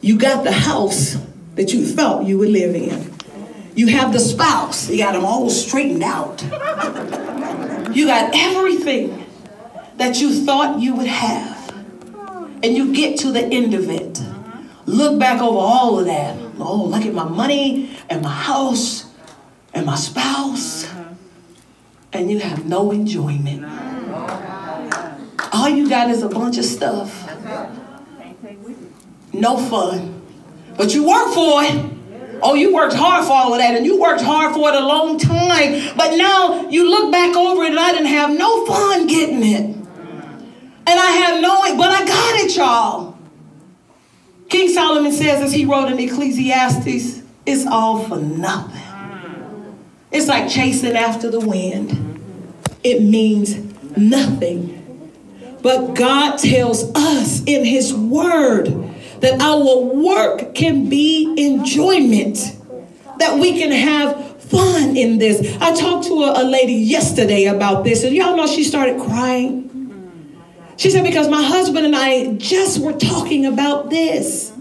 You 0.00 0.18
got 0.18 0.44
the 0.44 0.52
house 0.52 1.16
that 1.56 1.72
you 1.72 1.86
thought 1.86 2.24
you 2.24 2.38
would 2.38 2.48
live 2.48 2.74
in. 2.74 3.12
You 3.74 3.88
have 3.88 4.12
the 4.12 4.20
spouse, 4.20 4.88
you 4.88 4.98
got 4.98 5.12
them 5.12 5.24
all 5.24 5.50
straightened 5.50 6.02
out. 6.02 6.42
You 7.94 8.06
got 8.06 8.30
everything 8.34 9.26
that 9.96 10.20
you 10.20 10.44
thought 10.44 10.80
you 10.80 10.94
would 10.94 11.06
have. 11.06 11.74
And 12.62 12.76
you 12.76 12.94
get 12.94 13.18
to 13.20 13.32
the 13.32 13.44
end 13.44 13.74
of 13.74 13.90
it. 13.90 14.22
Look 14.86 15.18
back 15.18 15.40
over 15.42 15.58
all 15.58 15.98
of 15.98 16.06
that. 16.06 16.36
Oh, 16.58 16.84
look 16.86 17.04
at 17.04 17.12
my 17.12 17.28
money 17.28 17.96
and 18.08 18.22
my 18.22 18.30
house 18.30 19.06
and 19.74 19.84
my 19.86 19.96
spouse. 19.96 20.88
And 22.12 22.30
you 22.30 22.38
have 22.38 22.64
no 22.64 22.90
enjoyment. 22.90 23.64
All 25.54 25.68
you 25.68 25.88
got 25.88 26.10
is 26.10 26.22
a 26.22 26.28
bunch 26.28 26.58
of 26.58 26.64
stuff. 26.64 27.30
No 29.32 29.56
fun. 29.56 30.20
But 30.76 30.92
you 30.92 31.06
work 31.06 31.32
for 31.32 31.62
it. 31.62 31.92
Oh, 32.42 32.54
you 32.54 32.74
worked 32.74 32.94
hard 32.94 33.24
for 33.24 33.32
all 33.32 33.52
of 33.52 33.60
that, 33.60 33.76
and 33.76 33.86
you 33.86 34.00
worked 34.00 34.20
hard 34.20 34.52
for 34.52 34.68
it 34.68 34.74
a 34.74 34.84
long 34.84 35.16
time. 35.16 35.96
But 35.96 36.16
now 36.16 36.68
you 36.68 36.90
look 36.90 37.12
back 37.12 37.36
over 37.36 37.62
it, 37.62 37.70
and 37.70 37.78
I 37.78 37.92
didn't 37.92 38.08
have 38.08 38.36
no 38.36 38.66
fun 38.66 39.06
getting 39.06 39.44
it. 39.44 39.64
And 40.86 41.00
I 41.00 41.10
have 41.22 41.40
no, 41.40 41.76
but 41.76 41.88
I 41.88 42.04
got 42.04 42.40
it, 42.40 42.56
y'all. 42.56 43.16
King 44.48 44.68
Solomon 44.68 45.12
says, 45.12 45.40
as 45.40 45.52
he 45.52 45.64
wrote 45.64 45.88
in 45.88 46.00
Ecclesiastes, 46.00 47.22
it's 47.46 47.64
all 47.64 48.02
for 48.04 48.18
nothing. 48.18 48.82
It's 50.10 50.26
like 50.26 50.48
chasing 50.48 50.96
after 50.96 51.30
the 51.30 51.40
wind. 51.40 51.92
It 52.82 53.02
means 53.02 53.56
nothing. 53.96 54.73
But 55.64 55.94
God 55.94 56.36
tells 56.36 56.94
us 56.94 57.42
in 57.44 57.64
His 57.64 57.94
Word 57.94 58.66
that 59.20 59.40
our 59.40 59.78
work 59.78 60.54
can 60.54 60.90
be 60.90 61.34
enjoyment, 61.38 62.36
that 63.18 63.38
we 63.40 63.58
can 63.58 63.72
have 63.72 64.42
fun 64.42 64.94
in 64.94 65.16
this. 65.16 65.56
I 65.62 65.74
talked 65.74 66.06
to 66.08 66.22
a, 66.22 66.42
a 66.42 66.44
lady 66.44 66.74
yesterday 66.74 67.46
about 67.46 67.82
this, 67.82 68.04
and 68.04 68.14
y'all 68.14 68.36
know 68.36 68.46
she 68.46 68.62
started 68.62 69.00
crying. 69.00 69.64
She 70.76 70.90
said, 70.90 71.02
Because 71.02 71.30
my 71.30 71.42
husband 71.42 71.86
and 71.86 71.96
I 71.96 72.34
just 72.34 72.78
were 72.82 72.92
talking 72.92 73.46
about 73.46 73.88
this. 73.88 74.53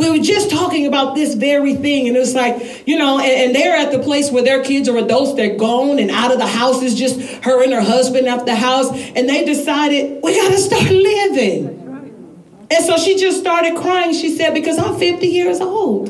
We 0.00 0.08
were 0.08 0.24
just 0.24 0.50
talking 0.50 0.86
about 0.86 1.14
this 1.14 1.34
very 1.34 1.74
thing, 1.74 2.08
and 2.08 2.16
it 2.16 2.20
was 2.20 2.34
like, 2.34 2.88
you 2.88 2.96
know, 2.96 3.18
and, 3.18 3.30
and, 3.30 3.54
they're 3.54 3.76
at 3.76 3.92
the 3.92 3.98
place 3.98 4.30
where 4.30 4.42
their 4.42 4.64
kids 4.64 4.88
are 4.88 4.96
adults, 4.96 5.34
they're 5.34 5.56
gone 5.56 5.98
and 5.98 6.10
out 6.10 6.32
of 6.32 6.38
the 6.38 6.46
house. 6.46 6.82
It's 6.82 6.94
just 6.94 7.20
her 7.44 7.62
and 7.62 7.70
her 7.74 7.82
husband 7.82 8.26
at 8.26 8.46
the 8.46 8.54
house, 8.54 8.90
and 8.90 9.28
they 9.28 9.44
decided, 9.44 10.22
we 10.22 10.34
gotta 10.34 10.56
start 10.56 10.90
living. 10.90 12.66
And 12.70 12.82
so 12.82 12.96
she 12.96 13.18
just 13.18 13.40
started 13.40 13.76
crying. 13.76 14.14
She 14.14 14.34
said, 14.34 14.54
because 14.54 14.78
I'm 14.78 14.98
50 14.98 15.26
years 15.26 15.60
old. 15.60 16.08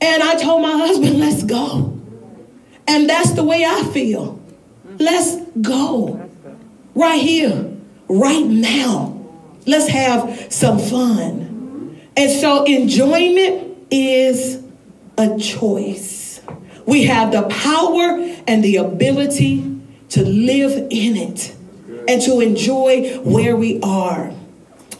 And 0.00 0.22
I 0.22 0.36
told 0.36 0.62
my 0.62 0.70
husband, 0.70 1.18
let's 1.18 1.42
go. 1.42 2.00
And 2.86 3.10
that's 3.10 3.32
the 3.32 3.42
way 3.42 3.64
I 3.64 3.82
feel. 3.92 4.40
Let's 5.00 5.34
go. 5.60 6.30
Right 6.94 7.20
here, 7.20 7.76
right 8.08 8.46
now. 8.46 9.20
Let's 9.66 9.88
have 9.88 10.52
some 10.52 10.78
fun. 10.78 11.45
And 12.16 12.30
so 12.30 12.64
enjoyment 12.64 13.76
is 13.90 14.62
a 15.18 15.38
choice. 15.38 16.40
We 16.86 17.04
have 17.04 17.32
the 17.32 17.42
power 17.42 18.18
and 18.46 18.62
the 18.64 18.76
ability 18.76 19.80
to 20.10 20.24
live 20.24 20.72
in 20.90 21.16
it 21.16 21.54
and 22.08 22.22
to 22.22 22.40
enjoy 22.40 23.18
where 23.18 23.56
we 23.56 23.80
are. 23.82 24.32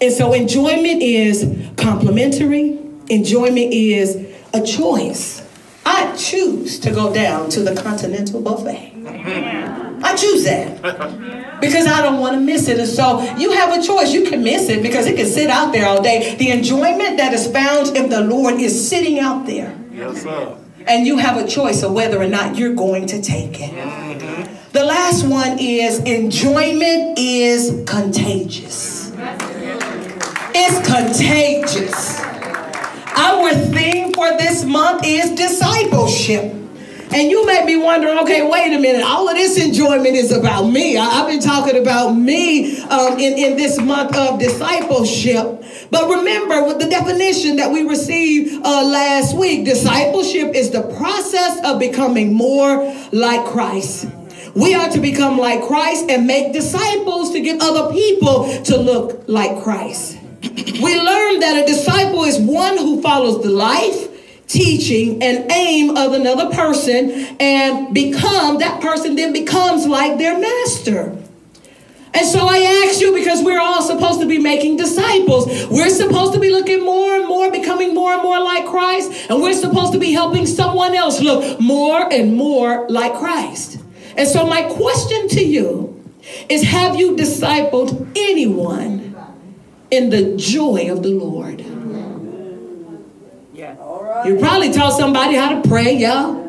And 0.00 0.12
so 0.12 0.32
enjoyment 0.34 1.02
is 1.02 1.70
complimentary, 1.76 2.78
enjoyment 3.08 3.72
is 3.72 4.16
a 4.52 4.62
choice. 4.64 5.42
I 5.86 6.14
choose 6.16 6.78
to 6.80 6.90
go 6.90 7.14
down 7.14 7.48
to 7.50 7.60
the 7.60 7.80
continental 7.80 8.42
buffet. 8.42 9.85
I 10.06 10.14
choose 10.14 10.44
that 10.44 11.60
because 11.60 11.86
I 11.86 12.00
don't 12.00 12.20
want 12.20 12.34
to 12.34 12.40
miss 12.40 12.68
it. 12.68 12.78
And 12.78 12.88
so 12.88 13.20
you 13.36 13.52
have 13.52 13.76
a 13.76 13.82
choice. 13.82 14.12
You 14.12 14.24
can 14.24 14.44
miss 14.44 14.68
it 14.68 14.82
because 14.82 15.06
it 15.06 15.16
can 15.16 15.26
sit 15.26 15.50
out 15.50 15.72
there 15.72 15.86
all 15.86 16.00
day. 16.00 16.36
The 16.36 16.50
enjoyment 16.50 17.16
that 17.16 17.32
is 17.32 17.50
found 17.50 17.96
if 17.96 18.08
the 18.08 18.20
Lord 18.20 18.60
is 18.60 18.88
sitting 18.88 19.18
out 19.18 19.46
there. 19.46 19.76
Yes, 19.90 20.22
sir. 20.22 20.56
And 20.86 21.06
you 21.06 21.18
have 21.18 21.44
a 21.44 21.48
choice 21.48 21.82
of 21.82 21.92
whether 21.92 22.22
or 22.22 22.28
not 22.28 22.56
you're 22.56 22.74
going 22.74 23.06
to 23.08 23.20
take 23.20 23.60
it. 23.60 23.72
Mm-hmm. 23.72 24.72
The 24.72 24.84
last 24.84 25.26
one 25.26 25.58
is 25.58 25.98
enjoyment 26.00 27.18
is 27.18 27.82
contagious. 27.88 29.12
It's 30.54 30.88
contagious. 30.88 32.20
Our 33.16 33.52
theme 33.54 34.12
for 34.12 34.30
this 34.38 34.64
month 34.64 35.02
is 35.04 35.30
discipleship. 35.32 36.65
And 37.16 37.30
you 37.30 37.46
may 37.46 37.64
be 37.64 37.76
wondering, 37.76 38.18
okay, 38.18 38.46
wait 38.46 38.74
a 38.74 38.78
minute, 38.78 39.02
all 39.02 39.26
of 39.26 39.36
this 39.36 39.58
enjoyment 39.58 40.14
is 40.14 40.32
about 40.32 40.66
me. 40.66 40.98
I, 40.98 41.06
have 41.06 41.26
been 41.28 41.40
talking 41.40 41.80
about 41.80 42.10
me 42.10 42.78
um, 42.82 43.14
in, 43.18 43.38
in 43.38 43.56
this 43.56 43.80
month 43.80 44.14
of 44.14 44.38
discipleship. 44.38 45.64
But 45.90 46.10
remember, 46.10 46.62
with 46.64 46.78
the 46.78 46.90
definition 46.90 47.56
that 47.56 47.72
we 47.72 47.84
received 47.88 48.62
uh, 48.62 48.84
last 48.84 49.34
week, 49.34 49.64
discipleship 49.64 50.54
is 50.54 50.72
the 50.72 50.82
process 50.98 51.64
of 51.64 51.78
becoming 51.78 52.34
more 52.34 52.94
like 53.12 53.46
Christ. 53.46 54.10
We 54.54 54.74
are 54.74 54.90
to 54.90 55.00
become 55.00 55.38
like 55.38 55.62
Christ 55.62 56.10
and 56.10 56.26
make 56.26 56.52
disciples 56.52 57.32
to 57.32 57.40
get 57.40 57.62
other 57.62 57.94
people 57.94 58.62
to 58.64 58.76
look 58.76 59.24
like 59.26 59.62
Christ. 59.62 60.18
We 60.82 61.00
learned 61.00 61.40
that 61.40 61.62
a 61.62 61.66
disciple 61.66 62.24
is 62.24 62.38
one 62.38 62.76
who 62.76 63.00
follows 63.00 63.42
the 63.42 63.48
life, 63.48 64.15
teaching, 64.48 65.22
and 65.22 65.50
aim 65.50 65.96
of 65.96 66.12
another 66.12 66.54
person 66.54 67.10
and 67.40 67.92
become, 67.92 68.58
that 68.58 68.80
person 68.80 69.16
then 69.16 69.32
becomes 69.32 69.86
like 69.86 70.18
their 70.18 70.38
master. 70.38 71.16
And 72.14 72.26
so 72.26 72.46
I 72.48 72.86
ask 72.86 73.00
you 73.00 73.12
because 73.12 73.44
we're 73.44 73.60
all 73.60 73.82
supposed 73.82 74.20
to 74.20 74.26
be 74.26 74.38
making 74.38 74.78
disciples. 74.78 75.46
We're 75.70 75.90
supposed 75.90 76.32
to 76.32 76.40
be 76.40 76.50
looking 76.50 76.82
more 76.82 77.14
and 77.14 77.26
more, 77.26 77.50
becoming 77.50 77.92
more 77.92 78.14
and 78.14 78.22
more 78.22 78.40
like 78.40 78.64
Christ. 78.66 79.28
And 79.28 79.42
we're 79.42 79.52
supposed 79.52 79.92
to 79.92 79.98
be 79.98 80.12
helping 80.12 80.46
someone 80.46 80.94
else 80.94 81.20
look 81.20 81.60
more 81.60 82.10
and 82.10 82.34
more 82.34 82.88
like 82.88 83.14
Christ. 83.14 83.82
And 84.16 84.26
so 84.26 84.46
my 84.46 84.62
question 84.62 85.28
to 85.28 85.44
you 85.44 85.92
is 86.48 86.62
have 86.62 86.96
you 86.96 87.16
discipled 87.16 88.10
anyone 88.16 89.14
in 89.90 90.08
the 90.08 90.36
joy 90.38 90.90
of 90.90 91.02
the 91.02 91.10
Lord? 91.10 91.75
You 94.26 94.38
probably 94.40 94.72
taught 94.72 94.98
somebody 94.98 95.36
how 95.36 95.60
to 95.60 95.68
pray, 95.68 95.96
yeah. 95.96 96.42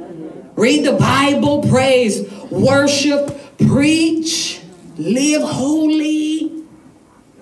Read 0.56 0.84
the 0.84 0.94
Bible, 0.94 1.62
praise, 1.70 2.28
worship, 2.50 3.40
preach 3.68 4.62
live 4.98 5.44
holy. 5.44 6.66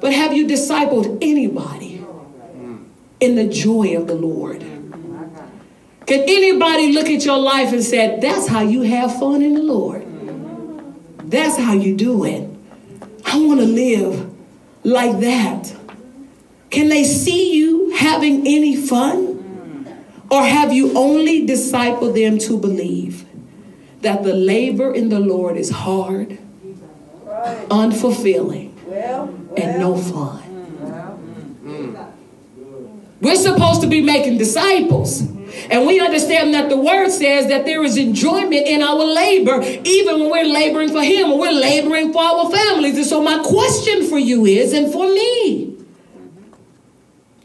But 0.02 0.12
have 0.12 0.34
you 0.34 0.46
discipled 0.46 1.20
anybody 1.22 2.06
in 3.22 3.36
the 3.36 3.48
joy 3.48 3.96
of 3.96 4.08
the 4.08 4.16
Lord? 4.16 4.60
Can 6.06 6.20
anybody 6.28 6.92
look 6.92 7.08
at 7.08 7.24
your 7.24 7.38
life 7.38 7.72
and 7.72 7.82
say, 7.82 8.20
that's 8.20 8.48
how 8.48 8.60
you 8.60 8.82
have 8.82 9.18
fun 9.18 9.42
in 9.42 9.54
the 9.54 9.64
Lord? 9.64 10.06
That's 11.32 11.58
how 11.58 11.74
you 11.74 11.96
do 11.96 12.26
it. 12.26 12.50
I 13.26 13.40
want 13.40 13.62
to 13.62 13.66
live 13.66 14.32
like 14.84 15.20
that. 15.22 15.74
Can 16.70 16.90
they 16.90 17.06
see 17.06 17.56
you 17.56 17.92
having 17.92 18.42
any 18.46 18.76
fun? 18.76 19.35
Or 20.30 20.44
have 20.44 20.74
you 20.74 20.98
only 20.98 21.46
discipled 21.46 22.16
them 22.16 22.40
to 22.40 22.58
believe 22.58 23.26
that 24.02 24.24
the 24.24 24.34
labor 24.34 24.94
in 24.94 25.10
the 25.10 25.20
Lord 25.20 25.58
is 25.58 25.70
hard? 25.70 26.40
unfulfilling, 27.70 28.72
and 29.58 29.80
no 29.80 29.98
fun. 29.98 30.42
We're 33.22 33.36
supposed 33.36 33.82
to 33.82 33.88
be 33.88 34.02
making 34.02 34.38
disciples. 34.38 35.22
And 35.70 35.88
we 35.88 36.00
understand 36.00 36.54
that 36.54 36.70
the 36.70 36.78
word 36.78 37.10
says 37.10 37.48
that 37.48 37.66
there 37.66 37.82
is 37.84 37.98
enjoyment 37.98 38.68
in 38.68 38.84
our 38.84 39.04
labor, 39.04 39.62
even 39.64 40.20
when 40.20 40.30
we're 40.30 40.54
laboring 40.54 40.90
for 40.90 41.02
Him 41.02 41.32
or 41.32 41.40
we're 41.40 41.52
laboring 41.52 42.12
for 42.12 42.22
our 42.22 42.52
families. 42.52 42.98
And 42.98 43.06
so, 43.06 43.22
my 43.24 43.42
question 43.42 44.08
for 44.08 44.20
you 44.20 44.46
is, 44.46 44.74
and 44.74 44.92
for 44.92 45.06
me, 45.06 45.78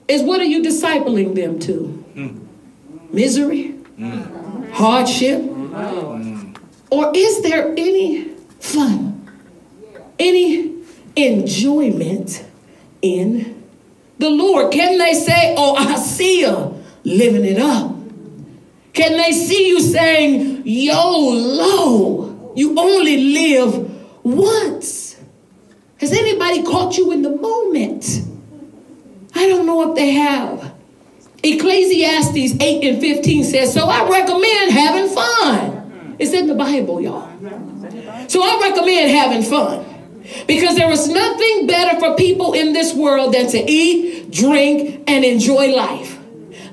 is 0.09 0.23
what 0.23 0.41
are 0.41 0.45
you 0.45 0.61
discipling 0.61 1.37
them 1.37 1.61
to? 1.61 1.87
Hmm. 2.15 2.50
Misery? 3.13 3.75
Hardship? 4.73 5.43
Or 6.91 7.13
is 7.15 7.43
there 7.43 7.73
any 7.77 8.25
fun? 8.59 9.11
any 10.21 10.75
enjoyment 11.17 12.45
in 13.03 13.65
the 14.19 14.31
Lord? 14.31 14.73
Can 14.73 14.99
they 14.99 15.15
say, 15.15 15.55
Oh, 15.57 15.75
I 15.75 15.97
see 15.97 16.43
her 16.43 16.73
living 17.03 17.45
it 17.45 17.59
up? 17.59 17.97
Can 18.93 19.17
they 19.17 19.33
see 19.33 19.69
you 19.69 19.81
saying, 19.81 20.63
"Yo, 20.65 21.33
YOLO, 21.33 22.53
you 22.55 22.79
only 22.79 23.17
live 23.33 23.91
once? 24.25 25.17
Has 25.99 26.13
anybody 26.13 26.63
caught 26.65 26.99
you 26.99 27.13
in 27.13 27.23
the 27.23 27.31
moment? 27.31 28.21
I 29.35 29.49
don't 29.49 29.65
know 29.65 29.91
if 29.91 29.95
they 29.97 30.11
have. 30.11 30.70
Ecclesiastes 31.43 32.61
8 32.61 32.85
and 32.85 33.01
15 33.01 33.45
says, 33.45 33.73
So 33.73 33.87
I 33.87 34.09
recommend 34.09 34.73
having 34.73 35.09
fun. 35.09 36.17
It's 36.19 36.33
in 36.33 36.47
the 36.47 36.55
Bible, 36.55 37.01
y'all. 37.01 37.29
So 38.29 38.43
I 38.43 38.61
recommend 38.63 39.11
having 39.11 39.43
fun. 39.43 39.87
Because 40.47 40.77
there 40.77 40.91
is 40.91 41.09
nothing 41.09 41.67
better 41.67 41.99
for 41.99 42.15
people 42.15 42.53
in 42.53 42.73
this 42.73 42.95
world 42.95 43.35
than 43.35 43.49
to 43.49 43.59
eat, 43.59 44.31
drink, 44.31 45.03
and 45.07 45.25
enjoy 45.25 45.75
life. 45.75 46.19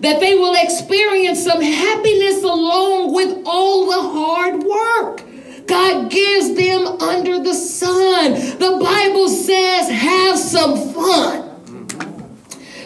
That 0.01 0.20
they 0.20 0.36
will 0.36 0.53
experience 0.53 1.43
some 1.43 1.61
happiness 1.61 2.43
along 2.43 3.13
with 3.13 3.41
all 3.45 3.86
the 3.86 4.01
hard 4.01 4.63
work. 4.63 5.24
God 5.65 6.11
gives 6.11 6.55
them 6.55 6.86
under 7.01 7.41
the 7.41 7.53
sun. 7.53 8.34
The 8.34 8.80
Bible 8.84 9.30
says, 9.30 9.89
have 9.89 10.38
some 10.38 10.93
fun 10.93 11.47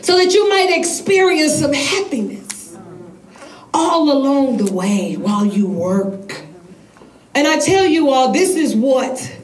so 0.02 0.18
that 0.18 0.34
you 0.34 0.50
might 0.50 0.70
experience 0.78 1.60
some 1.60 1.74
happiness 1.74 2.78
all 3.74 4.12
along 4.12 4.58
the 4.58 4.72
way 4.72 5.16
while 5.16 5.46
you 5.46 5.68
work. 5.68 6.44
And 7.34 7.48
I 7.48 7.60
tell 7.60 7.86
you 7.86 8.10
all, 8.10 8.32
this 8.32 8.56
is 8.56 8.76
what 8.76 9.38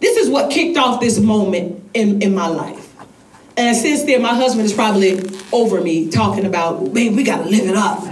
this 0.00 0.16
is 0.16 0.28
what 0.28 0.50
kicked 0.50 0.76
off 0.76 1.00
this 1.00 1.20
moment 1.20 1.80
in, 1.94 2.22
in 2.22 2.34
my 2.34 2.48
life. 2.48 2.92
And 3.56 3.76
since 3.76 4.02
then, 4.02 4.20
my 4.20 4.34
husband 4.34 4.64
is 4.64 4.72
probably 4.72 5.22
over 5.52 5.80
me 5.80 6.10
talking 6.10 6.44
about, 6.44 6.92
babe, 6.92 7.14
we 7.14 7.22
gotta 7.22 7.44
live 7.44 7.68
it 7.68 7.76
up. 7.76 8.02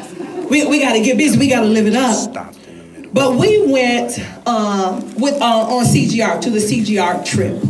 We, 0.48 0.66
we 0.66 0.80
gotta 0.80 1.00
get 1.00 1.18
busy, 1.18 1.36
we 1.36 1.48
gotta 1.48 1.66
live 1.66 1.88
it 1.88 1.96
up. 1.96 2.54
But 3.12 3.34
we 3.34 3.66
went 3.66 4.20
um, 4.46 5.14
with 5.16 5.40
uh, 5.40 5.44
on 5.44 5.84
CGR 5.84 6.40
to 6.42 6.50
the 6.50 6.58
CGR 6.58 7.26
trip. 7.26 7.60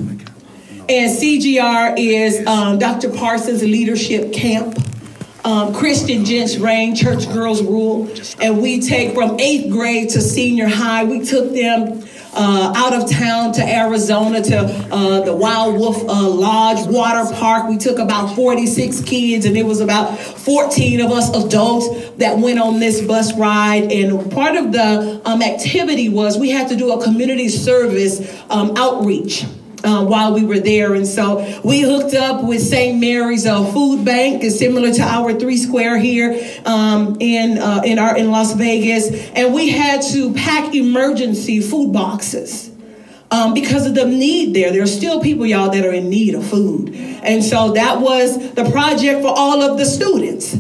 And 0.91 1.16
CGR 1.16 1.95
is 1.97 2.45
um, 2.49 2.80
Dr. 2.80 3.11
Parsons 3.11 3.62
Leadership 3.62 4.32
Camp. 4.32 4.76
Um, 5.45 5.72
Christian 5.72 6.24
Gents 6.24 6.57
Reign, 6.57 6.97
Church 6.97 7.28
Girls 7.32 7.62
Rule. 7.62 8.12
And 8.41 8.61
we 8.61 8.80
take 8.80 9.14
from 9.14 9.38
eighth 9.38 9.70
grade 9.70 10.09
to 10.11 10.20
senior 10.20 10.66
high, 10.66 11.05
we 11.05 11.24
took 11.24 11.55
them 11.55 12.03
uh, 12.32 12.72
out 12.76 12.93
of 12.93 13.09
town 13.09 13.53
to 13.53 13.62
Arizona 13.62 14.43
to 14.43 14.59
uh, 14.91 15.20
the 15.20 15.34
Wild 15.34 15.76
Wolf 15.76 16.03
uh, 16.09 16.28
Lodge 16.28 16.84
Water 16.88 17.32
Park. 17.36 17.68
We 17.68 17.78
took 17.78 18.01
about 18.01 18.34
46 18.34 19.03
kids, 19.03 19.47
and 19.47 19.57
it 19.57 19.64
was 19.64 19.80
about 19.80 20.18
14 20.18 21.03
of 21.03 21.12
us 21.12 21.28
adults 21.36 22.11
that 22.16 22.36
went 22.36 22.59
on 22.59 22.80
this 22.80 23.01
bus 23.01 23.32
ride. 23.36 23.93
And 23.93 24.28
part 24.32 24.57
of 24.57 24.72
the 24.72 25.22
um, 25.24 25.41
activity 25.41 26.09
was 26.09 26.36
we 26.36 26.51
had 26.51 26.68
to 26.70 26.76
do 26.76 26.93
a 26.93 27.03
community 27.05 27.49
service 27.49 28.20
um, 28.51 28.76
outreach 28.76 29.45
uh, 29.85 30.05
while 30.05 30.35
we 30.35 30.45
were 30.45 30.61
there. 30.61 30.95
And 30.95 31.07
so 31.07 31.39
we 31.64 31.81
hooked 31.81 32.14
up 32.14 32.45
with 32.45 32.61
St. 32.61 32.99
Mary's 33.01 33.47
uh, 33.47 33.64
Food 33.72 34.05
Bank, 34.05 34.43
is 34.43 34.59
similar 34.59 34.93
to 34.93 35.03
our 35.03 35.33
three 35.39 35.57
square 35.57 35.99
here 35.99 36.41
um, 36.66 37.16
in 37.20 37.59
uh, 37.59 37.83
in 37.85 37.99
our 37.99 38.16
in 38.16 38.31
Las 38.31 38.55
Vegas, 38.55 39.11
and 39.31 39.55
we 39.55 39.70
had 39.70 40.03
to 40.03 40.33
pack 40.35 40.74
emergency 40.74 41.61
food 41.61 41.93
boxes. 41.93 42.68
Um, 43.33 43.55
because 43.55 43.87
of 43.87 43.95
the 43.95 44.07
need 44.07 44.57
there. 44.57 44.72
There 44.72 44.83
are 44.83 44.89
still 44.89 45.22
people, 45.22 45.47
y'all, 45.47 45.70
that 45.70 45.87
are 45.87 45.93
in 45.93 46.11
need 46.11 46.35
of 46.35 46.45
food. 46.45 46.93
And 47.22 47.45
so 47.45 47.74
that 47.74 48.01
was 48.01 48.55
the 48.55 48.68
project 48.72 49.22
for 49.22 49.28
all 49.28 49.62
of 49.62 49.78
the 49.78 49.85
students. 49.85 50.57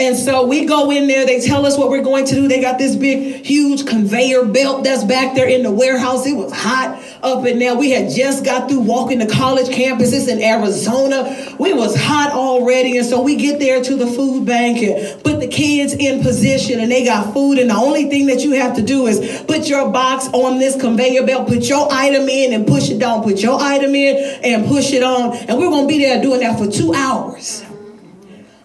And 0.00 0.16
so 0.16 0.46
we 0.46 0.64
go 0.64 0.90
in 0.90 1.08
there, 1.08 1.26
they 1.26 1.40
tell 1.40 1.66
us 1.66 1.76
what 1.76 1.90
we're 1.90 2.02
going 2.02 2.24
to 2.24 2.34
do. 2.34 2.48
They 2.48 2.62
got 2.62 2.78
this 2.78 2.96
big, 2.96 3.44
huge 3.44 3.86
conveyor 3.86 4.46
belt 4.46 4.82
that's 4.82 5.04
back 5.04 5.34
there 5.34 5.46
in 5.46 5.62
the 5.62 5.70
warehouse. 5.70 6.26
It 6.26 6.32
was 6.32 6.50
hot 6.52 6.98
up 7.22 7.44
in 7.44 7.58
there. 7.58 7.76
We 7.76 7.90
had 7.90 8.10
just 8.10 8.42
got 8.42 8.70
through 8.70 8.80
walking 8.80 9.18
the 9.18 9.26
college 9.26 9.66
campuses 9.66 10.26
in 10.26 10.42
Arizona. 10.42 11.54
We 11.58 11.74
was 11.74 11.94
hot 11.94 12.30
already. 12.30 12.96
And 12.96 13.06
so 13.06 13.20
we 13.20 13.36
get 13.36 13.58
there 13.58 13.84
to 13.84 13.94
the 13.94 14.06
food 14.06 14.46
bank 14.46 14.78
and 14.78 15.22
put 15.22 15.38
the 15.38 15.48
kids 15.48 15.92
in 15.92 16.22
position 16.22 16.80
and 16.80 16.90
they 16.90 17.04
got 17.04 17.34
food. 17.34 17.58
And 17.58 17.68
the 17.68 17.74
only 17.76 18.08
thing 18.08 18.24
that 18.28 18.40
you 18.40 18.52
have 18.52 18.76
to 18.76 18.82
do 18.82 19.06
is 19.06 19.42
put 19.42 19.68
your 19.68 19.92
box 19.92 20.28
on 20.28 20.58
this 20.58 20.80
conveyor 20.80 21.26
belt, 21.26 21.46
put 21.46 21.68
your 21.68 21.92
item 21.92 22.26
in 22.26 22.54
and 22.54 22.66
push 22.66 22.88
it 22.88 23.00
down, 23.00 23.22
put 23.22 23.42
your 23.42 23.60
item 23.60 23.94
in 23.94 24.40
and 24.42 24.66
push 24.66 24.94
it 24.94 25.02
on. 25.02 25.36
And 25.36 25.58
we're 25.58 25.68
going 25.68 25.86
to 25.86 25.88
be 25.88 25.98
there 25.98 26.22
doing 26.22 26.40
that 26.40 26.58
for 26.58 26.70
two 26.70 26.94
hours 26.94 27.66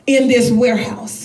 in 0.08 0.30
this 0.30 0.50
warehouse. 0.50 1.25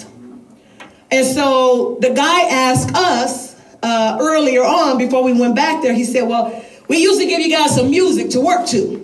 And 1.10 1.26
so 1.26 1.98
the 2.00 2.10
guy 2.10 2.42
asked 2.42 2.94
us 2.94 3.56
uh, 3.82 4.18
earlier 4.20 4.62
on 4.62 4.98
before 4.98 5.22
we 5.22 5.32
went 5.32 5.56
back 5.56 5.82
there, 5.82 5.94
he 5.94 6.04
said, 6.04 6.28
Well, 6.28 6.64
we 6.88 6.98
usually 6.98 7.26
give 7.26 7.40
you 7.40 7.50
guys 7.50 7.74
some 7.74 7.90
music 7.90 8.30
to 8.30 8.40
work 8.40 8.66
to. 8.68 9.00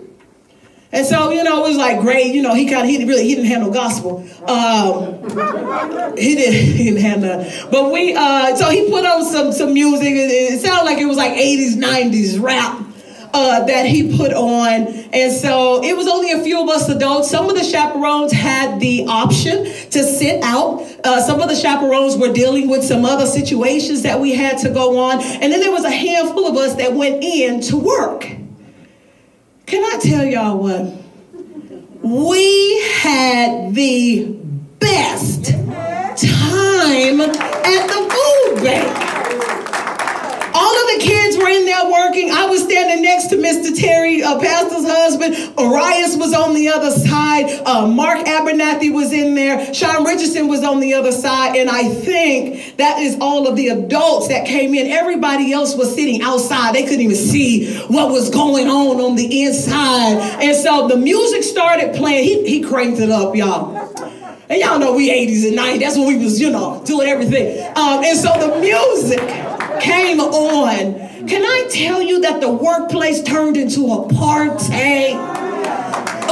And 0.92 1.04
so, 1.04 1.30
you 1.30 1.42
know, 1.42 1.64
it 1.64 1.68
was 1.68 1.76
like 1.76 2.00
great. 2.00 2.34
You 2.34 2.42
know, 2.42 2.54
he 2.54 2.66
kind 2.68 2.82
of, 2.82 2.88
he 2.88 3.04
really, 3.04 3.24
he 3.24 3.34
didn't 3.34 3.50
handle 3.50 3.70
gospel. 3.70 4.20
Um, 4.48 5.20
he 6.16 6.34
didn't, 6.36 6.54
he 6.76 6.84
didn't 6.84 7.00
handle, 7.00 7.70
but 7.70 7.92
we, 7.92 8.14
uh, 8.14 8.54
so 8.56 8.70
he 8.70 8.88
put 8.90 9.04
on 9.04 9.24
some, 9.24 9.52
some 9.52 9.74
music. 9.74 10.08
It, 10.12 10.54
it 10.54 10.60
sounded 10.60 10.84
like 10.84 10.98
it 10.98 11.06
was 11.06 11.16
like 11.16 11.32
80s, 11.32 11.74
90s 11.74 12.40
rap. 12.40 12.85
Uh, 13.32 13.64
that 13.66 13.86
he 13.86 14.16
put 14.16 14.32
on. 14.32 14.86
And 15.12 15.32
so 15.32 15.82
it 15.82 15.96
was 15.96 16.08
only 16.08 16.32
a 16.32 16.42
few 16.42 16.62
of 16.62 16.68
us 16.68 16.88
adults. 16.88 17.30
Some 17.30 17.50
of 17.50 17.56
the 17.56 17.64
chaperones 17.64 18.32
had 18.32 18.80
the 18.80 19.06
option 19.06 19.64
to 19.64 20.02
sit 20.02 20.42
out. 20.42 20.80
Uh, 21.04 21.20
some 21.20 21.40
of 21.40 21.48
the 21.48 21.54
chaperones 21.54 22.16
were 22.16 22.32
dealing 22.32 22.68
with 22.68 22.82
some 22.82 23.04
other 23.04 23.26
situations 23.26 24.02
that 24.02 24.20
we 24.20 24.34
had 24.34 24.58
to 24.58 24.70
go 24.70 24.98
on. 24.98 25.20
And 25.20 25.52
then 25.52 25.60
there 25.60 25.70
was 25.70 25.84
a 25.84 25.90
handful 25.90 26.46
of 26.46 26.56
us 26.56 26.76
that 26.76 26.94
went 26.94 27.22
in 27.22 27.60
to 27.62 27.76
work. 27.76 28.22
Can 29.66 29.82
I 29.84 29.98
tell 29.98 30.24
y'all 30.24 30.58
what? 30.58 30.92
We 32.02 32.82
had 33.02 33.74
the 33.74 34.26
best 34.78 35.46
time 35.46 37.20
at 37.20 37.86
the 37.88 38.00
food 38.14 38.62
bank. 38.62 39.06
All 40.54 40.74
of 40.74 40.86
the 40.94 41.00
kids 41.00 41.36
were 41.36 41.48
in 41.48 41.66
there 41.66 41.90
working. 41.90 42.30
I 42.30 42.46
was 42.46 42.62
standing 42.62 43.02
next 43.16 43.28
to 43.28 43.36
Mr. 43.36 43.74
Terry, 43.74 44.22
uh, 44.22 44.38
Pastor's 44.38 44.84
husband. 44.84 45.34
Arias 45.56 46.18
was 46.18 46.34
on 46.34 46.52
the 46.52 46.68
other 46.68 46.90
side. 46.90 47.46
Uh, 47.64 47.86
Mark 47.86 48.18
Abernathy 48.26 48.92
was 48.92 49.10
in 49.10 49.34
there. 49.34 49.72
Sean 49.72 50.04
Richardson 50.04 50.48
was 50.48 50.62
on 50.62 50.80
the 50.80 50.92
other 50.92 51.12
side. 51.12 51.56
And 51.56 51.70
I 51.70 51.88
think 51.94 52.76
that 52.76 53.00
is 53.00 53.16
all 53.18 53.48
of 53.48 53.56
the 53.56 53.68
adults 53.68 54.28
that 54.28 54.46
came 54.46 54.74
in. 54.74 54.88
Everybody 54.88 55.50
else 55.50 55.74
was 55.74 55.94
sitting 55.94 56.20
outside. 56.20 56.74
They 56.74 56.82
couldn't 56.82 57.00
even 57.00 57.16
see 57.16 57.78
what 57.86 58.10
was 58.10 58.28
going 58.28 58.68
on 58.68 59.00
on 59.00 59.16
the 59.16 59.44
inside. 59.44 60.18
And 60.42 60.54
so 60.54 60.86
the 60.86 60.98
music 60.98 61.42
started 61.42 61.94
playing. 61.94 62.24
He, 62.24 62.58
he 62.58 62.68
cranked 62.68 63.00
it 63.00 63.10
up, 63.10 63.34
y'all. 63.34 63.74
And 64.50 64.60
y'all 64.60 64.78
know 64.78 64.94
we 64.94 65.08
80s 65.10 65.48
and 65.48 65.58
90s. 65.58 65.80
That's 65.80 65.96
when 65.96 66.06
we 66.06 66.18
was, 66.22 66.38
you 66.38 66.50
know, 66.50 66.82
doing 66.84 67.08
everything. 67.08 67.66
Um, 67.76 68.04
and 68.04 68.18
so 68.18 68.28
the 68.38 68.60
music 68.60 69.20
came 69.80 70.20
on. 70.20 71.05
Can 71.28 71.42
I 71.42 71.66
tell 71.70 72.00
you 72.00 72.20
that 72.20 72.40
the 72.40 72.48
workplace 72.48 73.20
turned 73.22 73.56
into 73.56 73.92
a 73.92 74.08
party? 74.14 75.16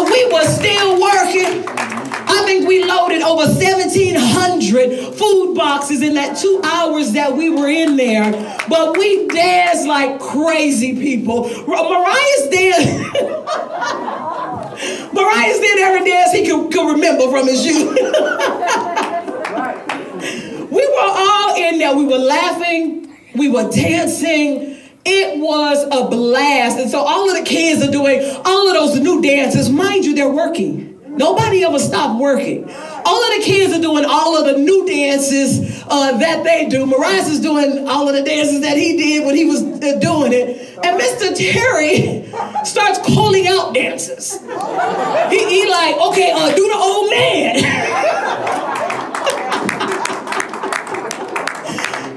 We 0.04 0.32
were 0.32 0.44
still 0.44 1.00
working. 1.00 1.64
I 1.66 2.42
think 2.44 2.68
we 2.68 2.84
loaded 2.84 3.22
over 3.22 3.46
1,700 3.46 5.14
food 5.14 5.54
boxes 5.54 6.02
in 6.02 6.14
that 6.14 6.36
two 6.36 6.60
hours 6.62 7.12
that 7.12 7.34
we 7.36 7.50
were 7.50 7.68
in 7.68 7.96
there. 7.96 8.30
But 8.68 8.96
we 8.96 9.26
danced 9.28 9.86
like 9.88 10.20
crazy 10.20 10.94
people. 10.94 11.48
Mariah's 11.66 12.48
danced. 12.50 13.14
Mariah's 15.12 15.58
did 15.58 15.78
every 15.80 16.04
dance 16.08 16.30
he 16.32 16.46
could, 16.46 16.70
could 16.72 16.92
remember 16.92 17.28
from 17.30 17.48
his 17.48 17.66
youth. 17.66 17.94
we 20.70 20.86
were 20.86 21.00
all 21.00 21.56
in 21.56 21.78
there. 21.78 21.96
We 21.96 22.04
were 22.04 22.18
laughing. 22.18 23.08
We 23.34 23.48
were 23.48 23.68
dancing. 23.70 24.73
It 25.04 25.38
was 25.38 25.84
a 25.84 26.08
blast. 26.08 26.78
And 26.78 26.90
so 26.90 27.00
all 27.00 27.30
of 27.30 27.36
the 27.36 27.44
kids 27.44 27.82
are 27.82 27.90
doing 27.90 28.20
all 28.44 28.68
of 28.68 28.74
those 28.74 28.98
new 29.00 29.20
dances. 29.20 29.68
Mind 29.68 30.04
you, 30.04 30.14
they're 30.14 30.28
working. 30.28 30.94
Nobody 31.16 31.62
ever 31.62 31.78
stopped 31.78 32.18
working. 32.18 32.64
All 33.04 33.22
of 33.22 33.38
the 33.38 33.42
kids 33.44 33.72
are 33.72 33.80
doing 33.80 34.04
all 34.04 34.36
of 34.36 34.46
the 34.46 34.58
new 34.58 34.84
dances 34.84 35.84
uh, 35.86 36.16
that 36.18 36.42
they 36.42 36.68
do. 36.68 36.86
Mariah 36.86 37.20
is 37.20 37.40
doing 37.40 37.86
all 37.86 38.08
of 38.08 38.16
the 38.16 38.22
dances 38.22 38.62
that 38.62 38.76
he 38.76 38.96
did 38.96 39.24
when 39.24 39.36
he 39.36 39.44
was 39.44 39.62
uh, 39.62 39.98
doing 40.00 40.32
it. 40.32 40.76
And 40.82 41.00
Mr. 41.00 41.36
Terry 41.36 42.26
starts 42.64 42.98
calling 43.06 43.46
out 43.46 43.74
dances. 43.74 44.40
He, 44.40 44.46
he 45.48 45.70
like, 45.70 45.96
okay, 46.00 46.32
uh, 46.34 46.52
do 46.56 46.66
the 46.66 46.76
old 46.76 47.10
man. 47.10 47.56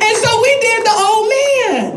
and 0.01 0.17
so 0.17 0.41
we 0.41 0.59
did 0.59 0.85
the 0.85 0.95
old 0.97 1.29
man. 1.29 1.96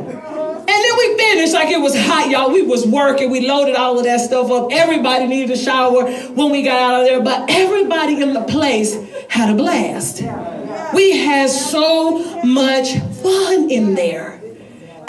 We 1.01 1.16
finished 1.16 1.55
like 1.55 1.70
it 1.70 1.80
was 1.80 1.96
hot, 1.96 2.28
y'all. 2.28 2.53
We 2.53 2.61
was 2.61 2.86
working. 2.86 3.30
We 3.30 3.48
loaded 3.48 3.74
all 3.74 3.98
of 3.98 4.05
that 4.05 4.20
stuff 4.20 4.51
up. 4.51 4.68
Everybody 4.70 5.26
needed 5.26 5.51
a 5.51 5.57
shower 5.57 6.11
when 6.11 6.51
we 6.53 6.62
got 6.62 6.82
out 6.82 7.01
of 7.01 7.07
there, 7.07 7.22
but 7.22 7.48
everybody 7.48 8.20
in 8.20 8.34
the 8.34 8.42
place 8.42 8.94
had 9.30 9.48
a 9.48 9.57
blast. 9.57 10.20
We 10.92 11.16
had 11.16 11.48
so 11.48 12.42
much 12.42 12.98
fun 13.22 13.70
in 13.70 13.94
there. 13.94 14.32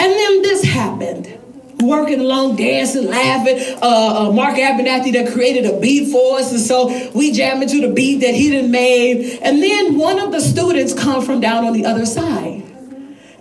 then 0.00 0.42
this 0.42 0.64
happened. 0.64 1.38
Working 1.82 2.20
along, 2.20 2.56
dancing, 2.56 3.08
laughing. 3.08 3.58
Uh, 3.82 4.28
uh, 4.28 4.32
Mark 4.32 4.54
Abernathy 4.54 5.12
that 5.12 5.30
created 5.34 5.66
a 5.66 5.78
beat 5.78 6.10
for 6.10 6.38
us, 6.38 6.52
and 6.52 6.60
so 6.60 7.10
we 7.12 7.32
jammed 7.32 7.64
into 7.64 7.86
the 7.86 7.92
beat 7.92 8.20
that 8.20 8.34
he 8.34 8.50
done 8.50 8.70
made. 8.70 9.40
And 9.42 9.62
then 9.62 9.98
one 9.98 10.18
of 10.18 10.32
the 10.32 10.40
students 10.40 10.94
come 10.94 11.22
from 11.22 11.40
down 11.40 11.66
on 11.66 11.74
the 11.74 11.84
other 11.84 12.06
side. 12.06 12.62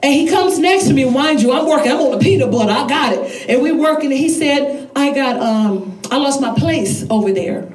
And 0.04 0.14
he 0.14 0.28
comes 0.28 0.58
next 0.58 0.88
to 0.88 0.94
me, 0.94 1.06
mind 1.06 1.42
you, 1.42 1.52
I'm 1.52 1.68
working, 1.68 1.92
I'm 1.92 2.00
on 2.00 2.12
the 2.12 2.18
peanut 2.18 2.52
butter, 2.52 2.72
I 2.72 2.88
got 2.88 3.14
it. 3.14 3.50
And 3.50 3.62
we're 3.62 3.78
working, 3.78 4.12
and 4.12 4.20
he 4.20 4.30
said, 4.30 4.90
I 4.96 5.14
got, 5.14 5.40
um, 5.40 6.00
I 6.10 6.18
lost 6.18 6.42
my 6.42 6.56
place 6.56 7.06
over 7.10 7.32
there. 7.32 7.72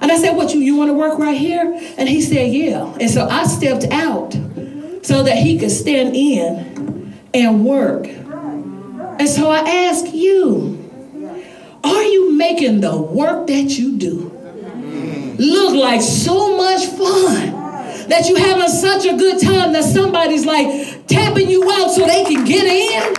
And 0.00 0.10
I 0.10 0.16
said, 0.16 0.36
what, 0.36 0.54
you, 0.54 0.60
you 0.60 0.76
want 0.76 0.88
to 0.88 0.94
work 0.94 1.18
right 1.18 1.36
here? 1.36 1.62
And 1.98 2.08
he 2.08 2.22
said, 2.22 2.50
yeah. 2.50 2.90
And 2.98 3.10
so 3.10 3.28
I 3.28 3.44
stepped 3.44 3.84
out 3.92 4.32
so 5.04 5.22
that 5.22 5.36
he 5.36 5.58
could 5.58 5.70
stand 5.70 6.16
in 6.16 7.14
and 7.34 7.66
work. 7.66 8.06
And 8.06 9.28
so 9.28 9.50
I 9.50 9.58
ask 9.58 10.14
you, 10.14 10.78
are 11.84 12.02
you 12.02 12.38
making 12.38 12.80
the 12.80 12.96
work 12.96 13.46
that 13.48 13.78
you 13.78 13.98
do 13.98 14.30
look 15.38 15.74
like 15.74 16.00
so 16.00 16.56
much 16.56 16.86
fun? 16.86 17.60
that 18.10 18.28
you 18.28 18.34
having 18.34 18.68
such 18.68 19.06
a 19.06 19.16
good 19.16 19.40
time 19.40 19.72
that 19.72 19.84
somebody's 19.84 20.44
like 20.44 20.99
tapping 21.10 21.50
you 21.50 21.68
out 21.70 21.90
so 21.90 22.06
they 22.06 22.24
can 22.24 22.44
get 22.44 22.64
in. 22.64 23.14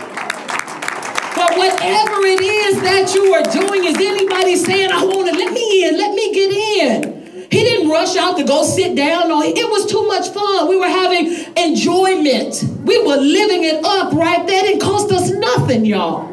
But 1.36 1.56
whatever 1.58 2.24
it 2.24 2.40
is 2.40 2.80
that 2.82 3.12
you 3.14 3.34
are 3.34 3.42
doing, 3.42 3.84
is 3.84 3.96
anybody 3.96 4.56
saying, 4.56 4.90
I 4.90 5.04
want 5.04 5.28
to 5.28 5.36
let 5.36 5.52
me 5.52 5.88
in, 5.88 5.98
let 5.98 6.14
me 6.14 6.32
get 6.32 6.50
in? 6.50 7.22
He 7.50 7.60
didn't 7.64 7.90
rush 7.90 8.16
out 8.16 8.38
to 8.38 8.44
go 8.44 8.64
sit 8.64 8.96
down. 8.96 9.28
No, 9.28 9.42
it 9.42 9.68
was 9.68 9.90
too 9.90 10.06
much 10.06 10.30
fun. 10.30 10.68
We 10.68 10.76
were 10.76 10.88
having 10.88 11.26
enjoyment. 11.56 12.64
We 12.84 12.98
were 13.04 13.16
living 13.16 13.64
it 13.64 13.84
up 13.84 14.14
right 14.14 14.46
there. 14.46 14.64
It 14.64 14.80
cost 14.80 15.12
us 15.12 15.30
nothing, 15.30 15.84
y'all 15.84 16.32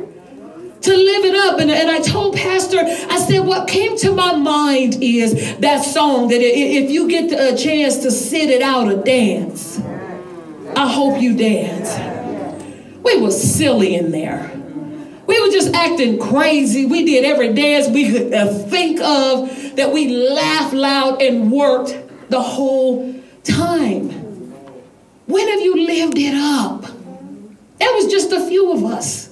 to 0.82 0.96
live 0.96 1.26
it 1.26 1.36
up. 1.36 1.60
And, 1.60 1.70
and 1.70 1.90
I 1.90 2.00
told 2.00 2.38
Pastor, 2.38 2.78
I 2.80 3.20
said, 3.20 3.40
what 3.40 3.68
came 3.68 3.98
to 3.98 4.14
my 4.14 4.34
mind 4.36 5.04
is 5.04 5.58
that 5.58 5.84
song 5.84 6.30
that 6.30 6.40
if 6.42 6.90
you 6.90 7.10
get 7.10 7.34
a 7.34 7.58
chance 7.58 7.98
to 7.98 8.12
sit 8.12 8.50
it 8.50 8.62
out 8.62 8.88
or 8.88 9.04
dance, 9.04 9.82
I 10.76 10.92
hope 10.92 11.22
you 11.22 11.36
dance. 11.36 11.98
We 13.04 13.22
were 13.22 13.32
silly 13.32 13.96
in 13.96 14.12
there. 14.12 14.52
We 15.28 15.40
were 15.40 15.52
just 15.52 15.76
acting 15.76 16.20
crazy. 16.20 16.86
We 16.86 17.06
did 17.06 17.24
every 17.24 17.54
dance 17.54 17.88
we 17.88 18.12
could 18.12 18.32
think 18.70 19.00
of 19.00 19.76
that 19.76 19.92
we 19.94 20.08
laughed 20.10 20.74
loud 20.74 21.22
and 21.22 21.52
worked 21.52 21.96
the 22.30 22.42
whole 22.42 23.14
time. 23.44 24.10
When 25.28 25.48
have 25.48 25.62
you 25.62 25.86
lived 25.86 26.18
it 26.18 26.34
up? 26.34 26.86
It 27.80 27.96
was 27.96 28.12
just 28.12 28.32
a 28.32 28.48
few 28.48 28.74
of 28.74 28.84
us. 28.84 29.30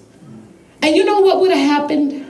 And 0.81 0.95
you 0.95 1.03
know 1.03 1.21
what 1.21 1.39
would 1.41 1.51
have 1.51 1.81
happened? 1.81 2.25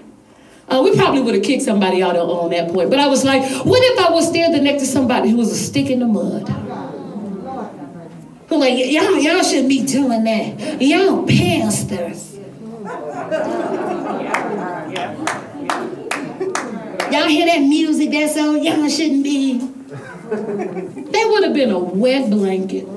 Uh, 0.70 0.82
we 0.84 0.96
probably 0.96 1.22
would 1.22 1.36
have 1.36 1.44
kicked 1.44 1.64
somebody 1.64 2.02
out 2.02 2.16
on 2.16 2.50
that 2.52 2.72
point. 2.72 2.90
But 2.90 3.00
I 3.00 3.08
was 3.08 3.24
like, 3.24 3.44
what 3.66 3.80
if 3.84 4.06
I 4.06 4.12
was 4.12 4.28
standing 4.28 4.64
next 4.64 4.84
to 4.84 4.88
somebody 4.88 5.30
who 5.30 5.38
was 5.38 5.52
a 5.52 5.56
stick 5.56 5.90
in 5.90 6.00
the 6.00 6.08
mud? 6.08 6.67
Who 8.48 8.60
like, 8.60 8.78
y'all, 8.78 9.18
y'all 9.18 9.44
shouldn't 9.44 9.70
be 9.70 9.86
doing 9.86 10.24
that. 10.24 10.82
Y'all 10.82 11.26
pastors. 11.26 12.36
Y'all 17.12 17.28
hear 17.28 17.46
that 17.46 17.62
music 17.62 18.12
that's 18.12 18.38
on? 18.38 18.64
Y'all 18.64 18.88
shouldn't 18.88 19.24
be. 19.24 19.60
That 19.60 21.28
would 21.30 21.44
have 21.44 21.54
been 21.54 21.72
a 21.72 21.80
wet 21.80 22.30
blanket 22.30 22.88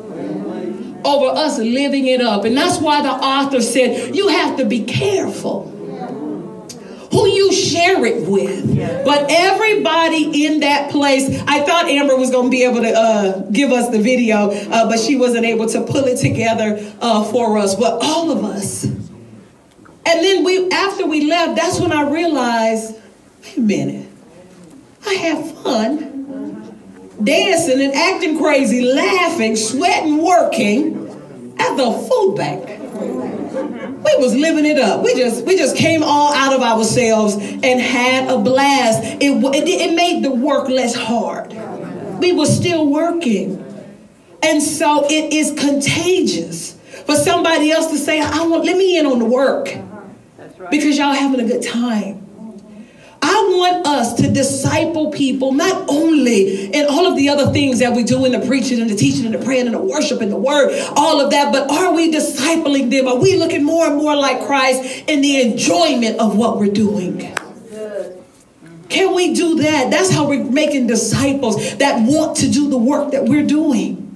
over 1.04 1.26
us 1.26 1.58
living 1.58 2.06
it 2.06 2.20
up. 2.20 2.44
And 2.44 2.56
that's 2.56 2.78
why 2.78 3.02
the 3.02 3.10
author 3.10 3.60
said 3.60 4.14
you 4.14 4.28
have 4.28 4.56
to 4.58 4.64
be 4.64 4.84
careful 4.84 5.69
who 7.10 7.26
you 7.26 7.52
share 7.52 8.04
it 8.04 8.28
with. 8.28 8.76
But 9.04 9.26
everybody 9.30 10.46
in 10.46 10.60
that 10.60 10.90
place, 10.90 11.42
I 11.46 11.60
thought 11.60 11.86
Amber 11.86 12.16
was 12.16 12.30
going 12.30 12.46
to 12.46 12.50
be 12.50 12.64
able 12.64 12.80
to 12.82 12.92
uh, 12.92 13.40
give 13.50 13.72
us 13.72 13.90
the 13.90 14.00
video, 14.00 14.50
uh, 14.50 14.88
but 14.88 14.98
she 15.00 15.16
wasn't 15.16 15.44
able 15.44 15.66
to 15.68 15.82
pull 15.82 16.04
it 16.04 16.18
together 16.18 16.78
uh, 17.00 17.24
for 17.24 17.58
us. 17.58 17.74
But 17.74 18.02
all 18.02 18.30
of 18.30 18.44
us. 18.44 18.84
And 18.84 20.24
then 20.24 20.44
we, 20.44 20.70
after 20.70 21.06
we 21.06 21.26
left, 21.26 21.56
that's 21.56 21.80
when 21.80 21.92
I 21.92 22.10
realized, 22.10 22.96
wait 23.42 23.56
a 23.56 23.60
minute, 23.60 24.08
I 25.06 25.14
have 25.14 25.62
fun 25.62 26.10
dancing 27.22 27.80
and 27.82 27.94
acting 27.94 28.38
crazy, 28.38 28.82
laughing, 28.82 29.56
sweating, 29.56 30.18
working 30.18 31.06
at 31.58 31.76
the 31.76 31.92
food 31.92 32.36
bank. 32.36 32.79
We 34.04 34.16
was 34.16 34.34
living 34.34 34.64
it 34.64 34.78
up. 34.78 35.02
We 35.02 35.14
just 35.14 35.44
we 35.44 35.56
just 35.56 35.76
came 35.76 36.02
all 36.02 36.32
out 36.32 36.54
of 36.54 36.62
ourselves 36.62 37.34
and 37.34 37.80
had 37.80 38.30
a 38.30 38.38
blast. 38.38 39.02
It 39.20 39.32
it, 39.54 39.68
it 39.68 39.94
made 39.94 40.24
the 40.24 40.30
work 40.30 40.68
less 40.68 40.94
hard. 40.94 41.52
We 42.18 42.32
were 42.32 42.46
still 42.46 42.86
working, 42.86 43.62
and 44.42 44.62
so 44.62 45.06
it 45.08 45.32
is 45.32 45.58
contagious 45.58 46.76
for 47.04 47.14
somebody 47.14 47.70
else 47.70 47.88
to 47.88 47.98
say, 47.98 48.20
"I 48.20 48.46
want 48.46 48.64
let 48.64 48.76
me 48.76 48.98
in 48.98 49.06
on 49.06 49.18
the 49.18 49.24
work," 49.26 49.68
uh-huh. 49.68 50.68
because 50.70 50.96
y'all 50.96 51.12
having 51.12 51.40
a 51.40 51.46
good 51.46 51.62
time. 51.62 52.26
I 53.22 53.34
want 53.54 53.86
us 53.86 54.14
to 54.14 54.30
disciple 54.30 55.10
people 55.10 55.52
not 55.52 55.88
only 55.88 56.72
in 56.72 56.86
all 56.86 57.06
of 57.06 57.16
the 57.16 57.28
other 57.28 57.52
things 57.52 57.80
that 57.80 57.94
we 57.94 58.02
do 58.02 58.24
in 58.24 58.32
the 58.32 58.46
preaching 58.46 58.80
and 58.80 58.88
the 58.88 58.96
teaching 58.96 59.26
and 59.26 59.34
the 59.34 59.44
praying 59.44 59.66
and 59.66 59.74
the 59.74 59.80
worship 59.80 60.20
and 60.20 60.32
the 60.32 60.36
word, 60.36 60.72
all 60.96 61.20
of 61.20 61.30
that, 61.30 61.52
but 61.52 61.70
are 61.70 61.94
we 61.94 62.12
discipling 62.12 62.90
them? 62.90 63.06
Are 63.06 63.16
we 63.16 63.36
looking 63.36 63.64
more 63.64 63.86
and 63.86 63.96
more 63.96 64.16
like 64.16 64.46
Christ 64.46 65.04
in 65.06 65.20
the 65.20 65.40
enjoyment 65.40 66.18
of 66.18 66.36
what 66.36 66.58
we're 66.58 66.72
doing? 66.72 67.36
Can 68.88 69.14
we 69.14 69.34
do 69.34 69.62
that? 69.62 69.90
That's 69.90 70.10
how 70.10 70.28
we're 70.28 70.44
making 70.44 70.88
disciples 70.88 71.76
that 71.76 72.06
want 72.06 72.38
to 72.38 72.50
do 72.50 72.68
the 72.68 72.78
work 72.78 73.12
that 73.12 73.24
we're 73.24 73.46
doing. 73.46 74.09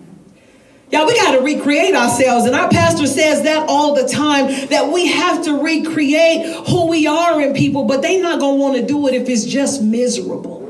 Yeah, 0.94 1.06
we 1.06 1.16
got 1.16 1.32
to 1.32 1.40
recreate 1.40 1.92
ourselves. 1.92 2.46
And 2.46 2.54
our 2.54 2.70
pastor 2.70 3.08
says 3.08 3.42
that 3.42 3.68
all 3.68 3.96
the 3.96 4.06
time 4.06 4.68
that 4.68 4.92
we 4.92 5.08
have 5.08 5.42
to 5.42 5.60
recreate 5.60 6.68
who 6.68 6.86
we 6.86 7.08
are 7.08 7.40
in 7.40 7.52
people, 7.52 7.84
but 7.86 8.00
they're 8.00 8.22
not 8.22 8.38
going 8.38 8.58
to 8.58 8.62
want 8.62 8.76
to 8.76 8.86
do 8.86 9.08
it 9.08 9.14
if 9.14 9.28
it's 9.28 9.44
just 9.44 9.82
miserable, 9.82 10.64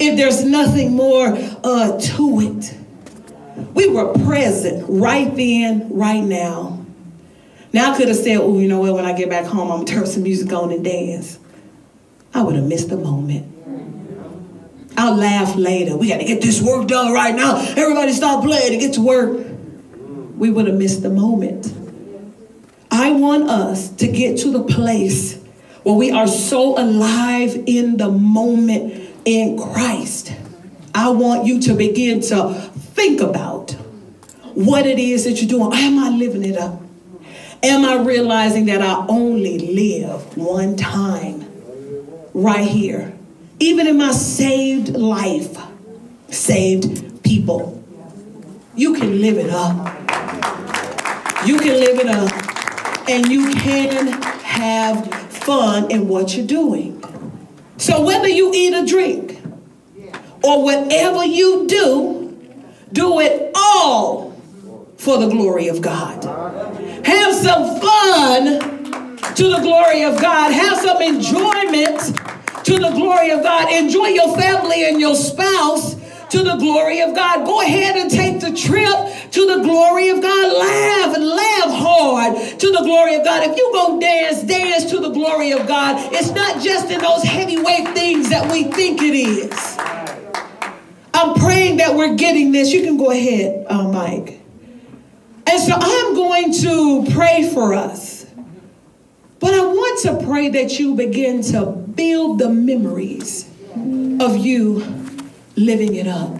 if 0.00 0.16
there's 0.16 0.44
nothing 0.44 0.96
more 0.96 1.28
uh, 1.62 1.96
to 1.96 2.40
it. 2.40 2.76
We 3.74 3.88
were 3.88 4.12
present 4.24 4.84
right 4.88 5.32
then, 5.36 5.90
right 5.96 6.24
now. 6.24 6.84
Now 7.72 7.92
I 7.92 7.96
could 7.96 8.08
have 8.08 8.16
said, 8.16 8.38
oh, 8.38 8.58
you 8.58 8.66
know 8.66 8.80
what, 8.80 8.94
when 8.94 9.04
I 9.04 9.12
get 9.12 9.30
back 9.30 9.44
home, 9.44 9.70
I'm 9.70 9.76
going 9.76 9.86
to 9.86 9.92
turn 9.92 10.06
some 10.06 10.24
music 10.24 10.52
on 10.52 10.72
and 10.72 10.84
dance. 10.84 11.38
I 12.34 12.42
would 12.42 12.56
have 12.56 12.64
missed 12.64 12.88
the 12.88 12.96
moment. 12.96 13.46
I'll 14.96 15.14
laugh 15.14 15.54
later. 15.54 15.96
We 15.96 16.08
got 16.08 16.18
to 16.18 16.24
get 16.24 16.42
this 16.42 16.60
work 16.60 16.88
done 16.88 17.12
right 17.12 17.34
now. 17.34 17.58
Everybody 17.76 18.12
stop 18.12 18.42
playing 18.42 18.72
and 18.72 18.80
get 18.80 18.94
to 18.94 19.00
work 19.00 19.51
we 20.42 20.50
would 20.50 20.66
have 20.66 20.76
missed 20.76 21.04
the 21.04 21.08
moment. 21.08 21.72
I 22.90 23.12
want 23.12 23.48
us 23.48 23.90
to 23.90 24.08
get 24.08 24.38
to 24.38 24.50
the 24.50 24.64
place 24.64 25.40
where 25.84 25.94
we 25.94 26.10
are 26.10 26.26
so 26.26 26.76
alive 26.76 27.62
in 27.66 27.96
the 27.96 28.10
moment 28.10 29.08
in 29.24 29.56
Christ. 29.56 30.32
I 30.96 31.10
want 31.10 31.46
you 31.46 31.60
to 31.60 31.74
begin 31.74 32.22
to 32.22 32.54
think 32.54 33.20
about 33.20 33.70
what 34.54 34.84
it 34.84 34.98
is 34.98 35.26
that 35.26 35.40
you're 35.40 35.48
doing. 35.48 35.70
Am 35.74 36.00
I 36.00 36.08
living 36.08 36.44
it 36.44 36.56
up? 36.56 36.82
Am 37.62 37.84
I 37.84 38.02
realizing 38.02 38.66
that 38.66 38.82
I 38.82 39.06
only 39.06 39.60
live 39.60 40.36
one 40.36 40.76
time 40.76 41.48
right 42.34 42.66
here? 42.66 43.16
Even 43.60 43.86
in 43.86 43.96
my 43.96 44.10
saved 44.10 44.88
life, 44.88 45.56
saved 46.30 47.22
people, 47.22 47.80
you 48.74 48.94
can 48.94 49.20
live 49.20 49.38
it 49.38 49.50
up. 49.50 50.01
You 51.44 51.58
can 51.58 51.80
live 51.80 51.98
it 51.98 52.06
up 52.06 53.08
and 53.08 53.26
you 53.26 53.52
can 53.54 54.22
have 54.42 55.12
fun 55.32 55.90
in 55.90 56.06
what 56.06 56.36
you're 56.36 56.46
doing. 56.46 57.02
So 57.78 58.04
whether 58.04 58.28
you 58.28 58.52
eat 58.54 58.74
or 58.74 58.86
drink 58.86 59.42
or 60.42 60.62
whatever 60.62 61.24
you 61.24 61.66
do, 61.66 62.38
do 62.92 63.18
it 63.20 63.50
all 63.56 64.40
for 64.96 65.18
the 65.18 65.28
glory 65.28 65.66
of 65.66 65.82
God. 65.82 66.22
Have 67.04 67.34
some 67.34 67.80
fun 67.80 69.16
to 69.34 69.48
the 69.48 69.58
glory 69.62 70.04
of 70.04 70.20
God. 70.20 70.52
Have 70.52 70.78
some 70.78 71.02
enjoyment 71.02 71.98
to 72.64 72.78
the 72.78 72.90
glory 72.94 73.30
of 73.30 73.42
God. 73.42 73.72
Enjoy 73.72 74.06
your 74.06 74.36
family 74.36 74.88
and 74.88 75.00
your 75.00 75.16
spouse 75.16 75.96
to 76.32 76.42
the 76.42 76.56
glory 76.56 77.02
of 77.02 77.14
God. 77.14 77.44
Go 77.44 77.60
ahead 77.60 77.94
and 77.94 78.10
take 78.10 78.40
the 78.40 78.56
trip 78.56 79.30
to 79.32 79.46
the 79.46 79.62
glory 79.62 80.08
of 80.08 80.22
God. 80.22 80.58
Laugh 80.58 81.14
and 81.14 81.26
laugh 81.26 81.70
hard 81.78 82.58
to 82.58 82.72
the 82.72 82.80
glory 82.82 83.16
of 83.16 83.24
God. 83.24 83.46
If 83.50 83.54
you 83.54 83.70
go 83.74 84.00
dance, 84.00 84.42
dance 84.42 84.90
to 84.92 85.00
the 85.00 85.10
glory 85.10 85.52
of 85.52 85.68
God. 85.68 86.10
It's 86.14 86.30
not 86.30 86.62
just 86.62 86.90
in 86.90 87.02
those 87.02 87.22
heavyweight 87.22 87.88
things 87.90 88.30
that 88.30 88.50
we 88.50 88.64
think 88.64 89.02
it 89.02 89.14
is. 89.14 89.76
I'm 91.12 91.34
praying 91.34 91.76
that 91.76 91.94
we're 91.96 92.14
getting 92.14 92.50
this. 92.50 92.72
You 92.72 92.82
can 92.82 92.96
go 92.96 93.10
ahead, 93.10 93.66
uh, 93.68 93.88
Mike. 93.88 94.40
And 95.46 95.60
so 95.60 95.74
I'm 95.74 96.14
going 96.14 96.54
to 96.54 97.12
pray 97.12 97.50
for 97.52 97.74
us. 97.74 98.24
But 99.38 99.52
I 99.52 99.66
want 99.66 100.00
to 100.02 100.26
pray 100.26 100.48
that 100.48 100.78
you 100.78 100.94
begin 100.94 101.42
to 101.52 101.66
build 101.66 102.38
the 102.38 102.48
memories 102.48 103.50
of 104.18 104.38
you 104.38 105.01
living 105.56 105.94
it 105.94 106.06
up. 106.06 106.36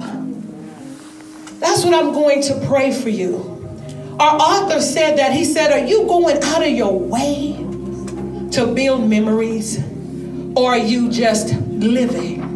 That's 1.60 1.84
what 1.84 1.94
I'm 1.94 2.12
going 2.12 2.42
to 2.42 2.66
pray 2.66 2.92
for 2.92 3.08
you. 3.08 3.48
Our 4.18 4.36
author 4.36 4.80
said 4.80 5.18
that. 5.18 5.32
He 5.32 5.44
said, 5.44 5.72
Are 5.72 5.86
you 5.86 6.06
going 6.06 6.42
out 6.42 6.62
of 6.62 6.70
your 6.70 6.98
way 6.98 7.52
to 8.52 8.72
build 8.74 9.08
memories? 9.08 9.82
Or 10.56 10.72
are 10.72 10.78
you 10.78 11.10
just 11.10 11.54
living? 11.54 12.51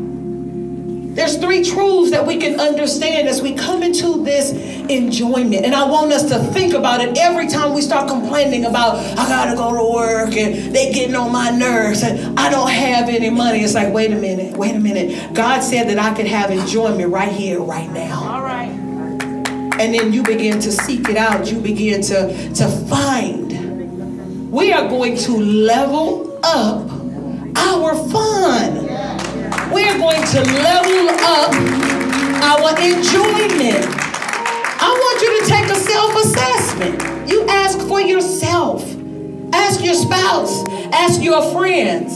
There's 1.16 1.38
three 1.38 1.64
truths 1.64 2.10
that 2.10 2.26
we 2.26 2.36
can 2.36 2.60
understand 2.60 3.26
as 3.26 3.40
we 3.40 3.54
come 3.54 3.82
into 3.82 4.22
this 4.22 4.52
enjoyment. 4.52 5.64
And 5.64 5.74
I 5.74 5.88
want 5.88 6.12
us 6.12 6.28
to 6.28 6.38
think 6.52 6.74
about 6.74 7.00
it 7.00 7.16
every 7.16 7.48
time 7.48 7.72
we 7.72 7.80
start 7.80 8.06
complaining 8.06 8.66
about, 8.66 8.98
I 9.18 9.26
gotta 9.26 9.56
go 9.56 9.74
to 9.74 9.94
work 9.94 10.36
and 10.36 10.74
they 10.74 10.92
getting 10.92 11.14
on 11.16 11.32
my 11.32 11.48
nerves 11.48 12.02
and 12.02 12.38
I 12.38 12.50
don't 12.50 12.68
have 12.68 13.08
any 13.08 13.30
money. 13.30 13.60
It's 13.60 13.72
like, 13.72 13.94
wait 13.94 14.12
a 14.12 14.16
minute, 14.16 14.58
wait 14.58 14.74
a 14.74 14.78
minute. 14.78 15.32
God 15.32 15.62
said 15.62 15.88
that 15.88 15.98
I 15.98 16.14
could 16.14 16.26
have 16.26 16.50
enjoyment 16.50 17.10
right 17.10 17.32
here, 17.32 17.62
right 17.62 17.90
now. 17.90 18.34
All 18.34 18.42
right. 18.42 18.68
And 18.68 19.94
then 19.94 20.12
you 20.12 20.22
begin 20.22 20.60
to 20.60 20.70
seek 20.70 21.08
it 21.08 21.16
out. 21.16 21.50
You 21.50 21.60
begin 21.60 22.02
to, 22.02 22.52
to 22.54 22.68
find. 22.88 24.52
We 24.52 24.70
are 24.70 24.86
going 24.86 25.16
to 25.16 25.32
level 25.32 26.38
up 26.44 26.90
our 27.56 27.94
fun. 28.10 29.15
We're 29.72 29.98
going 29.98 30.22
to 30.22 30.40
level 30.42 31.08
up 31.10 31.52
our 32.44 32.70
enjoyment. 32.80 33.84
I 34.78 34.88
want 34.88 35.22
you 35.22 35.40
to 35.40 35.46
take 35.46 35.68
a 35.70 35.74
self 35.74 36.14
assessment. 36.24 37.28
You 37.28 37.46
ask 37.48 37.78
for 37.88 38.00
yourself, 38.00 38.82
ask 39.52 39.84
your 39.84 39.94
spouse, 39.94 40.64
ask 40.92 41.20
your 41.20 41.42
friends. 41.52 42.12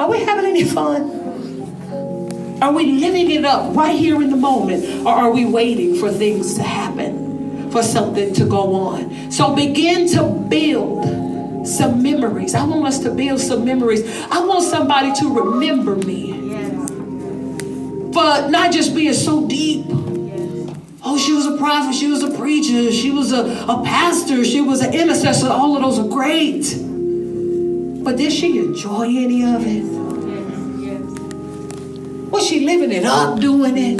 Are 0.00 0.10
we 0.10 0.24
having 0.24 0.44
any 0.44 0.64
fun? 0.64 2.58
Are 2.60 2.72
we 2.72 2.86
living 2.86 3.30
it 3.30 3.44
up 3.44 3.76
right 3.76 3.96
here 3.96 4.20
in 4.20 4.30
the 4.30 4.36
moment? 4.36 5.06
Or 5.06 5.12
are 5.12 5.30
we 5.30 5.44
waiting 5.44 5.94
for 5.94 6.10
things 6.10 6.56
to 6.56 6.64
happen, 6.64 7.70
for 7.70 7.84
something 7.84 8.34
to 8.34 8.44
go 8.44 8.74
on? 8.74 9.30
So 9.30 9.54
begin 9.54 10.08
to 10.08 10.24
build 10.24 11.66
some 11.66 12.02
memories. 12.02 12.56
I 12.56 12.64
want 12.64 12.86
us 12.86 12.98
to 13.00 13.10
build 13.10 13.38
some 13.40 13.64
memories. 13.64 14.02
I 14.30 14.44
want 14.44 14.64
somebody 14.64 15.12
to 15.20 15.32
remember 15.32 15.94
me 15.94 16.47
for 18.18 18.48
not 18.50 18.72
just 18.72 18.96
being 18.96 19.12
so 19.12 19.46
deep. 19.46 19.86
Oh, 21.04 21.16
she 21.16 21.32
was 21.32 21.46
a 21.46 21.56
prophet, 21.56 21.94
she 21.94 22.08
was 22.08 22.24
a 22.24 22.36
preacher, 22.36 22.90
she 22.90 23.12
was 23.12 23.30
a, 23.32 23.44
a 23.68 23.82
pastor, 23.84 24.44
she 24.44 24.60
was 24.60 24.80
an 24.80 24.92
intercessor. 24.92 25.48
All 25.48 25.76
of 25.76 25.82
those 25.82 26.00
are 26.00 26.08
great. 26.08 26.64
But 28.04 28.16
did 28.16 28.32
she 28.32 28.58
enjoy 28.58 29.04
any 29.04 29.44
of 29.44 29.64
it? 29.64 29.84
Was 32.32 32.44
she 32.44 32.66
living 32.66 32.90
it 32.90 33.04
up 33.04 33.38
doing 33.38 33.78
it? 33.78 33.98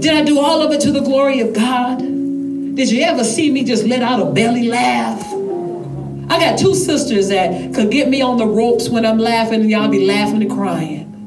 Did 0.00 0.14
I 0.14 0.24
do 0.24 0.40
all 0.40 0.60
of 0.60 0.72
it 0.72 0.80
to 0.80 0.90
the 0.90 1.00
glory 1.00 1.40
of 1.40 1.52
God? 1.54 1.98
Did 1.98 2.90
you 2.90 3.02
ever 3.04 3.22
see 3.22 3.52
me 3.52 3.62
just 3.62 3.84
let 3.84 4.02
out 4.02 4.20
a 4.20 4.24
belly 4.32 4.68
laugh? 4.68 5.24
I 6.30 6.40
got 6.40 6.58
two 6.58 6.74
sisters 6.74 7.28
that 7.28 7.72
could 7.72 7.92
get 7.92 8.08
me 8.08 8.20
on 8.20 8.36
the 8.36 8.46
ropes 8.46 8.88
when 8.88 9.06
I'm 9.06 9.18
laughing, 9.18 9.60
and 9.60 9.70
y'all 9.70 9.88
be 9.88 10.06
laughing 10.06 10.42
and 10.42 10.50
crying. 10.50 11.17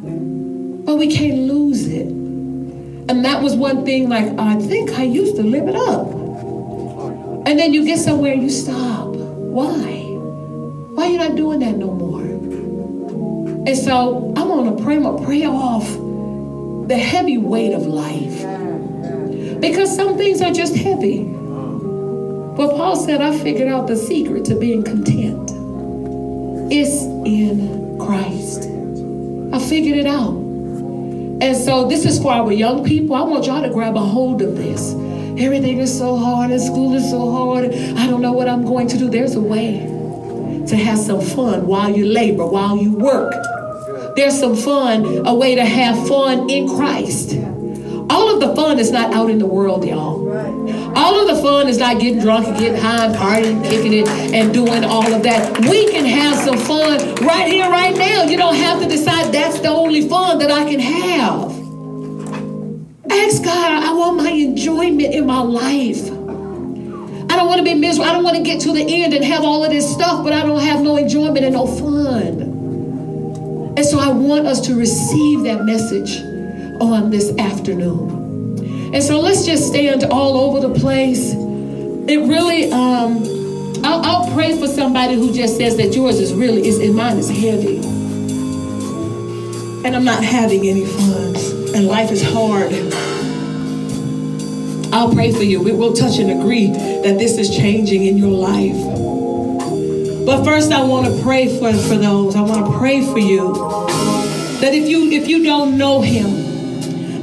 But 0.92 0.98
we 0.98 1.08
can't 1.08 1.48
lose 1.48 1.88
it. 1.88 2.08
And 2.08 3.24
that 3.24 3.42
was 3.42 3.56
one 3.56 3.86
thing, 3.86 4.10
like, 4.10 4.38
I 4.38 4.60
think 4.60 4.92
I 4.92 5.04
used 5.04 5.38
to 5.38 5.42
live 5.42 5.70
it 5.70 5.76
up. 5.78 6.06
And 7.48 7.58
then 7.58 7.74
you 7.74 7.86
get 7.86 7.98
somewhere 7.98 8.34
you 8.34 8.50
stop. 8.50 9.08
Why? 9.08 10.04
Why 10.94 11.08
you 11.08 11.18
not 11.18 11.38
doing 11.38 11.60
that 11.60 11.78
no 11.78 11.92
more? 11.92 12.20
And 12.20 13.78
so 13.78 14.34
I 14.36 14.44
want 14.44 14.78
to 14.78 14.84
pray, 14.84 14.98
I'm 14.98 15.04
to 15.04 15.24
pray 15.24 15.46
off 15.46 15.88
the 16.90 16.98
heavy 16.98 17.38
weight 17.38 17.72
of 17.74 17.88
life. 17.88 18.42
Because 19.62 19.96
some 19.96 20.18
things 20.18 20.42
are 20.42 20.52
just 20.52 20.76
heavy. 20.76 21.24
But 21.24 22.76
Paul 22.76 22.98
said, 22.98 23.22
I 23.22 23.40
figured 23.40 23.70
out 23.70 23.88
the 23.88 23.96
secret 23.96 24.44
to 24.44 24.56
being 24.56 24.84
content. 24.84 25.52
It's 26.70 27.02
in 27.26 27.98
Christ. 27.98 28.64
I 29.54 29.66
figured 29.70 29.98
it 29.98 30.06
out. 30.06 30.41
And 31.42 31.58
so 31.58 31.88
this 31.88 32.06
is 32.06 32.22
for 32.22 32.32
our 32.32 32.52
young 32.52 32.84
people. 32.84 33.16
I 33.16 33.24
want 33.24 33.48
y'all 33.48 33.64
to 33.64 33.70
grab 33.70 33.96
a 33.96 34.00
hold 34.00 34.44
of 34.44 34.56
this. 34.56 34.94
Everything 35.42 35.80
is 35.80 35.98
so 35.98 36.16
hard 36.16 36.52
and 36.52 36.62
school 36.62 36.94
is 36.94 37.10
so 37.10 37.32
hard. 37.32 37.66
I 37.74 38.06
don't 38.06 38.22
know 38.22 38.32
what 38.32 38.48
I'm 38.48 38.64
going 38.64 38.88
to 38.90 38.98
do. 38.98 39.10
There's 39.10 39.34
a 39.34 39.42
way 39.42 39.80
to 40.68 40.76
have 40.76 41.00
some 41.00 41.20
fun 41.20 41.66
while 41.66 41.90
you 41.90 42.06
labor, 42.06 42.46
while 42.46 42.78
you 42.78 42.94
work. 42.94 43.34
There's 44.16 44.38
some 44.40 44.56
fun, 44.56 45.26
a 45.26 45.34
way 45.34 45.56
to 45.56 45.66
have 45.66 46.08
fun 46.08 46.48
in 46.48 46.70
Christ. 46.70 47.32
All 48.12 48.30
of 48.30 48.42
the 48.42 48.54
fun 48.54 48.78
is 48.78 48.92
not 48.92 49.14
out 49.14 49.30
in 49.30 49.40
the 49.40 49.46
world, 49.46 49.86
y'all. 49.86 50.20
All 50.98 51.22
of 51.22 51.34
the 51.34 51.42
fun 51.42 51.70
is 51.70 51.78
not 51.78 51.98
getting 52.02 52.20
drunk 52.20 52.46
and 52.46 52.58
getting 52.60 52.78
high 52.78 53.06
and 53.06 53.16
partying, 53.16 53.64
kicking 53.64 53.94
it, 53.94 54.08
and 54.34 54.54
doing 54.54 54.84
all 54.84 55.14
of 55.14 55.24
that. 55.24 55.58
We 55.62 55.90
can 55.90 56.04
have 56.04 56.36
some 56.36 56.58
fun 56.58 57.16
right 57.26 57.50
here, 57.50 57.70
right 57.70 57.96
now. 57.96 58.24
You 58.24 58.36
don't 58.36 58.56
have 58.56 58.82
to 58.82 58.90
decide 58.90 59.34
that's 59.34 59.62
the 59.62 59.70
only 59.70 60.10
fun 60.10 60.40
that 60.40 60.52
I 60.52 60.70
can 60.70 60.82
have. 60.82 61.52
Ask 63.10 63.46
God, 63.46 63.82
I 63.82 63.94
want 63.94 64.18
my 64.18 64.30
enjoyment 64.30 65.14
in 65.14 65.26
my 65.26 65.40
life. 65.40 66.06
I 66.12 67.38
don't 67.38 67.48
want 67.48 67.60
to 67.60 67.64
be 67.64 67.76
miserable. 67.76 68.10
I 68.10 68.14
don't 68.14 68.26
want 68.26 68.36
to 68.36 68.44
get 68.44 68.60
to 68.64 68.74
the 68.74 68.84
end 69.04 69.14
and 69.14 69.24
have 69.24 69.46
all 69.46 69.64
of 69.64 69.72
this 69.72 69.90
stuff, 69.90 70.22
but 70.22 70.34
I 70.34 70.42
don't 70.42 70.60
have 70.60 70.82
no 70.82 70.98
enjoyment 70.98 71.46
and 71.46 71.54
no 71.54 71.66
fun. 71.66 72.42
And 73.78 73.86
so 73.86 74.00
I 74.00 74.10
want 74.10 74.48
us 74.48 74.60
to 74.68 74.76
receive 74.76 75.44
that 75.44 75.64
message 75.64 76.31
on 76.82 77.12
this 77.12 77.38
afternoon. 77.38 78.94
And 78.94 79.04
so 79.04 79.20
let's 79.20 79.46
just 79.46 79.68
stand 79.68 80.04
all 80.06 80.38
over 80.38 80.68
the 80.68 80.78
place. 80.80 81.34
It 81.34 82.28
really, 82.28 82.72
um, 82.72 83.24
I'll, 83.86 84.04
I'll 84.04 84.34
pray 84.34 84.60
for 84.60 84.68
somebody 84.68 85.14
who 85.14 85.32
just 85.32 85.58
says 85.58 85.78
that 85.78 85.96
yours 85.96 86.20
is 86.20 86.34
really, 86.34 86.68
is, 86.68 86.80
and 86.80 86.96
mine 86.96 87.18
is 87.18 87.30
heavy. 87.30 87.78
And 89.86 89.96
I'm 89.96 90.04
not 90.04 90.24
having 90.24 90.68
any 90.68 90.86
fun. 90.86 91.36
And 91.74 91.88
life 91.88 92.12
is 92.12 92.22
hard. 92.22 92.74
I'll 94.94 95.14
pray 95.14 95.32
for 95.32 95.44
you. 95.44 95.62
We 95.62 95.72
will 95.72 95.94
touch 95.94 96.18
and 96.18 96.32
agree 96.42 96.68
that 96.68 97.18
this 97.18 97.38
is 97.38 97.50
changing 97.56 98.06
in 98.06 98.18
your 98.18 98.32
life. 98.32 98.76
But 100.26 100.44
first 100.44 100.72
I 100.72 100.84
want 100.84 101.08
to 101.08 101.24
pray 101.24 101.48
for, 101.48 101.72
for 101.72 101.96
those. 101.96 102.36
I 102.36 102.42
want 102.42 102.66
to 102.66 102.78
pray 102.78 103.06
for 103.06 103.20
you 103.20 103.54
that 104.60 104.74
if 104.74 104.88
you 104.88 105.10
if 105.10 105.28
you 105.28 105.44
don't 105.44 105.78
know 105.78 106.02
him, 106.02 106.41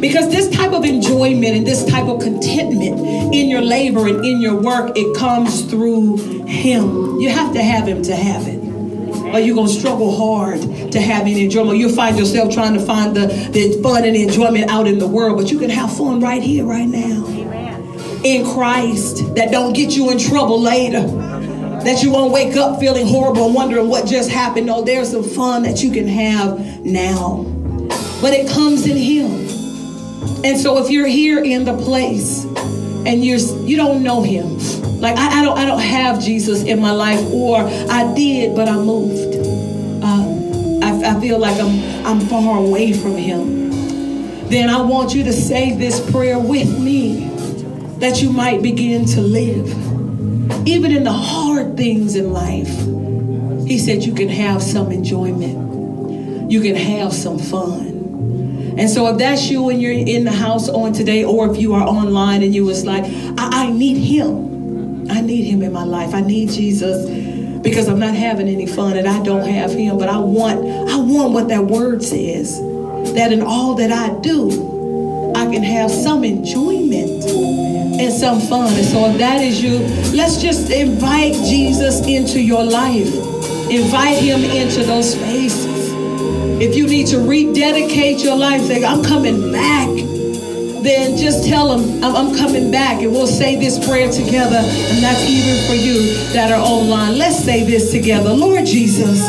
because 0.00 0.30
this 0.30 0.48
type 0.50 0.72
of 0.72 0.84
enjoyment 0.84 1.56
and 1.56 1.66
this 1.66 1.84
type 1.84 2.06
of 2.06 2.20
contentment 2.20 3.00
in 3.34 3.48
your 3.48 3.60
labor 3.60 4.06
and 4.06 4.24
in 4.24 4.40
your 4.40 4.60
work, 4.60 4.92
it 4.96 5.16
comes 5.16 5.62
through 5.64 6.16
him. 6.46 7.18
You 7.20 7.30
have 7.30 7.52
to 7.54 7.62
have 7.62 7.88
him 7.88 8.02
to 8.02 8.14
have 8.14 8.46
it. 8.46 8.58
Or 9.34 9.38
you're 9.38 9.56
gonna 9.56 9.68
struggle 9.68 10.16
hard 10.16 10.92
to 10.92 11.00
have 11.00 11.22
any 11.22 11.44
enjoyment. 11.44 11.78
You'll 11.78 11.94
find 11.94 12.18
yourself 12.18 12.52
trying 12.52 12.74
to 12.74 12.80
find 12.80 13.14
the, 13.14 13.26
the 13.26 13.80
fun 13.82 14.04
and 14.04 14.16
enjoyment 14.16 14.70
out 14.70 14.86
in 14.86 14.98
the 14.98 15.06
world, 15.06 15.36
but 15.36 15.50
you 15.50 15.58
can 15.58 15.70
have 15.70 15.94
fun 15.94 16.20
right 16.20 16.42
here, 16.42 16.64
right 16.64 16.88
now. 16.88 17.26
In 18.24 18.44
Christ 18.46 19.34
that 19.34 19.50
don't 19.50 19.74
get 19.74 19.96
you 19.96 20.10
in 20.10 20.18
trouble 20.18 20.60
later 20.60 21.06
that 21.84 22.02
you 22.02 22.10
won't 22.10 22.32
wake 22.32 22.56
up 22.56 22.80
feeling 22.80 23.06
horrible 23.06 23.46
and 23.46 23.54
wondering 23.54 23.88
what 23.88 24.06
just 24.06 24.30
happened. 24.30 24.66
No, 24.66 24.82
there's 24.82 25.10
some 25.10 25.22
fun 25.22 25.62
that 25.62 25.82
you 25.82 25.90
can 25.92 26.06
have 26.08 26.84
now. 26.84 27.44
But 28.20 28.32
it 28.32 28.48
comes 28.48 28.86
in 28.86 28.96
Him. 28.96 29.47
And 30.44 30.58
so 30.58 30.78
if 30.78 30.90
you're 30.90 31.06
here 31.06 31.42
in 31.42 31.64
the 31.64 31.76
place 31.76 32.44
and 32.44 33.24
you're 33.24 33.38
you 33.38 33.76
don't 33.76 34.02
know 34.02 34.22
Him, 34.22 34.58
like 35.00 35.16
I, 35.16 35.40
I 35.40 35.44
don't 35.44 35.58
I 35.58 35.66
don't 35.66 35.80
have 35.80 36.22
Jesus 36.22 36.64
in 36.64 36.80
my 36.80 36.92
life, 36.92 37.20
or 37.32 37.58
I 37.58 38.12
did, 38.14 38.54
but 38.54 38.68
I 38.68 38.76
moved. 38.76 39.36
Uh, 40.04 40.86
I, 40.86 41.16
I 41.16 41.20
feel 41.20 41.38
like 41.38 41.60
I'm 41.60 42.06
I'm 42.06 42.20
far 42.26 42.58
away 42.58 42.92
from 42.92 43.16
Him. 43.16 43.68
Then 44.48 44.70
I 44.70 44.80
want 44.80 45.14
you 45.14 45.24
to 45.24 45.32
say 45.32 45.76
this 45.76 46.10
prayer 46.10 46.38
with 46.38 46.78
me 46.78 47.28
that 47.98 48.22
you 48.22 48.32
might 48.32 48.62
begin 48.62 49.04
to 49.06 49.20
live 49.20 49.88
even 50.68 50.94
in 50.94 51.04
the 51.04 51.12
hard 51.12 51.76
things 51.78 52.14
in 52.14 52.32
life, 52.32 52.68
he 53.66 53.78
said 53.78 54.04
you 54.04 54.12
can 54.12 54.28
have 54.28 54.62
some 54.62 54.92
enjoyment. 54.92 56.50
You 56.50 56.60
can 56.60 56.74
have 56.74 57.14
some 57.14 57.38
fun. 57.38 57.87
And 58.78 58.88
so 58.88 59.08
if 59.08 59.18
that's 59.18 59.50
you 59.50 59.70
and 59.70 59.82
you're 59.82 59.92
in 59.92 60.24
the 60.24 60.32
house 60.32 60.68
on 60.68 60.92
today, 60.92 61.24
or 61.24 61.50
if 61.50 61.60
you 61.60 61.74
are 61.74 61.82
online 61.82 62.44
and 62.44 62.54
you 62.54 62.64
was 62.64 62.84
like, 62.84 63.04
I, 63.36 63.66
I 63.66 63.70
need 63.72 63.96
him. 63.96 65.10
I 65.10 65.20
need 65.20 65.44
him 65.44 65.62
in 65.62 65.72
my 65.72 65.84
life. 65.84 66.14
I 66.14 66.20
need 66.20 66.50
Jesus 66.50 67.08
because 67.60 67.88
I'm 67.88 67.98
not 67.98 68.14
having 68.14 68.46
any 68.48 68.66
fun 68.66 68.96
and 68.96 69.08
I 69.08 69.20
don't 69.24 69.48
have 69.48 69.72
him. 69.72 69.98
But 69.98 70.08
I 70.08 70.18
want, 70.18 70.60
I 70.60 70.96
want 70.96 71.32
what 71.32 71.48
that 71.48 71.64
word 71.64 72.04
says. 72.04 72.60
That 73.14 73.32
in 73.32 73.42
all 73.42 73.74
that 73.76 73.90
I 73.90 74.18
do, 74.20 75.32
I 75.34 75.46
can 75.46 75.62
have 75.62 75.90
some 75.90 76.22
enjoyment 76.22 77.24
and 77.24 78.12
some 78.12 78.40
fun. 78.40 78.72
And 78.74 78.86
so 78.86 79.10
if 79.10 79.18
that 79.18 79.42
is 79.42 79.60
you, 79.60 79.78
let's 80.16 80.40
just 80.40 80.70
invite 80.70 81.34
Jesus 81.34 82.06
into 82.06 82.40
your 82.40 82.62
life. 82.64 83.12
Invite 83.70 84.18
him 84.18 84.44
into 84.44 84.84
those 84.84 85.12
spaces. 85.14 85.67
If 86.60 86.74
you 86.74 86.88
need 86.88 87.06
to 87.08 87.20
rededicate 87.20 88.18
your 88.24 88.36
life, 88.36 88.62
say, 88.62 88.84
I'm 88.84 89.04
coming 89.04 89.52
back, 89.52 89.86
then 90.82 91.16
just 91.16 91.46
tell 91.46 91.68
them, 91.68 92.02
I'm, 92.02 92.16
I'm 92.16 92.36
coming 92.36 92.72
back. 92.72 93.00
And 93.00 93.12
we'll 93.12 93.28
say 93.28 93.54
this 93.54 93.78
prayer 93.86 94.10
together. 94.10 94.56
And 94.56 95.02
that's 95.02 95.22
even 95.22 95.68
for 95.68 95.74
you 95.74 96.14
that 96.32 96.50
are 96.50 96.60
online. 96.60 97.16
Let's 97.16 97.38
say 97.38 97.64
this 97.64 97.92
together. 97.92 98.32
Lord 98.32 98.66
Jesus, 98.66 99.24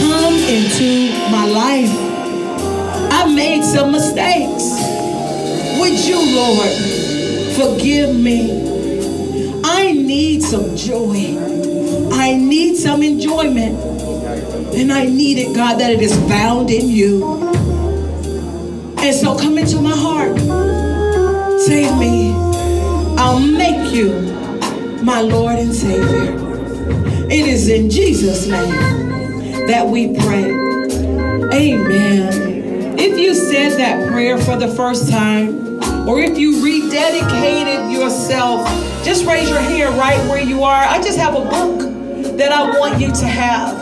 come 0.00 0.34
into 0.34 1.12
my 1.30 1.46
life. 1.46 1.90
I 3.10 3.32
made 3.34 3.64
some 3.64 3.92
mistakes. 3.92 4.68
Would 5.80 5.98
you, 6.04 6.20
Lord, 6.36 6.72
forgive 7.56 8.14
me? 8.14 9.62
I 9.64 9.92
need 9.92 10.42
some 10.42 10.76
joy. 10.76 11.38
I 12.12 12.34
need 12.36 12.76
some 12.76 13.02
enjoyment. 13.02 13.91
And 14.74 14.92
I 14.92 15.04
need 15.04 15.38
it, 15.38 15.54
God, 15.54 15.78
that 15.80 15.90
it 15.90 16.00
is 16.00 16.14
found 16.28 16.70
in 16.70 16.88
you. 16.88 17.40
And 18.98 19.14
so 19.14 19.36
come 19.38 19.58
into 19.58 19.80
my 19.80 19.94
heart. 19.94 20.38
Save 21.60 21.98
me. 21.98 22.32
I'll 23.18 23.38
make 23.38 23.92
you 23.92 24.12
my 25.02 25.20
Lord 25.20 25.56
and 25.58 25.74
Savior. 25.74 26.36
It 27.30 27.46
is 27.46 27.68
in 27.68 27.90
Jesus' 27.90 28.46
name 28.46 29.66
that 29.66 29.86
we 29.86 30.16
pray. 30.20 30.50
Amen. 31.52 32.98
If 32.98 33.18
you 33.18 33.34
said 33.34 33.78
that 33.78 34.08
prayer 34.10 34.38
for 34.38 34.56
the 34.56 34.68
first 34.68 35.10
time, 35.10 35.78
or 36.08 36.20
if 36.20 36.38
you 36.38 36.62
rededicated 36.62 37.92
yourself, 37.92 38.66
just 39.04 39.24
raise 39.26 39.48
your 39.48 39.60
hand 39.60 39.96
right 39.98 40.18
where 40.28 40.42
you 40.42 40.64
are. 40.64 40.82
I 40.82 40.96
just 41.02 41.18
have 41.18 41.34
a 41.34 41.40
book 41.40 42.36
that 42.38 42.52
I 42.52 42.78
want 42.78 43.00
you 43.00 43.08
to 43.12 43.26
have 43.26 43.81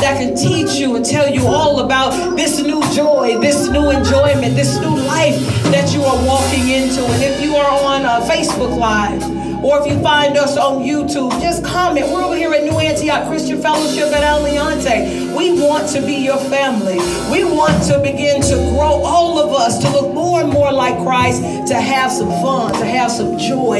that 0.00 0.18
can 0.18 0.36
teach 0.36 0.78
you 0.78 0.96
and 0.96 1.04
tell 1.04 1.28
you 1.28 1.46
all 1.46 1.80
about 1.80 2.36
this 2.36 2.60
new 2.60 2.80
joy, 2.92 3.38
this 3.40 3.68
new 3.68 3.90
enjoyment, 3.90 4.54
this 4.54 4.78
new 4.78 4.96
life 4.96 5.38
that 5.72 5.92
you 5.92 6.02
are 6.02 6.26
walking 6.26 6.68
into. 6.68 7.04
And 7.04 7.22
if 7.22 7.42
you 7.42 7.56
are 7.56 7.70
on 7.84 8.04
uh, 8.04 8.20
Facebook 8.28 8.76
Live, 8.76 9.22
or 9.64 9.80
if 9.80 9.92
you 9.92 10.00
find 10.02 10.36
us 10.36 10.56
on 10.56 10.82
YouTube, 10.82 11.32
just 11.40 11.64
comment. 11.64 12.06
We're 12.08 12.22
over 12.22 12.36
here 12.36 12.52
at 12.52 12.62
New 12.62 12.78
Antioch 12.78 13.26
Christian 13.28 13.60
Fellowship 13.60 14.12
at 14.12 14.22
Aliante. 14.22 15.36
We 15.36 15.60
want 15.60 15.88
to 15.90 16.00
be 16.00 16.14
your 16.14 16.38
family. 16.38 16.98
We 17.30 17.44
want 17.44 17.82
to 17.88 17.98
begin 17.98 18.40
to 18.42 18.54
grow 18.70 19.02
all 19.02 19.38
of 19.40 19.52
us 19.52 19.78
to 19.80 19.90
look 19.90 20.14
more 20.14 20.40
and 20.42 20.52
more 20.52 20.72
like 20.72 20.96
Christ, 21.02 21.42
to 21.68 21.74
have 21.74 22.12
some 22.12 22.30
fun, 22.40 22.72
to 22.74 22.84
have 22.84 23.10
some 23.10 23.36
joy 23.36 23.78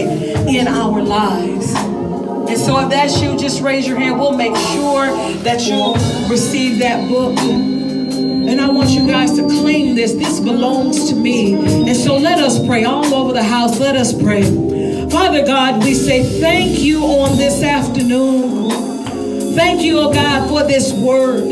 in 0.48 0.66
our 0.66 1.00
lives. 1.00 1.97
And 2.48 2.58
so 2.58 2.80
if 2.80 2.90
that's 2.90 3.20
you, 3.20 3.36
just 3.36 3.60
raise 3.60 3.86
your 3.86 3.98
hand. 3.98 4.18
We'll 4.18 4.32
make 4.36 4.56
sure 4.56 5.06
that 5.42 5.60
you 5.66 5.94
receive 6.30 6.78
that 6.78 7.08
book. 7.08 7.38
And 7.38 8.60
I 8.60 8.70
want 8.70 8.88
you 8.90 9.06
guys 9.06 9.34
to 9.36 9.42
claim 9.46 9.94
this. 9.94 10.14
This 10.14 10.40
belongs 10.40 11.10
to 11.10 11.14
me. 11.14 11.54
And 11.54 11.94
so 11.94 12.16
let 12.16 12.38
us 12.38 12.64
pray 12.66 12.84
all 12.84 13.14
over 13.14 13.34
the 13.34 13.42
house. 13.42 13.78
Let 13.78 13.96
us 13.96 14.14
pray. 14.14 14.42
Father 15.10 15.44
God, 15.44 15.84
we 15.84 15.92
say 15.92 16.22
thank 16.40 16.78
you 16.78 17.04
on 17.04 17.36
this 17.36 17.62
afternoon. 17.62 18.70
Thank 19.54 19.82
you, 19.82 19.98
oh 19.98 20.12
God, 20.12 20.48
for 20.48 20.62
this 20.66 20.92
word. 20.92 21.44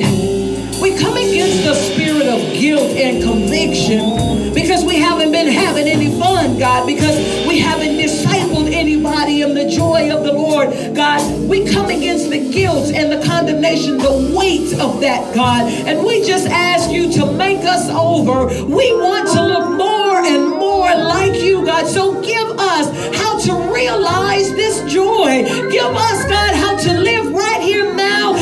We 0.81 0.97
come 0.99 1.17
against 1.17 1.65
the 1.65 1.75
spirit 1.75 2.29
of 2.29 2.41
guilt 2.53 2.91
and 2.97 3.23
conviction 3.23 4.55
because 4.55 4.85
we 4.85 4.97
haven't 4.97 5.33
been 5.33 5.49
having 5.49 5.89
any 5.89 6.19
fun, 6.19 6.59
God, 6.59 6.87
because 6.87 7.17
we 7.47 7.59
haven't 7.59 7.97
discipled 7.97 8.36
anybody 9.07 9.43
in 9.43 9.55
the 9.55 9.69
joy 9.69 10.11
of 10.11 10.25
the 10.25 10.33
Lord, 10.33 10.69
God. 10.95 11.49
We 11.49 11.65
come 11.67 11.87
against 11.87 12.31
the 12.31 12.51
guilt 12.51 12.93
and 12.93 13.13
the 13.13 13.25
condemnation, 13.27 13.99
the 13.99 14.35
weight 14.37 14.73
of 14.81 15.01
that, 15.01 15.35
God. 15.35 15.71
And 15.87 16.05
we 16.05 16.25
just 16.25 16.47
ask 16.49 16.91
you 16.91 17.13
to 17.13 17.33
make 17.33 17.65
us 17.65 17.89
over. 17.91 18.47
We 18.65 18.93
want 18.95 19.29
to 19.33 19.43
look 19.43 19.71
more 19.79 20.25
and 20.25 20.51
more 20.51 20.95
like 20.95 21.35
you, 21.41 21.65
God. 21.65 21.87
So 21.87 22.21
give 22.23 22.51
us 22.59 23.17
how 23.17 23.39
to 23.39 23.73
realize 23.73 24.51
this 24.53 24.81
joy. 24.93 25.45
Give 25.71 25.85
us, 25.85 26.25
God, 26.25 26.55
how 26.55 26.77
to 26.77 26.93
live 26.99 27.33
right 27.33 27.61
here 27.61 27.95
now 27.95 28.35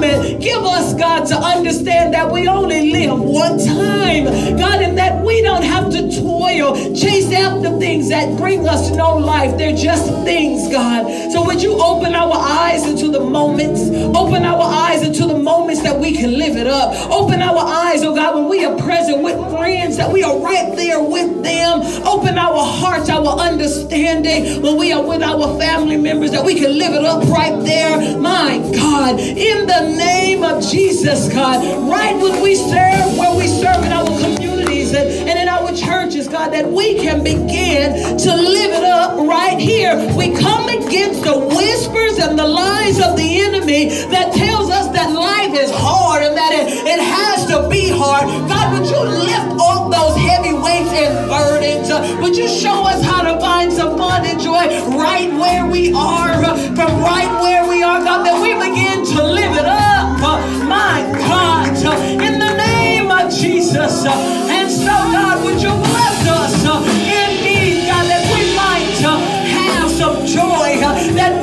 moment. 0.00 0.40
Give 0.40 0.62
us, 0.64 0.94
God, 0.94 1.26
to 1.26 1.36
understand 1.36 2.14
that 2.14 2.30
we 2.30 2.48
only 2.48 2.90
live 2.90 3.20
one 3.20 3.58
time, 3.58 4.24
God, 4.56 4.82
and 4.82 4.96
that 4.98 5.24
we 5.24 5.42
don't 5.42 5.62
have 5.62 5.90
to 5.90 6.10
toil, 6.20 6.74
chase 6.94 7.32
after 7.32 7.78
things 7.78 8.08
that 8.08 8.36
bring 8.36 8.68
us 8.68 8.90
no 8.90 9.16
life. 9.16 9.56
They're 9.56 9.76
just 9.76 10.06
things, 10.24 10.68
God. 10.72 11.32
So 11.32 11.44
would 11.44 11.62
you 11.62 11.74
open 11.80 12.14
our 12.14 12.34
eyes 12.34 12.86
into 12.86 13.10
the 13.10 13.20
moments, 13.20 13.80
open 14.16 14.44
our 14.44 14.62
eyes 14.62 15.02
into 15.02 15.26
the 15.26 15.37
that 15.82 15.98
we 15.98 16.12
can 16.12 16.38
live 16.38 16.56
it 16.56 16.66
up, 16.66 16.94
open 17.10 17.42
our 17.42 17.58
eyes, 17.58 18.02
oh 18.02 18.14
God, 18.14 18.34
when 18.34 18.48
we 18.48 18.64
are 18.64 18.76
present 18.78 19.22
with 19.22 19.36
friends, 19.50 19.96
that 19.96 20.12
we 20.12 20.22
are 20.22 20.38
right 20.38 20.74
there 20.76 21.02
with 21.02 21.42
them, 21.42 21.80
open 22.06 22.38
our 22.38 22.64
hearts, 22.64 23.08
our 23.08 23.38
understanding 23.38 24.62
when 24.62 24.76
we 24.76 24.92
are 24.92 25.04
with 25.04 25.22
our 25.22 25.58
family 25.58 25.96
members, 25.96 26.30
that 26.30 26.44
we 26.44 26.54
can 26.54 26.76
live 26.76 26.92
it 26.94 27.04
up 27.04 27.22
right 27.28 27.62
there. 27.64 28.18
My 28.18 28.58
God, 28.74 29.18
in 29.18 29.66
the 29.66 29.96
name 29.96 30.42
of 30.44 30.62
Jesus, 30.62 31.32
God, 31.32 31.62
right 31.88 32.16
when 32.20 32.42
we 32.42 32.54
serve, 32.54 33.18
where 33.18 33.36
we 33.36 33.46
serve 33.46 33.84
in 33.84 33.92
our 33.92 34.06
communities 34.06 34.92
and, 34.92 35.08
and 35.28 35.38
in 35.38 35.48
our 35.48 35.72
churches, 35.72 36.28
God, 36.28 36.52
that 36.52 36.66
we 36.66 36.96
can 36.98 37.22
begin 37.22 38.18
to 38.18 38.34
live 38.34 38.72
it 38.72 38.84
up 38.84 39.18
right 39.18 39.58
here. 39.58 39.96
We 40.16 40.34
come 40.34 40.68
against 40.68 41.22
the 41.24 41.38
whispers 41.38 42.18
and 42.18 42.38
the 42.38 42.46
lies 42.46 43.00
of 43.00 43.16
the 43.16 43.40
enemy 43.40 43.88
that 44.10 44.32
tells 44.34 44.70
us 44.70 44.88
that 44.92 45.12
life 45.48 45.60
is 45.60 45.70
hard 45.70 46.22
and 46.22 46.36
that 46.36 46.52
it, 46.52 46.68
it 46.86 47.00
has 47.00 47.46
to 47.46 47.68
be 47.68 47.88
hard. 47.90 48.26
God, 48.48 48.72
would 48.72 48.88
you 48.88 49.00
lift 49.00 49.60
off 49.60 49.90
those 49.90 50.16
heavy 50.16 50.52
weights 50.52 50.92
and 50.92 51.28
burdens? 51.28 51.88
Would 52.20 52.36
you 52.36 52.48
show 52.48 52.84
us 52.84 53.02
how 53.02 53.22
to 53.22 53.40
find 53.40 53.72
some 53.72 53.96
fun 53.96 54.26
and 54.26 54.40
joy 54.40 54.68
right 54.96 55.30
where 55.32 55.66
we 55.66 55.92
are, 55.92 56.44
from 56.76 56.90
right 57.00 57.30
where 57.40 57.68
we 57.68 57.82
are, 57.82 58.00
God, 58.00 58.24
that 58.24 58.40
we 58.40 58.54
begin 58.54 59.04
to 59.16 59.22
live 59.24 59.56
it 59.56 59.66
up, 59.66 60.20
my 60.68 61.00
God, 61.16 61.76
in 62.04 62.38
the 62.38 62.54
name 62.56 63.10
of 63.10 63.32
Jesus. 63.32 64.04
And 64.06 64.70
so, 64.70 64.92
God, 65.12 65.44
would 65.44 65.62
you 65.62 65.72
bless 65.72 66.28
us 66.28 66.54
indeed, 66.60 67.86
God, 67.88 68.04
that 68.04 68.24
we 68.32 68.42
might 68.56 69.00
have 69.48 69.90
some 69.90 70.26
joy, 70.26 70.80
that 71.16 71.37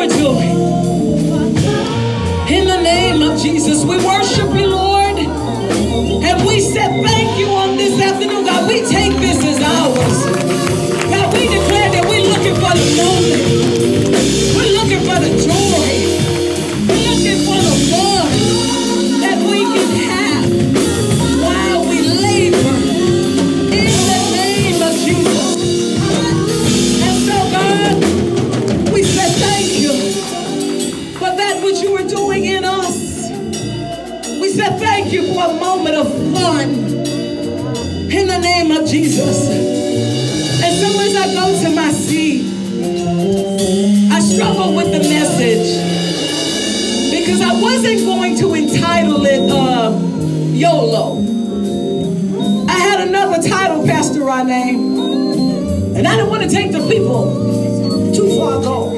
you 0.00 0.08
were 0.08 0.14
doing. 0.14 0.56
In 2.48 2.66
the 2.66 2.80
name 2.82 3.22
of 3.22 3.38
Jesus, 3.40 3.84
we 3.84 3.96
worship 4.04 4.52
you, 4.54 4.68
Lord. 4.68 5.18
And 5.18 6.46
we 6.46 6.60
said 6.60 7.02
thank 7.04 7.38
you 7.38 7.46
on 7.48 7.76
this 7.76 8.00
afternoon, 8.00 8.44
God. 8.44 8.68
We 8.68 8.80
take 8.80 9.12
this 9.20 9.44
as 9.44 9.60
ours. 9.60 10.24
God, 11.10 11.32
we 11.34 11.48
declare 11.48 11.90
that 11.90 12.06
we're 12.08 12.22
looking 12.22 12.54
for 12.54 12.72
the 12.74 12.96
moment. 12.96 13.59
In 36.42 38.26
the 38.26 38.38
name 38.38 38.70
of 38.70 38.88
Jesus. 38.88 39.48
And 39.48 40.74
so 40.76 41.00
as 41.00 41.14
I 41.16 41.34
go 41.34 41.62
to 41.62 41.74
my 41.74 41.90
seat, 41.90 42.46
I 44.10 44.20
struggle 44.20 44.74
with 44.74 44.86
the 44.86 45.00
message 45.08 45.68
because 47.10 47.40
I 47.40 47.60
wasn't 47.60 48.00
going 48.00 48.36
to 48.38 48.54
entitle 48.54 49.24
it 49.26 49.50
uh, 49.50 49.90
YOLO. 50.52 51.18
I 52.68 52.78
had 52.78 53.06
another 53.06 53.46
title, 53.46 53.84
Pastor 53.86 54.24
Ronnie, 54.24 54.74
and 54.74 56.08
I 56.08 56.16
didn't 56.16 56.30
want 56.30 56.42
to 56.42 56.48
take 56.48 56.72
the 56.72 56.86
people 56.88 58.14
too 58.14 58.38
far 58.38 58.62
gone. 58.62 58.96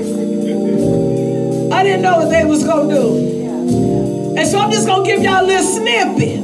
I 1.72 1.82
didn't 1.82 2.02
know 2.02 2.18
what 2.18 2.30
they 2.30 2.44
was 2.44 2.64
gonna 2.64 2.94
do. 2.94 4.36
And 4.38 4.46
so 4.48 4.58
I'm 4.58 4.70
just 4.70 4.86
gonna 4.86 5.04
give 5.04 5.22
y'all 5.22 5.44
a 5.44 5.46
little 5.46 5.64
snippet 5.64 6.41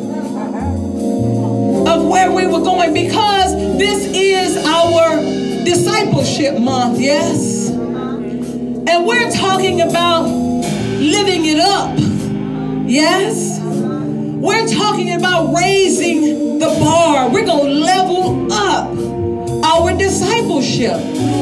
where 2.33 2.47
we 2.47 2.53
were 2.53 2.65
going 2.65 2.93
because 2.93 3.55
this 3.79 4.07
is 4.15 4.57
our 4.67 5.17
discipleship 5.65 6.59
month, 6.59 6.99
yes? 6.99 7.71
And 7.71 9.07
we're 9.07 9.31
talking 9.31 9.81
about 9.81 10.25
living 10.25 11.47
it 11.47 11.59
up, 11.59 11.95
yes? 12.89 13.61
We're 13.61 14.67
talking 14.69 15.15
about 15.15 15.55
raising 15.55 16.59
the 16.59 16.67
bar. 16.81 17.31
We're 17.31 17.47
gonna 17.47 17.69
level 17.69 18.53
up 18.53 18.91
our 19.65 19.97
discipleship. 19.97 20.97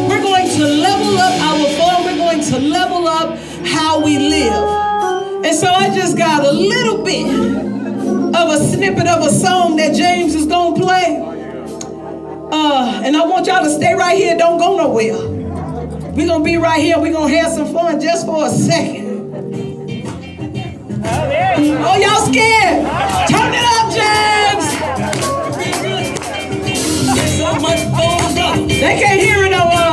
We're 0.08 0.22
going 0.22 0.48
to 0.48 0.64
level 0.64 1.18
up 1.18 1.40
our 1.40 1.68
fun. 1.78 2.04
We're 2.04 2.16
going 2.16 2.42
to 2.42 2.58
level 2.58 3.06
up 3.06 3.38
how 3.66 4.02
we 4.04 4.18
live. 4.18 5.44
And 5.44 5.54
so 5.54 5.68
I 5.68 5.94
just 5.94 6.16
got 6.16 6.44
a 6.44 6.52
little 6.52 7.04
bit 7.04 7.65
of 8.46 8.60
a 8.60 8.64
snippet 8.64 9.06
of 9.08 9.24
a 9.26 9.30
song 9.30 9.76
that 9.76 9.94
James 9.94 10.34
is 10.34 10.46
going 10.46 10.74
to 10.74 10.80
play. 10.80 11.20
Uh, 12.52 13.02
and 13.04 13.16
I 13.16 13.24
want 13.26 13.46
y'all 13.46 13.64
to 13.64 13.70
stay 13.70 13.94
right 13.94 14.16
here. 14.16 14.36
Don't 14.36 14.58
go 14.58 14.76
nowhere. 14.76 15.18
We're 16.12 16.26
going 16.26 16.40
to 16.40 16.44
be 16.44 16.56
right 16.56 16.80
here. 16.80 16.98
We're 16.98 17.12
going 17.12 17.30
to 17.32 17.38
have 17.38 17.52
some 17.52 17.72
fun 17.72 18.00
just 18.00 18.24
for 18.24 18.46
a 18.46 18.50
second. 18.50 19.06
Oh, 21.58 21.96
y'all 21.96 22.26
scared? 22.26 22.86
Turn 23.28 23.52
it 23.52 23.64
up, 23.74 23.90
James. 23.92 24.66
So 27.36 27.54
much 27.60 27.80
fun. 27.90 28.68
They 28.68 29.00
can't 29.00 29.20
hear 29.20 29.44
it 29.44 29.52
on, 29.52 29.66
uh, 29.72 29.85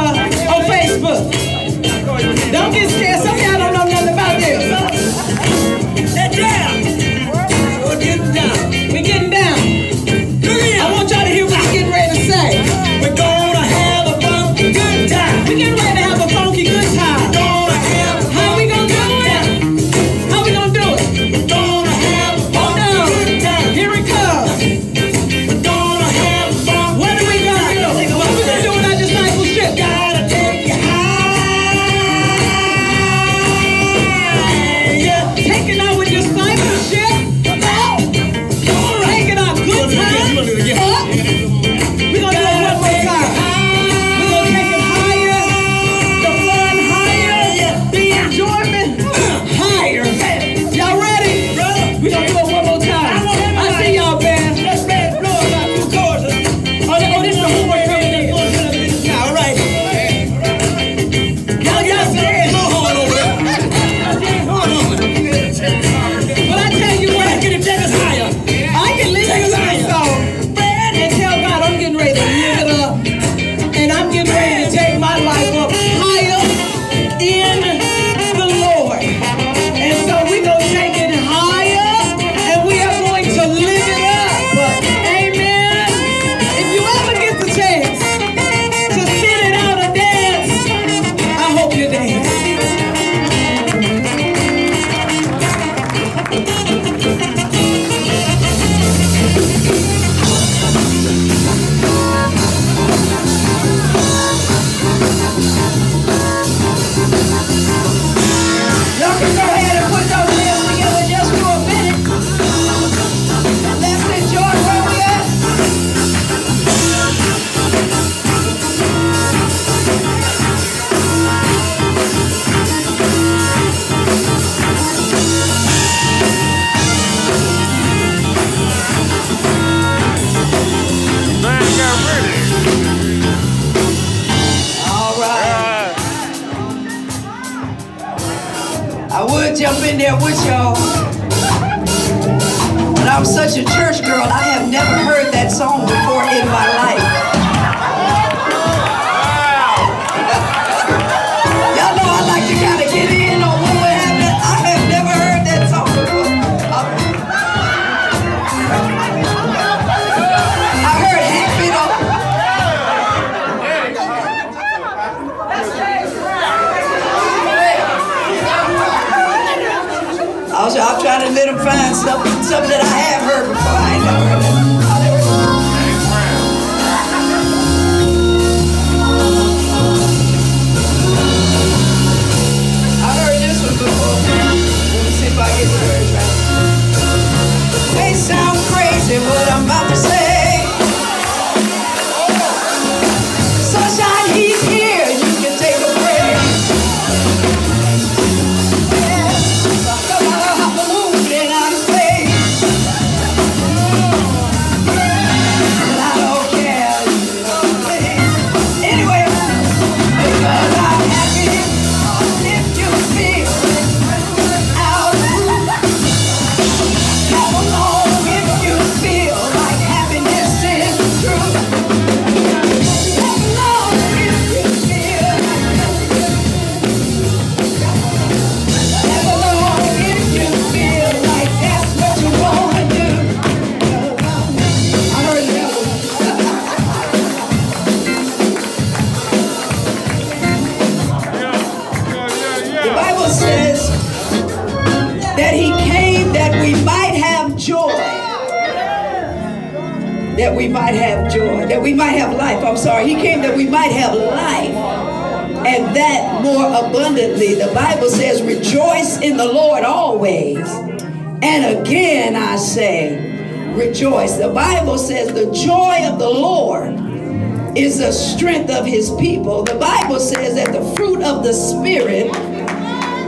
Spirit 271.53 272.35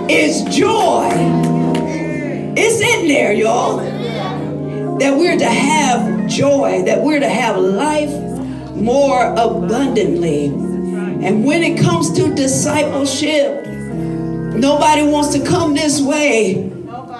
is 0.10 0.44
joy. 0.56 1.10
It's 2.58 2.82
in 2.82 3.08
there, 3.08 3.34
y'all. 3.34 3.78
That 4.98 5.18
we're 5.18 5.38
to 5.38 5.46
have 5.46 6.28
joy, 6.28 6.84
that 6.86 7.02
we're 7.04 7.20
to 7.20 7.30
have 7.30 7.58
life 7.58 8.12
more 8.76 9.34
abundantly. 9.34 10.46
And 10.46 11.46
when 11.46 11.64
it 11.64 11.80
comes 11.80 12.12
to 12.14 12.34
discipleship, 12.34 13.66
nobody 13.66 15.04
wants 15.04 15.34
to 15.34 15.46
come 15.46 15.74
this 15.74 16.02
way 16.02 16.72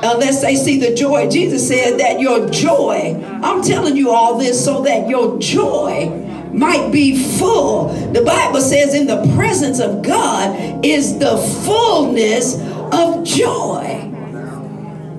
unless 0.04 0.42
they 0.42 0.56
see 0.56 0.80
the 0.80 0.96
joy. 0.96 1.30
Jesus 1.30 1.68
said 1.68 2.00
that 2.00 2.20
your 2.20 2.50
joy, 2.50 3.22
I'm 3.44 3.62
telling 3.62 3.96
you 3.96 4.12
all 4.12 4.38
this 4.38 4.64
so 4.64 4.82
that 4.84 5.08
your 5.08 5.38
joy 5.40 6.25
might 6.56 6.92
be 6.92 7.22
full. 7.38 7.90
The 8.14 8.22
Bible 8.24 8.62
says, 8.62 8.94
in 8.94 9.08
the 9.08 9.22
presence 9.36 9.80
of 9.80 10.02
God 10.02 10.84
is 10.86 11.20
the 11.20 11.38
fullness 11.66 12.56
of 12.92 13.24
joy. 13.24 14.12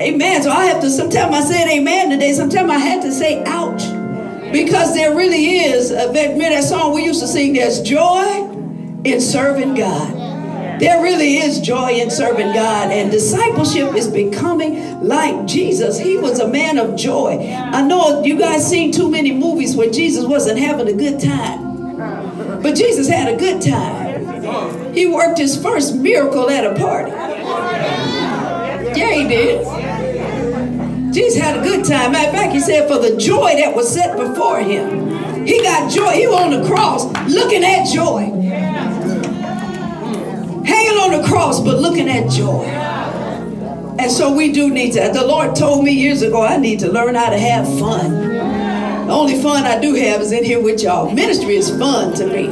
Amen. 0.00 0.42
So 0.42 0.50
I 0.50 0.66
have 0.66 0.80
to, 0.82 0.90
sometimes 0.90 1.34
I 1.34 1.40
said 1.40 1.68
amen 1.68 2.10
today, 2.10 2.32
sometimes 2.32 2.70
I 2.70 2.78
had 2.78 3.02
to 3.02 3.12
say 3.12 3.42
ouch. 3.44 3.82
Because 4.52 4.94
there 4.94 5.14
really 5.14 5.56
is, 5.56 5.90
uh, 5.90 6.08
remember 6.12 6.50
that 6.50 6.64
song 6.64 6.94
we 6.94 7.04
used 7.04 7.20
to 7.20 7.26
sing, 7.26 7.54
there's 7.54 7.80
joy 7.80 8.44
in 9.04 9.20
serving 9.20 9.74
God. 9.74 10.15
There 10.78 11.02
really 11.02 11.38
is 11.38 11.60
joy 11.60 11.92
in 11.92 12.10
serving 12.10 12.52
God, 12.52 12.90
and 12.92 13.10
discipleship 13.10 13.94
is 13.94 14.08
becoming 14.08 15.02
like 15.02 15.46
Jesus. 15.46 15.98
He 15.98 16.18
was 16.18 16.38
a 16.38 16.46
man 16.46 16.76
of 16.76 16.96
joy. 16.96 17.38
I 17.50 17.80
know 17.80 18.22
you 18.22 18.38
guys 18.38 18.68
seen 18.68 18.92
too 18.92 19.10
many 19.10 19.32
movies 19.32 19.74
where 19.74 19.90
Jesus 19.90 20.26
wasn't 20.26 20.58
having 20.58 20.86
a 20.88 20.92
good 20.92 21.18
time, 21.18 22.60
but 22.60 22.74
Jesus 22.74 23.08
had 23.08 23.32
a 23.32 23.38
good 23.38 23.62
time. 23.62 24.92
He 24.92 25.06
worked 25.06 25.38
his 25.38 25.60
first 25.60 25.94
miracle 25.94 26.50
at 26.50 26.66
a 26.66 26.74
party. 26.74 27.10
Yeah, 28.98 29.12
he 29.12 29.26
did. 29.28 29.64
Jesus 31.14 31.40
had 31.40 31.58
a 31.58 31.62
good 31.62 31.86
time. 31.86 32.12
Matter 32.12 32.28
of 32.28 32.34
fact, 32.34 32.52
he 32.52 32.60
said, 32.60 32.86
for 32.86 32.98
the 32.98 33.16
joy 33.16 33.54
that 33.56 33.74
was 33.74 33.90
set 33.90 34.14
before 34.18 34.60
him, 34.60 35.46
he 35.46 35.62
got 35.62 35.90
joy. 35.90 36.10
He 36.10 36.26
was 36.26 36.36
on 36.36 36.50
the 36.50 36.66
cross 36.68 37.06
looking 37.28 37.64
at 37.64 37.86
joy 37.86 38.45
hanging 40.66 40.98
on 40.98 41.20
the 41.20 41.26
cross, 41.28 41.60
but 41.60 41.78
looking 41.78 42.08
at 42.08 42.30
joy. 42.30 42.64
And 43.98 44.10
so 44.10 44.34
we 44.34 44.52
do 44.52 44.70
need 44.70 44.92
to. 44.92 45.10
The 45.12 45.26
Lord 45.26 45.56
told 45.56 45.84
me 45.84 45.92
years 45.92 46.22
ago 46.22 46.42
I 46.42 46.58
need 46.58 46.80
to 46.80 46.92
learn 46.92 47.14
how 47.14 47.30
to 47.30 47.38
have 47.38 47.66
fun. 47.78 48.10
The 49.06 49.12
only 49.12 49.40
fun 49.40 49.64
I 49.64 49.80
do 49.80 49.94
have 49.94 50.20
is 50.20 50.32
in 50.32 50.44
here 50.44 50.60
with 50.60 50.82
y'all. 50.82 51.10
Ministry 51.10 51.56
is 51.56 51.70
fun 51.70 52.12
to 52.14 52.26
me. 52.26 52.48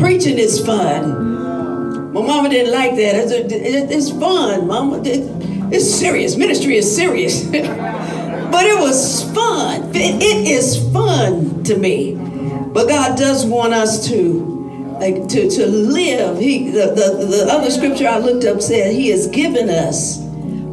Preaching 0.00 0.38
is 0.38 0.64
fun. 0.64 2.12
My 2.12 2.22
mama 2.22 2.48
didn't 2.48 2.72
like 2.72 2.96
that. 2.96 3.14
It's, 3.16 4.10
fun, 4.10 4.66
mama. 4.66 5.00
It's 5.04 5.90
serious. 5.90 6.36
Ministry 6.36 6.76
is 6.76 6.94
serious. 6.94 7.44
but 7.50 8.66
it 8.66 8.78
was 8.78 9.24
fun. 9.34 9.90
It 9.94 10.48
is 10.48 10.76
fun 10.92 11.64
to 11.64 11.76
me. 11.76 12.14
But 12.14 12.88
God 12.88 13.18
does 13.18 13.44
want 13.44 13.72
us 13.74 14.06
to 14.08 14.57
like 15.00 15.28
to, 15.28 15.48
to 15.50 15.66
live. 15.66 16.38
He 16.38 16.70
the, 16.70 16.86
the, 16.86 17.26
the 17.26 17.46
other 17.50 17.70
scripture 17.70 18.08
I 18.08 18.18
looked 18.18 18.44
up 18.44 18.60
said 18.60 18.92
he 18.92 19.08
has 19.10 19.28
given 19.28 19.68
us 19.68 20.18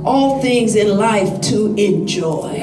all 0.03 0.41
things 0.41 0.76
in 0.76 0.97
life 0.97 1.41
to 1.41 1.73
enjoy. 1.76 2.60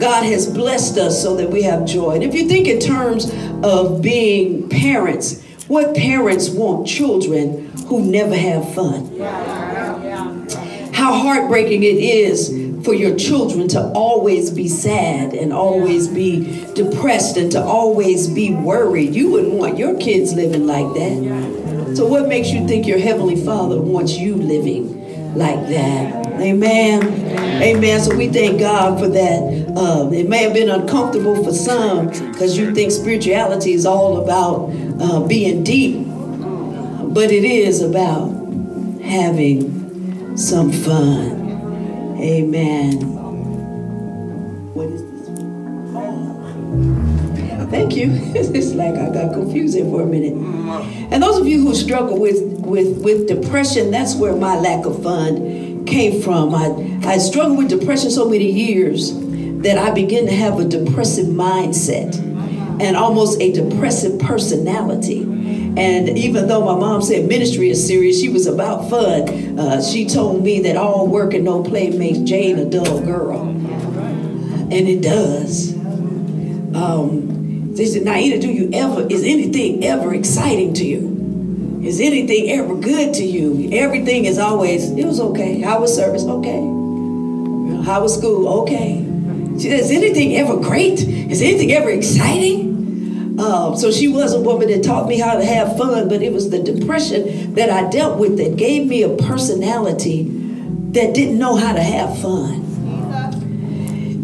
God 0.00 0.24
has 0.24 0.46
blessed 0.48 0.96
us 0.96 1.22
so 1.22 1.36
that 1.36 1.50
we 1.50 1.62
have 1.62 1.84
joy. 1.84 2.12
And 2.12 2.24
if 2.24 2.34
you 2.34 2.48
think 2.48 2.66
in 2.66 2.80
terms 2.80 3.30
of 3.62 4.00
being 4.00 4.68
parents, 4.70 5.42
what 5.68 5.94
parents 5.94 6.48
want 6.48 6.86
children 6.86 7.70
who 7.86 8.02
never 8.10 8.34
have 8.34 8.74
fun? 8.74 9.18
How 10.92 11.12
heartbreaking 11.18 11.82
it 11.82 11.96
is 11.96 12.48
for 12.84 12.94
your 12.94 13.16
children 13.16 13.68
to 13.68 13.92
always 13.92 14.50
be 14.50 14.68
sad 14.68 15.34
and 15.34 15.52
always 15.52 16.08
be 16.08 16.64
depressed 16.74 17.36
and 17.36 17.52
to 17.52 17.62
always 17.62 18.28
be 18.28 18.54
worried. 18.54 19.14
You 19.14 19.30
wouldn't 19.30 19.54
want 19.54 19.78
your 19.78 19.98
kids 19.98 20.32
living 20.32 20.66
like 20.66 20.86
that. 20.94 21.96
So, 21.96 22.06
what 22.06 22.28
makes 22.28 22.50
you 22.50 22.66
think 22.66 22.86
your 22.86 22.98
Heavenly 22.98 23.36
Father 23.44 23.80
wants 23.80 24.16
you 24.16 24.36
living 24.36 25.34
like 25.36 25.68
that? 25.68 26.26
Amen. 26.40 27.02
Amen. 27.62 28.00
So, 28.00 28.16
we 28.16 28.28
thank 28.28 28.60
God 28.60 28.98
for 29.00 29.08
that. 29.08 29.74
Uh, 29.76 30.10
it 30.12 30.28
may 30.28 30.44
have 30.44 30.54
been 30.54 30.70
uncomfortable 30.70 31.42
for 31.44 31.52
some 31.52 32.08
because 32.08 32.56
you 32.56 32.74
think 32.74 32.92
spirituality 32.92 33.72
is 33.72 33.84
all 33.84 34.22
about 34.22 34.70
uh, 35.00 35.26
being 35.26 35.64
deep, 35.64 36.06
but 37.12 37.30
it 37.30 37.44
is 37.44 37.82
about 37.82 38.30
having 39.02 40.36
some 40.36 40.70
fun. 40.72 41.39
Amen. 42.20 43.00
What 44.74 44.88
is 44.88 45.02
this? 45.02 45.28
Oh. 45.96 47.66
Thank 47.70 47.96
you. 47.96 48.10
it's 48.34 48.74
like 48.74 48.94
I 48.94 49.08
got 49.12 49.32
confused 49.32 49.78
for 49.78 50.02
a 50.02 50.06
minute. 50.06 50.34
Mm. 50.34 51.08
And 51.12 51.22
those 51.22 51.38
of 51.38 51.46
you 51.46 51.60
who 51.62 51.74
struggle 51.74 52.20
with, 52.20 52.42
with, 52.58 53.02
with 53.02 53.26
depression, 53.26 53.90
that's 53.90 54.14
where 54.14 54.36
my 54.36 54.58
lack 54.58 54.84
of 54.84 55.02
fun 55.02 55.86
came 55.86 56.20
from. 56.20 56.54
I, 56.54 57.08
I 57.08 57.18
struggled 57.18 57.58
with 57.58 57.70
depression 57.70 58.10
so 58.10 58.28
many 58.28 58.50
years 58.50 59.14
that 59.62 59.78
I 59.78 59.90
began 59.90 60.26
to 60.26 60.34
have 60.34 60.58
a 60.58 60.64
depressive 60.64 61.26
mindset 61.26 62.14
mm-hmm. 62.14 62.80
and 62.80 62.96
almost 62.96 63.40
a 63.40 63.52
depressive 63.52 64.18
personality. 64.20 65.24
And 65.76 66.18
even 66.18 66.48
though 66.48 66.64
my 66.64 66.74
mom 66.74 67.02
said 67.02 67.28
ministry 67.28 67.70
is 67.70 67.86
serious, 67.86 68.20
she 68.20 68.28
was 68.28 68.46
about 68.46 68.90
fun. 68.90 69.58
Uh, 69.58 69.82
she 69.82 70.06
told 70.06 70.42
me 70.42 70.60
that 70.62 70.76
all 70.76 71.06
work 71.06 71.32
and 71.32 71.44
no 71.44 71.62
play 71.62 71.90
makes 71.90 72.18
Jane 72.18 72.58
a 72.58 72.64
dull 72.64 73.00
girl. 73.00 73.40
And 73.42 74.72
it 74.72 75.02
does. 75.02 75.74
Um, 76.74 77.74
they 77.74 77.86
said, 77.86 78.02
Naida, 78.02 78.38
do 78.38 78.48
you 78.48 78.70
ever, 78.72 79.06
is 79.08 79.22
anything 79.24 79.84
ever 79.84 80.14
exciting 80.14 80.74
to 80.74 80.84
you? 80.84 81.80
Is 81.82 82.00
anything 82.00 82.50
ever 82.50 82.76
good 82.76 83.14
to 83.14 83.24
you? 83.24 83.70
Everything 83.72 84.26
is 84.26 84.38
always, 84.38 84.90
it 84.90 85.06
was 85.06 85.18
okay. 85.20 85.60
How 85.60 85.80
was 85.80 85.94
service? 85.94 86.24
Okay. 86.24 86.60
How 87.84 88.02
was 88.02 88.16
school? 88.16 88.62
Okay. 88.62 88.98
Is 89.56 89.90
anything 89.90 90.36
ever 90.36 90.56
great? 90.56 91.00
Is 91.00 91.40
anything 91.42 91.72
ever 91.72 91.90
exciting? 91.90 92.69
Um, 93.40 93.76
so 93.76 93.90
she 93.90 94.06
was 94.06 94.34
a 94.34 94.40
woman 94.40 94.68
that 94.68 94.84
taught 94.84 95.08
me 95.08 95.18
how 95.18 95.38
to 95.38 95.44
have 95.44 95.78
fun, 95.78 96.08
but 96.08 96.20
it 96.20 96.30
was 96.32 96.50
the 96.50 96.62
depression 96.62 97.54
that 97.54 97.70
I 97.70 97.88
dealt 97.88 98.18
with 98.18 98.36
that 98.36 98.56
gave 98.56 98.86
me 98.86 99.02
a 99.02 99.16
personality 99.16 100.24
that 100.92 101.14
didn't 101.14 101.38
know 101.38 101.56
how 101.56 101.72
to 101.72 101.82
have 101.82 102.18
fun. 102.20 102.66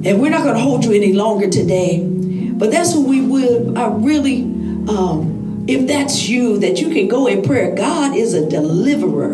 And 0.04 0.20
we're 0.20 0.30
not 0.30 0.42
going 0.42 0.54
to 0.54 0.60
hold 0.60 0.84
you 0.84 0.92
any 0.92 1.14
longer 1.14 1.48
today, 1.48 2.02
but 2.02 2.70
that's 2.70 2.94
what 2.94 3.08
we 3.08 3.22
would. 3.22 3.76
I 3.76 3.88
really, 3.88 4.42
um, 4.42 5.64
if 5.66 5.86
that's 5.86 6.28
you, 6.28 6.58
that 6.58 6.80
you 6.80 6.90
can 6.90 7.08
go 7.08 7.26
in 7.26 7.42
prayer. 7.42 7.74
God 7.74 8.14
is 8.14 8.34
a 8.34 8.46
deliverer 8.48 9.32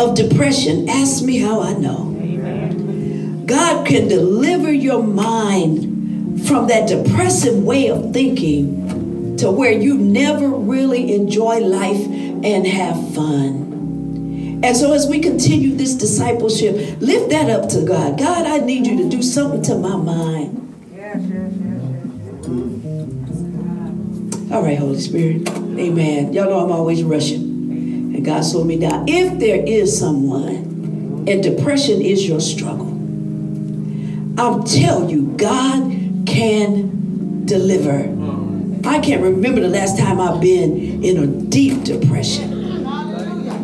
of 0.00 0.14
depression. 0.14 0.88
Ask 0.88 1.24
me 1.24 1.38
how 1.38 1.60
I 1.60 1.74
know. 1.74 2.14
God 3.46 3.86
can 3.86 4.06
deliver 4.06 4.72
your 4.72 5.02
mind 5.02 5.87
from 6.46 6.68
that 6.68 6.88
depressive 6.88 7.62
way 7.62 7.88
of 7.88 8.12
thinking 8.12 9.36
to 9.38 9.50
where 9.50 9.72
you 9.72 9.96
never 9.96 10.48
really 10.48 11.14
enjoy 11.14 11.58
life 11.58 12.04
and 12.06 12.66
have 12.66 12.96
fun. 13.14 14.60
And 14.62 14.76
so, 14.76 14.92
as 14.92 15.06
we 15.06 15.20
continue 15.20 15.76
this 15.76 15.94
discipleship, 15.94 17.00
lift 17.00 17.30
that 17.30 17.48
up 17.48 17.68
to 17.70 17.84
God. 17.84 18.18
God, 18.18 18.44
I 18.46 18.58
need 18.58 18.86
you 18.86 18.96
to 19.04 19.08
do 19.08 19.22
something 19.22 19.62
to 19.62 19.76
my 19.76 19.96
mind. 19.96 20.56
All 24.52 24.62
right, 24.62 24.78
Holy 24.78 24.98
Spirit. 24.98 25.48
Amen. 25.48 26.32
Y'all 26.32 26.46
know 26.46 26.64
I'm 26.64 26.72
always 26.72 27.04
rushing. 27.04 27.42
And 28.16 28.24
God 28.24 28.40
slowed 28.40 28.66
me 28.66 28.78
down. 28.78 29.04
If 29.06 29.38
there 29.38 29.62
is 29.64 29.96
someone 29.96 31.26
and 31.28 31.42
depression 31.42 32.00
is 32.00 32.26
your 32.26 32.40
struggle, 32.40 32.88
I'll 34.40 34.62
tell 34.64 35.08
you, 35.08 35.34
God 35.36 35.97
can 36.28 37.44
deliver. 37.46 38.14
I 38.88 39.00
can't 39.00 39.22
remember 39.22 39.60
the 39.60 39.68
last 39.68 39.98
time 39.98 40.20
I've 40.20 40.40
been 40.40 41.02
in 41.02 41.16
a 41.16 41.26
deep 41.26 41.84
depression. 41.84 42.56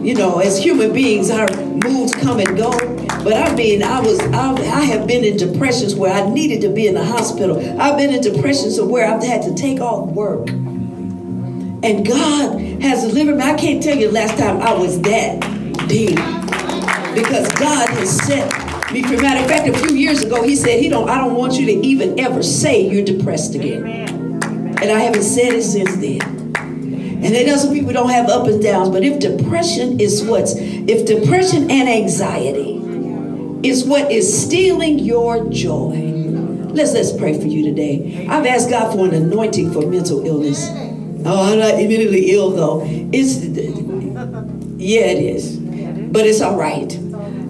You 0.05 0.15
know, 0.15 0.41
as 0.41 0.59
human 0.59 0.93
beings, 0.93 1.31
our 1.31 1.49
moods 1.57 2.15
come 2.15 2.39
and 2.39 2.57
go. 2.57 2.73
But 3.24 3.35
I 3.35 3.55
mean, 3.55 3.82
I 3.82 4.01
was, 4.01 4.20
I, 4.20 4.53
I 4.53 4.81
have 4.82 5.07
been 5.07 5.24
in 5.24 5.36
depressions 5.36 5.95
where 5.95 6.12
I 6.12 6.28
needed 6.28 6.61
to 6.62 6.69
be 6.69 6.86
in 6.86 6.95
the 6.95 7.05
hospital. 7.05 7.59
I've 7.81 7.97
been 7.97 8.12
in 8.12 8.20
depressions 8.20 8.81
where 8.81 9.07
I've 9.07 9.23
had 9.23 9.43
to 9.43 9.55
take 9.55 9.81
off 9.81 10.11
work. 10.11 10.49
And 10.51 12.07
God 12.07 12.61
has 12.82 13.07
delivered 13.07 13.36
me. 13.36 13.45
I 13.45 13.55
can't 13.55 13.82
tell 13.82 13.97
you 13.97 14.09
the 14.09 14.12
last 14.12 14.39
time 14.39 14.61
I 14.61 14.73
was 14.74 15.01
that 15.03 15.41
deep. 15.89 16.16
Because 17.15 17.51
God 17.53 17.89
has 17.91 18.16
set 18.27 18.74
free. 19.03 19.16
Matter 19.16 19.41
of 19.41 19.49
fact, 19.49 19.69
a 19.69 19.87
few 19.87 19.97
years 19.97 20.23
ago, 20.23 20.43
He 20.43 20.57
said, 20.57 20.81
He 20.81 20.89
don't, 20.89 21.09
I 21.09 21.19
don't 21.19 21.35
want 21.35 21.55
you 21.55 21.66
to 21.66 21.73
even 21.73 22.19
ever 22.21 22.43
say 22.43 22.89
you're 22.89 23.05
depressed 23.05 23.55
again. 23.55 23.87
And 23.87 24.91
I 24.91 25.01
haven't 25.01 25.23
said 25.23 25.53
it 25.55 25.62
since 25.62 25.97
then. 25.97 26.45
And 27.25 27.35
it 27.35 27.47
doesn't 27.47 27.73
people 27.73 27.93
don't 27.93 28.11
have 28.11 28.29
up 28.29 28.47
and 28.47 28.62
downs, 28.62 28.91
but 28.91 29.03
if 29.03 29.19
depression 29.19 29.99
is 29.99 30.23
what's 30.23 30.55
if 30.57 31.07
depression 31.07 31.71
and 31.71 31.89
anxiety 31.89 32.75
is 33.66 33.85
what 33.87 34.12
is 34.12 34.45
stealing 34.45 34.99
your 34.99 35.49
joy. 35.49 36.12
Let's 36.75 36.93
let's 36.93 37.16
pray 37.16 37.41
for 37.41 37.47
you 37.47 37.65
today. 37.65 38.27
I've 38.29 38.45
asked 38.45 38.69
God 38.69 38.93
for 38.93 39.07
an 39.07 39.15
anointing 39.15 39.73
for 39.73 39.87
mental 39.87 40.27
illness. 40.27 40.69
Oh, 41.25 41.53
I'm 41.53 41.59
not 41.59 41.81
immediately 41.81 42.33
ill 42.33 42.51
though. 42.51 42.83
It's 42.85 43.43
yeah, 44.77 45.07
it 45.07 45.23
is. 45.23 45.57
But 45.57 46.27
it's 46.27 46.43
all 46.43 46.59
right. 46.59 46.93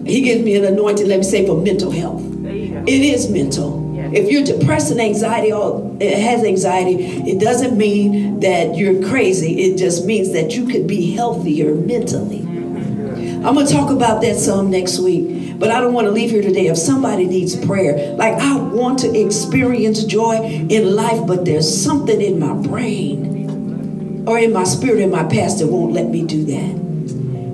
He 0.06 0.22
gives 0.22 0.44
me 0.44 0.56
an 0.56 0.64
anointing, 0.64 1.09
let 1.09 1.18
me 1.18 1.24
say, 1.24 1.47
for 1.47 1.56
mental 1.56 1.90
health. 1.90 2.22
It 2.44 2.89
is 2.89 3.31
mental. 3.31 3.85
If 4.14 4.31
you're 4.31 4.44
depressed 4.44 4.90
and 4.90 5.01
anxiety 5.01 5.52
or 5.52 5.97
it 5.98 6.18
has 6.18 6.44
anxiety, 6.44 7.05
it 7.28 7.40
doesn't 7.40 7.76
mean 7.76 8.40
that 8.40 8.76
you're 8.76 9.02
crazy. 9.09 9.62
It 9.62 9.78
just 9.78 10.05
means 10.05 10.32
that 10.32 10.55
you 10.55 10.68
could 10.68 10.86
be 10.86 11.12
healthier 11.14 11.74
mentally. 11.74 12.40
I'm 12.40 13.55
going 13.55 13.66
to 13.66 13.72
talk 13.72 13.90
about 13.90 14.20
that 14.22 14.36
some 14.36 14.70
next 14.70 14.98
week, 14.98 15.59
but 15.59 15.70
I 15.70 15.81
don't 15.81 15.93
want 15.94 16.06
to 16.06 16.10
leave 16.10 16.31
here 16.31 16.43
today. 16.43 16.66
If 16.66 16.78
somebody 16.78 17.26
needs 17.26 17.56
prayer, 17.66 18.14
like 18.14 18.35
I 18.35 18.56
want 18.56 19.01
to 19.01 19.18
experience 19.18 20.05
joy 20.05 20.66
in 20.68 20.94
life, 20.94 21.26
but 21.26 21.44
there's 21.44 21.82
something 21.82 22.20
in 22.20 22.39
my 22.39 22.55
brain 22.55 24.24
or 24.28 24.39
in 24.39 24.52
my 24.52 24.64
spirit, 24.64 25.01
in 25.01 25.10
my 25.10 25.24
past 25.24 25.59
that 25.59 25.66
won't 25.66 25.93
let 25.93 26.09
me 26.09 26.22
do 26.24 26.44
that. 26.44 26.74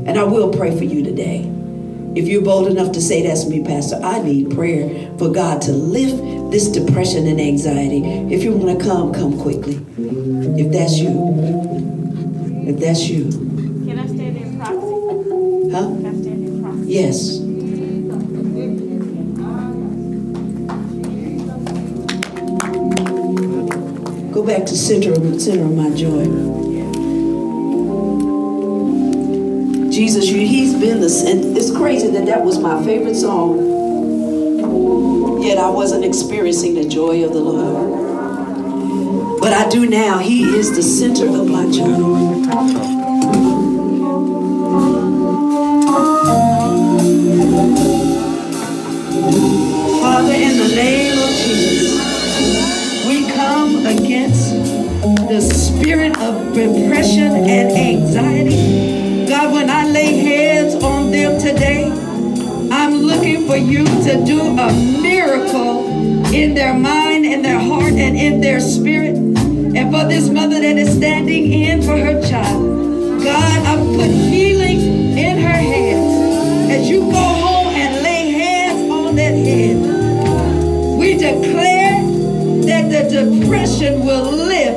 And 0.06 0.18
I 0.18 0.24
will 0.24 0.52
pray 0.52 0.76
for 0.76 0.84
you 0.84 1.02
today. 1.02 1.50
If 2.20 2.28
you're 2.28 2.42
bold 2.42 2.68
enough 2.68 2.92
to 2.92 3.00
say, 3.00 3.26
That's 3.26 3.48
me, 3.48 3.64
Pastor, 3.64 3.98
I 4.02 4.20
need 4.20 4.54
prayer 4.54 5.10
for 5.16 5.32
God 5.32 5.62
to 5.62 5.72
lift 5.72 6.50
this 6.50 6.68
depression 6.68 7.26
and 7.26 7.40
anxiety. 7.40 8.04
If 8.30 8.44
you 8.44 8.52
want 8.52 8.78
to 8.78 8.84
come, 8.84 9.14
come 9.14 9.40
quickly. 9.40 9.76
If 9.96 10.70
that's 10.70 10.98
you. 10.98 11.08
If 12.68 12.78
that's 12.78 13.08
you. 13.08 13.30
Can 13.30 13.98
I 13.98 14.06
stand 14.06 14.36
in 14.36 14.58
proxy? 14.58 15.72
Huh? 15.72 15.86
Can 15.88 16.04
I 16.04 16.20
stand 16.20 16.46
in 16.46 16.62
proxy? 16.62 16.92
Yes. 16.92 17.38
Go 24.34 24.44
back 24.44 24.66
to 24.66 24.76
center 24.76 25.12
of 25.12 25.40
center 25.40 25.64
of 25.64 25.74
my 25.74 25.88
joy. 25.96 26.69
Jesus, 30.00 30.30
you, 30.30 30.46
he's 30.46 30.72
been 30.72 31.02
the. 31.02 31.24
And 31.28 31.54
it's 31.54 31.70
crazy 31.70 32.08
that 32.12 32.24
that 32.24 32.42
was 32.42 32.58
my 32.58 32.82
favorite 32.82 33.16
song. 33.16 33.58
Yet 35.42 35.58
I 35.58 35.68
wasn't 35.68 36.06
experiencing 36.06 36.72
the 36.72 36.88
joy 36.88 37.22
of 37.22 37.34
the 37.34 37.40
Lord. 37.40 38.00
But 39.40 39.52
I 39.52 39.68
do 39.68 39.86
now. 39.86 40.16
He 40.16 40.56
is 40.56 40.74
the 40.74 40.82
center 40.82 41.26
of 41.26 41.46
my 41.46 41.70
joy. 41.70 41.84
Father, 50.00 50.32
in 50.32 50.56
the 50.56 50.68
name 50.76 51.18
of 51.18 51.28
Jesus, 51.44 51.92
we 53.06 53.30
come 53.34 53.84
against 53.84 54.54
the 55.28 55.42
spirit 55.42 56.18
of 56.20 56.54
depression 56.54 57.34
and 57.34 57.70
anxiety. 57.76 58.79
When 59.52 59.68
I 59.68 59.84
lay 59.84 60.16
hands 60.18 60.74
on 60.82 61.10
them 61.10 61.40
today, 61.40 61.90
I'm 62.70 62.94
looking 63.02 63.48
for 63.48 63.56
you 63.56 63.84
to 63.84 64.24
do 64.24 64.40
a 64.40 64.72
miracle 65.02 65.86
in 66.32 66.54
their 66.54 66.72
mind, 66.72 67.26
in 67.26 67.42
their 67.42 67.58
heart, 67.58 67.92
and 67.92 68.16
in 68.16 68.40
their 68.40 68.60
spirit. 68.60 69.16
And 69.16 69.92
for 69.92 70.04
this 70.06 70.28
mother 70.28 70.60
that 70.60 70.76
is 70.78 70.96
standing 70.96 71.52
in 71.52 71.82
for 71.82 71.96
her 71.96 72.22
child, 72.22 73.22
God, 73.24 73.66
I 73.66 73.76
put 73.96 74.10
healing 74.10 75.18
in 75.18 75.38
her 75.38 75.48
hands. 75.48 76.70
As 76.70 76.88
you 76.88 77.00
go 77.00 77.18
home 77.18 77.74
and 77.74 78.02
lay 78.04 78.30
hands 78.30 78.90
on 78.90 79.16
that 79.16 79.34
head, 79.34 79.76
we 80.96 81.14
declare 81.14 82.02
that 82.66 82.88
the 82.88 83.40
depression 83.40 84.04
will 84.04 84.30
live 84.30 84.76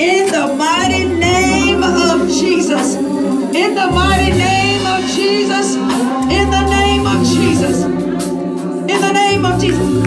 in 0.00 0.30
the 0.30 0.54
mighty 0.56 1.04
name 1.04 1.82
of 1.82 2.28
Jesus. 2.28 3.13
In 3.54 3.76
the 3.76 3.86
mighty 3.86 4.32
name 4.32 4.84
of 4.84 5.08
Jesus. 5.14 5.76
In 5.76 6.50
the 6.50 6.66
name 6.70 7.06
of 7.06 7.24
Jesus. 7.24 7.84
In 7.84 9.00
the 9.00 9.12
name 9.12 9.44
of 9.44 9.60
Jesus. 9.60 10.04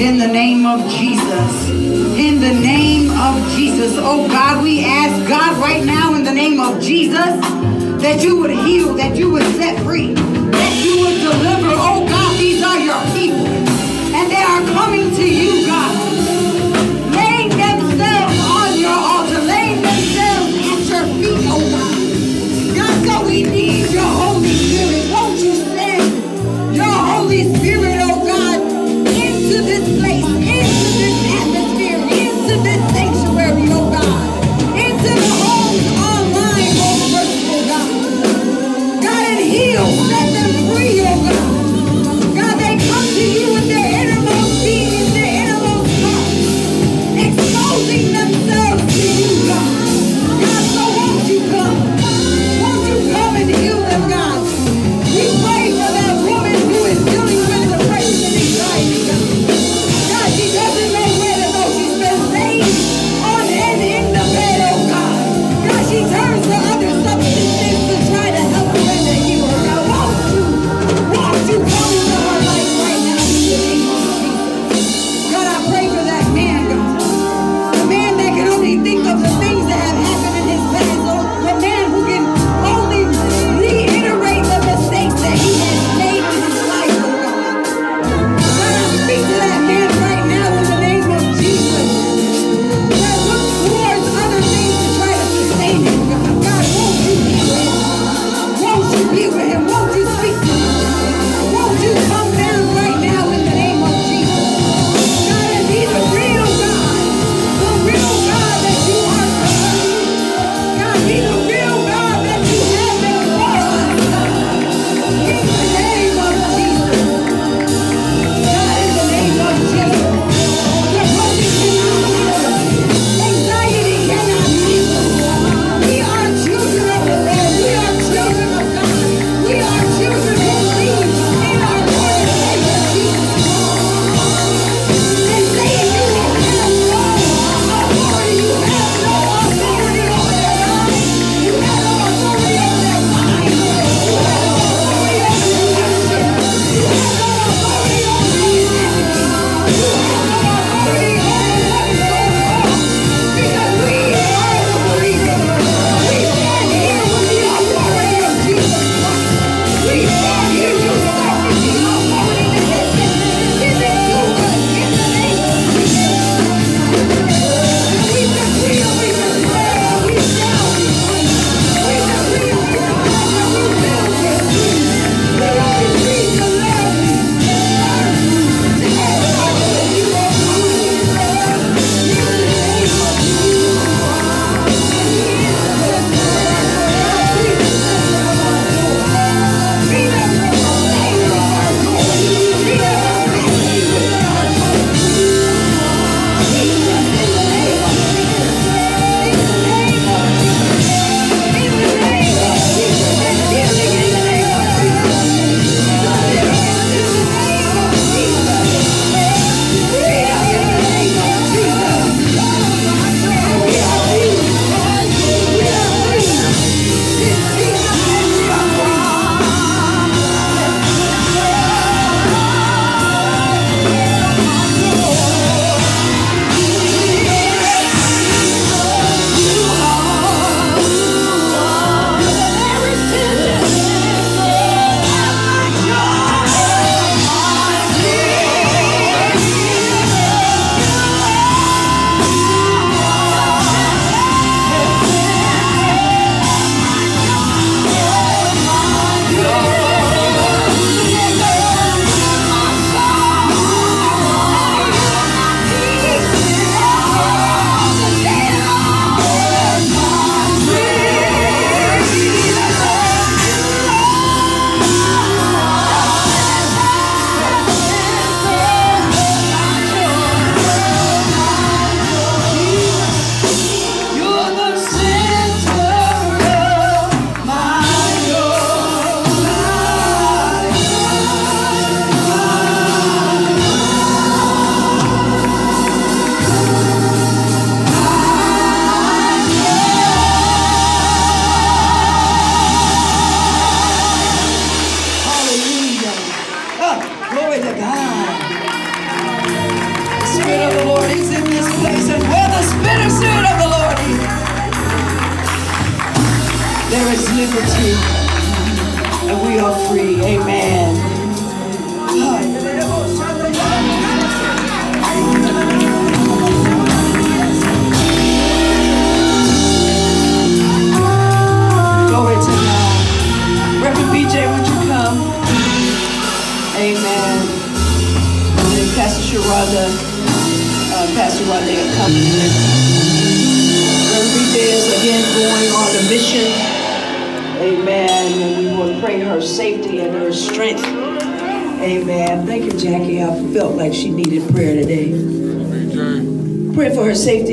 In 0.00 0.18
the 0.18 0.26
name 0.26 0.66
of 0.66 0.90
Jesus. 0.90 1.68
In 2.18 2.40
the 2.40 2.52
name 2.52 3.10
of 3.12 3.56
Jesus. 3.56 3.94
Oh 3.98 4.26
God, 4.26 4.64
we 4.64 4.84
ask 4.84 5.28
God 5.28 5.56
right 5.58 5.84
now 5.84 6.14
in 6.14 6.24
the 6.24 6.34
name 6.34 6.58
of 6.58 6.80
Jesus 6.82 7.40
that 8.02 8.20
you 8.20 8.40
would 8.40 8.50
heal, 8.50 8.94
that 8.94 9.14
you 9.16 9.30
would 9.30 9.46
set 9.54 9.80
free, 9.84 10.12
that 10.14 10.84
you 10.84 11.02
would 11.02 11.20
deliver. 11.20 11.72
Oh 11.78 12.04
God, 12.08 12.38
these 12.40 12.64
are 12.64 12.80
your 12.80 13.00
people. 13.14 13.46
And 13.46 14.28
they 14.28 14.42
are 14.42 14.62
coming 14.74 15.14
to 15.14 15.24
you, 15.24 15.66
God. 15.66 15.91
Holy 27.42 27.71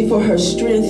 for 0.09 0.21
her 0.23 0.39
strength, 0.39 0.89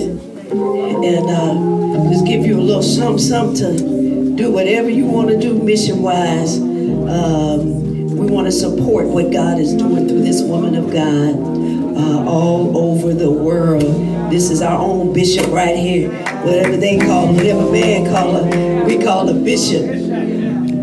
and 0.49 1.29
uh, 1.29 2.09
just 2.09 2.25
give 2.25 2.45
you 2.45 2.57
a 2.57 2.61
little 2.61 2.81
something, 2.81 3.19
something 3.19 3.77
to 3.77 4.35
do 4.35 4.49
whatever 4.49 4.89
you 4.89 5.05
want 5.05 5.27
to 5.27 5.37
do 5.37 5.53
mission 5.61 6.01
wise. 6.01 6.57
Um, 6.57 8.15
we 8.15 8.27
want 8.27 8.47
to 8.47 8.51
support 8.51 9.07
what 9.07 9.31
God 9.31 9.59
is 9.59 9.73
doing 9.73 10.07
through 10.07 10.21
this 10.21 10.41
woman 10.41 10.73
of 10.75 10.85
God 10.93 11.35
uh, 11.35 12.29
all 12.29 12.77
over 12.77 13.13
the 13.13 13.29
world. 13.29 13.83
This 14.31 14.49
is 14.49 14.61
our 14.61 14.79
own 14.79 15.11
bishop 15.11 15.47
right 15.51 15.75
here. 15.75 16.09
Whatever 16.45 16.77
they 16.77 16.97
call 16.97 17.27
her, 17.27 17.33
whatever 17.33 17.69
man 17.71 18.09
call 18.09 18.41
her, 18.41 18.85
we 18.85 19.03
call 19.03 19.27
her 19.27 19.43
bishop. 19.43 19.85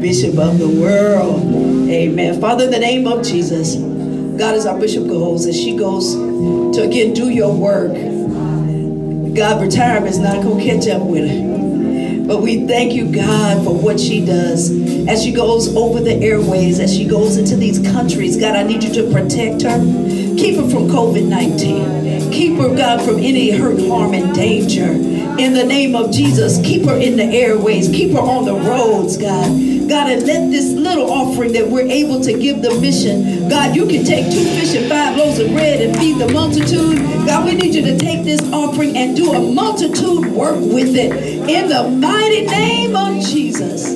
Bishop 0.01 0.39
of 0.39 0.59
the 0.59 0.69
world. 0.69 1.41
Amen. 1.89 2.39
Father, 2.39 2.65
in 2.65 2.71
the 2.71 2.79
name 2.79 3.07
of 3.07 3.25
Jesus, 3.25 3.77
God 3.77 4.55
as 4.55 4.67
our 4.67 4.79
bishop 4.79 5.07
goes, 5.09 5.47
as 5.47 5.57
she 5.57 5.75
goes 5.75 6.13
to 6.77 6.83
again 6.83 7.15
do 7.15 7.31
your 7.31 7.55
work. 7.55 8.16
God, 9.37 9.61
retirement's 9.61 10.17
not 10.17 10.43
going 10.43 10.59
to 10.59 10.65
catch 10.65 10.89
up 10.89 11.03
with 11.03 11.29
her. 11.29 12.27
But 12.27 12.41
we 12.41 12.67
thank 12.67 12.95
you, 12.95 13.13
God, 13.13 13.63
for 13.63 13.77
what 13.77 14.01
she 14.01 14.25
does 14.25 14.71
as 15.07 15.23
she 15.23 15.31
goes 15.31 15.77
over 15.77 16.01
the 16.01 16.15
airways, 16.15 16.81
as 16.81 16.97
she 16.97 17.05
goes 17.05 17.37
into 17.37 17.55
these 17.55 17.79
countries. 17.79 18.39
God, 18.39 18.57
I 18.57 18.63
need 18.63 18.83
you 18.83 18.93
to 18.95 19.13
protect 19.13 19.61
her. 19.63 19.79
Keep 20.39 20.57
her 20.57 20.71
from 20.71 20.89
COVID 20.89 21.29
19. 21.29 22.33
Keep 22.33 22.59
her, 22.59 22.75
God, 22.75 23.05
from 23.05 23.19
any 23.19 23.51
hurt, 23.51 23.79
harm, 23.87 24.15
and 24.15 24.35
danger. 24.35 24.91
In 25.39 25.53
the 25.53 25.65
name 25.65 25.95
of 25.95 26.11
Jesus, 26.11 26.59
keep 26.65 26.87
her 26.87 26.97
in 26.97 27.17
the 27.17 27.25
airways. 27.25 27.89
Keep 27.91 28.13
her 28.13 28.21
on 28.21 28.47
the 28.47 28.55
roads, 28.55 29.19
God. 29.19 29.66
God, 29.89 30.11
and 30.11 30.27
let 30.27 30.51
this 30.51 30.73
little 30.73 31.11
offering 31.11 31.53
that 31.53 31.69
we're 31.69 31.87
able 31.87 32.21
to 32.21 32.33
give 32.39 32.63
the 32.63 32.75
mission, 32.81 33.49
God, 33.49 33.75
you 33.77 33.87
can 33.87 34.05
take 34.05 34.27
two 34.27 34.45
fish 34.45 34.75
and 34.75 34.89
five 34.89 35.17
loaves 35.17 35.39
of 35.39 35.51
bread 35.53 35.81
and 35.81 35.97
feed 35.99 36.19
the 36.19 36.29
multitude. 36.33 36.99
God, 37.27 37.45
we 37.45 37.55
need 37.55 37.75
you 37.75 37.83
to 37.83 37.99
take 37.99 38.25
this 38.25 38.41
offering 38.53 38.97
and 38.97 39.17
do 39.17 39.33
a 39.33 39.41
multitude 39.41 40.27
work 40.33 40.59
with 40.59 40.95
it. 40.97 41.13
In 41.49 41.69
the 41.69 41.89
mighty 41.89 42.47
name 42.47 42.97
of 42.97 43.23
Jesus. 43.25 43.87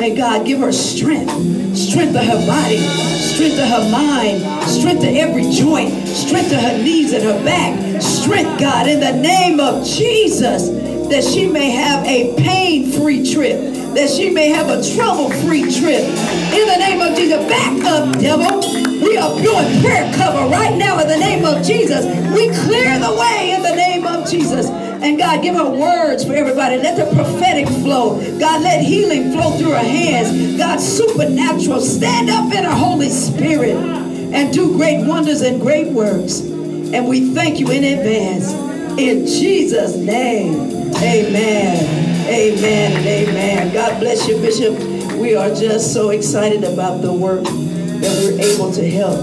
And 0.00 0.16
God, 0.16 0.46
give 0.46 0.60
her 0.60 0.72
strength, 0.72 1.30
strength 1.76 2.14
to 2.14 2.20
her 2.20 2.46
body, 2.46 2.78
strength 2.78 3.56
to 3.56 3.66
her 3.66 3.90
mind, 3.90 4.42
strength 4.66 5.02
to 5.02 5.08
every 5.10 5.50
joint, 5.50 5.92
strength 6.08 6.48
to 6.50 6.56
her 6.56 6.78
knees 6.78 7.12
and 7.12 7.22
her 7.22 7.44
back, 7.44 8.00
strength, 8.00 8.58
God, 8.60 8.88
in 8.88 9.00
the 9.00 9.12
name 9.12 9.60
of 9.60 9.84
Jesus, 9.84 10.68
that 11.10 11.22
she 11.22 11.46
may 11.46 11.70
have 11.70 12.02
a 12.06 12.34
pain-free 12.36 13.30
trip 13.30 13.58
that 13.94 14.08
she 14.08 14.30
may 14.30 14.48
have 14.48 14.68
a 14.68 14.82
trouble-free 14.94 15.62
trip. 15.62 16.04
In 16.52 16.66
the 16.66 16.76
name 16.78 17.00
of 17.00 17.16
Jesus, 17.16 17.44
back 17.48 17.84
up, 17.84 18.18
devil. 18.18 18.60
We 19.00 19.16
are 19.16 19.34
doing 19.40 19.80
prayer 19.82 20.12
cover 20.14 20.48
right 20.48 20.76
now 20.76 21.00
in 21.00 21.08
the 21.08 21.16
name 21.16 21.44
of 21.44 21.64
Jesus. 21.64 22.04
We 22.34 22.50
clear 22.50 22.98
the 22.98 23.16
way 23.18 23.52
in 23.54 23.62
the 23.62 23.74
name 23.74 24.06
of 24.06 24.28
Jesus. 24.28 24.68
And 24.68 25.18
God, 25.18 25.42
give 25.42 25.54
her 25.54 25.68
words 25.68 26.24
for 26.24 26.34
everybody. 26.34 26.76
Let 26.76 26.96
the 26.96 27.14
prophetic 27.14 27.66
flow. 27.82 28.20
God, 28.38 28.62
let 28.62 28.84
healing 28.84 29.32
flow 29.32 29.56
through 29.56 29.70
her 29.70 29.78
hands. 29.78 30.58
God, 30.58 30.78
supernatural. 30.78 31.80
Stand 31.80 32.28
up 32.28 32.52
in 32.52 32.64
her 32.64 32.74
Holy 32.74 33.08
Spirit 33.08 33.74
and 33.74 34.52
do 34.52 34.76
great 34.76 35.06
wonders 35.06 35.40
and 35.40 35.60
great 35.60 35.88
works. 35.88 36.40
And 36.40 37.08
we 37.08 37.32
thank 37.32 37.58
you 37.58 37.70
in 37.70 37.82
advance. 37.84 38.52
In 38.98 39.24
Jesus' 39.26 39.96
name, 39.96 40.54
amen. 40.96 41.99
Amen 42.30 42.92
and 42.92 43.06
amen. 43.06 43.74
God 43.74 43.98
bless 43.98 44.28
you, 44.28 44.36
Bishop. 44.36 44.78
We 45.18 45.34
are 45.34 45.48
just 45.52 45.92
so 45.92 46.10
excited 46.10 46.62
about 46.62 47.02
the 47.02 47.12
work 47.12 47.42
that 47.42 48.22
we're 48.22 48.40
able 48.40 48.70
to 48.70 48.88
help 48.88 49.18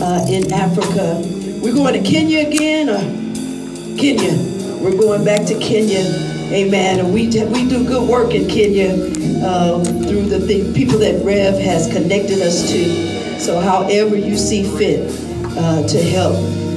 uh, 0.00 0.24
in 0.26 0.50
Africa. 0.50 1.20
We're 1.62 1.74
going 1.74 2.02
to 2.02 2.10
Kenya 2.10 2.48
again, 2.48 2.88
or 2.88 2.98
Kenya. 3.98 4.32
We're 4.82 4.96
going 4.96 5.22
back 5.22 5.46
to 5.48 5.58
Kenya. 5.58 6.00
Amen. 6.50 7.00
And 7.00 7.12
we, 7.12 7.26
we 7.26 7.68
do 7.68 7.86
good 7.86 8.08
work 8.08 8.32
in 8.32 8.48
Kenya 8.48 8.94
uh, 9.44 9.84
through 9.84 10.30
the 10.30 10.72
people 10.74 10.98
that 11.00 11.22
Rev 11.22 11.58
has 11.58 11.92
connected 11.92 12.40
us 12.40 12.72
to. 12.72 13.38
So, 13.38 13.60
however 13.60 14.16
you 14.16 14.38
see 14.38 14.64
fit 14.78 15.00
uh, 15.58 15.86
to 15.86 16.02
help, 16.02 16.36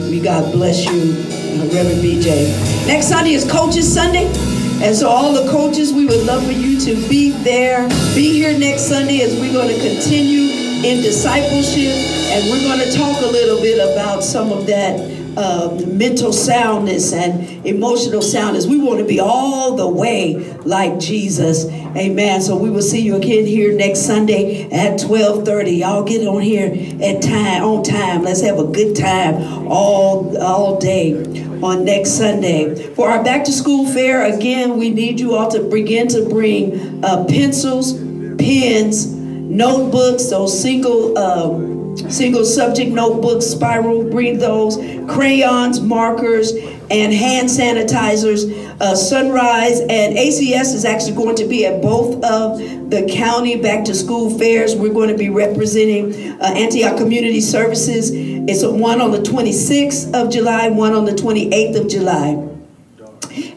we 0.10 0.19
God 0.19 0.52
bless 0.52 0.84
you, 0.84 0.91
uh, 0.91 1.73
Reverend 1.73 2.02
BJ. 2.02 2.85
Next 2.85 3.07
Sunday 3.07 3.31
is 3.31 3.49
Coaches 3.49 3.91
Sunday. 3.91 4.53
And 4.84 4.94
so, 4.94 5.08
all 5.08 5.32
the 5.32 5.50
coaches, 5.50 5.94
we 5.94 6.06
would 6.06 6.26
love 6.26 6.46
for 6.46 6.52
you 6.52 6.78
to 6.82 7.08
be 7.08 7.32
there. 7.32 7.88
Be 8.14 8.34
here 8.34 8.60
next 8.60 8.90
Sunday 8.90 9.22
as 9.22 9.34
we're 9.40 9.54
going 9.54 9.70
to 9.70 9.82
continue 9.82 10.52
in 10.84 11.02
discipleship. 11.02 11.96
And 11.96 12.52
we're 12.52 12.68
going 12.68 12.80
to 12.80 12.92
talk 12.94 13.22
a 13.22 13.32
little 13.32 13.62
bit 13.62 13.80
about 13.80 14.26
some 14.26 14.52
of 14.52 14.68
that 14.68 15.00
uh, 15.38 15.80
mental 15.88 16.34
soundness 16.34 17.14
and 17.14 17.66
emotional 17.66 18.22
soundness. 18.22 18.68
We 18.68 18.78
want 18.78 19.00
to 19.00 19.06
be 19.06 19.22
all 19.22 19.78
the 19.78 19.88
way 19.88 20.36
like 20.64 21.00
Jesus. 21.00 21.66
Amen. 21.96 22.42
So 22.42 22.58
we 22.58 22.70
will 22.70 22.82
see 22.82 23.00
you 23.00 23.16
again 23.16 23.46
here 23.46 23.74
next 23.74 24.02
Sunday 24.02 24.64
at 24.70 25.00
12:30. 25.00 25.78
Y'all 25.78 26.04
get 26.04 26.28
on 26.28 26.42
here 26.42 26.68
at 27.02 27.22
time 27.22 27.64
on 27.64 27.84
time. 27.84 28.24
Let's 28.24 28.42
have 28.42 28.60
a 28.60 28.66
good 28.66 28.98
time 28.98 29.66
all 29.72 30.38
all 30.38 30.78
day 30.78 31.52
on 31.64 31.85
next 31.85 32.11
Sunday. 32.18 32.94
For 32.94 33.10
our 33.10 33.23
back 33.23 33.44
to 33.45 33.52
school 33.52 33.88
fair, 33.88 34.26
again, 34.26 34.77
we 34.77 34.90
need 34.90 35.19
you 35.19 35.35
all 35.35 35.49
to 35.52 35.61
begin 35.64 36.07
to 36.10 36.27
bring 36.27 37.03
uh, 37.03 37.26
pencils, 37.26 37.94
pens, 38.38 39.07
notebooks, 39.07 40.30
those 40.30 40.60
single. 40.60 41.18
Um, 41.18 41.73
single 42.10 42.44
subject 42.44 42.91
notebooks, 42.91 43.45
spiral, 43.45 44.10
bring 44.10 44.40
those, 44.40 44.77
crayons, 45.07 45.80
markers, 45.80 46.52
and 46.90 47.14
hand 47.14 47.48
sanitizers. 47.48 48.52
Uh, 48.81 48.95
Sunrise 48.95 49.80
and 49.80 50.15
ACS 50.18 50.73
is 50.73 50.85
actually 50.85 51.15
going 51.15 51.35
to 51.35 51.48
be 51.48 51.65
at 51.65 51.81
both 51.81 52.23
of 52.23 52.57
the 52.90 53.07
county 53.11 53.61
back 53.61 53.85
to 53.85 53.94
school 53.94 54.38
fairs. 54.38 54.76
We're 54.76 54.94
going 54.94 55.10
to 55.10 55.18
be 55.18 55.30
representing 55.30 56.31
uh, 56.41 56.45
Antioch 56.56 56.98
Community 56.98 57.41
Services. 57.41 58.11
It's 58.45 58.65
one 58.65 58.99
on 58.99 59.11
the 59.11 59.20
26th 59.20 60.14
of 60.14 60.32
July, 60.32 60.70
one 60.70 60.94
on 60.94 61.06
the 61.06 61.14
28th 61.14 61.80
of 61.80 61.88
July. 61.88 62.49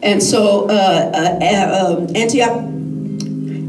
And 0.01 0.23
so 0.23 0.69
uh, 0.69 1.11
uh, 1.13 1.97
um, 1.97 2.15
Antioch, 2.15 2.63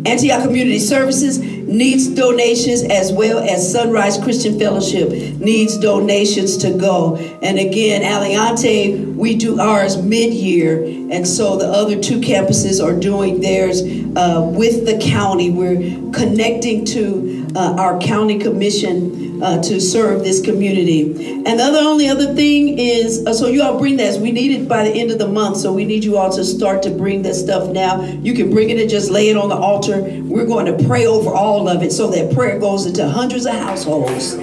Antioch 0.07 0.43
Community 0.45 0.79
Services 0.79 1.39
needs 1.41 2.09
donations 2.09 2.83
as 2.85 3.13
well 3.13 3.39
as 3.39 3.71
Sunrise 3.71 4.17
Christian 4.19 4.59
Fellowship 4.59 5.11
needs 5.39 5.77
donations 5.77 6.57
to 6.59 6.77
go. 6.79 7.17
And 7.43 7.59
again, 7.59 8.03
Aliante, 8.03 9.15
we 9.15 9.37
do 9.37 9.61
ours 9.61 10.01
mid-year, 10.01 10.83
and 11.13 11.27
so 11.27 11.57
the 11.57 11.67
other 11.67 12.01
two 12.01 12.21
campuses 12.21 12.83
are 12.83 12.99
doing 12.99 13.41
theirs 13.41 13.83
uh, 13.83 14.51
with 14.55 14.87
the 14.87 14.99
county. 14.99 15.51
We're 15.51 16.13
connecting 16.13 16.85
to 16.87 17.48
uh, 17.59 17.75
our 17.77 17.99
county 17.99 18.39
commission 18.39 19.43
uh, 19.43 19.61
to 19.63 19.81
serve 19.81 20.23
this 20.23 20.41
community. 20.41 21.03
And 21.45 21.59
the 21.59 21.65
other 21.65 21.79
only 21.79 22.09
other 22.09 22.33
thing 22.35 22.79
is, 22.79 23.27
uh, 23.27 23.35
so 23.35 23.49
you 23.49 23.63
all 23.63 23.79
bring 23.79 23.97
that. 23.97 24.21
We 24.21 24.31
need 24.31 24.53
it 24.53 24.69
by 24.69 24.85
the 24.85 24.91
end 24.91 25.11
of 25.11 25.19
the 25.19 25.27
month, 25.27 25.57
so 25.57 25.73
we 25.73 25.85
need 25.85 26.05
you 26.05 26.17
all 26.17 26.31
to 26.33 26.45
start 26.45 26.85
to 26.85 26.91
bring 26.91 27.23
that 27.23 27.35
stuff 27.35 27.71
now. 27.71 28.05
You 28.05 28.35
can 28.35 28.51
bring 28.51 28.71
it 28.71 28.79
and 28.79 28.89
just 28.89 29.11
lay 29.11 29.29
it 29.29 29.37
on 29.37 29.49
the 29.49 29.57
altar. 29.57 30.01
We're 30.23 30.47
going 30.47 30.67
to 30.67 30.87
pray 30.87 31.07
over 31.07 31.31
all 31.31 31.69
of 31.69 31.83
it 31.83 31.91
so 31.91 32.09
that 32.11 32.33
prayer 32.33 32.61
goes 32.61 32.87
into 32.87 33.09
hundreds 33.09 33.45
of 33.45 33.55
households. 33.55 34.37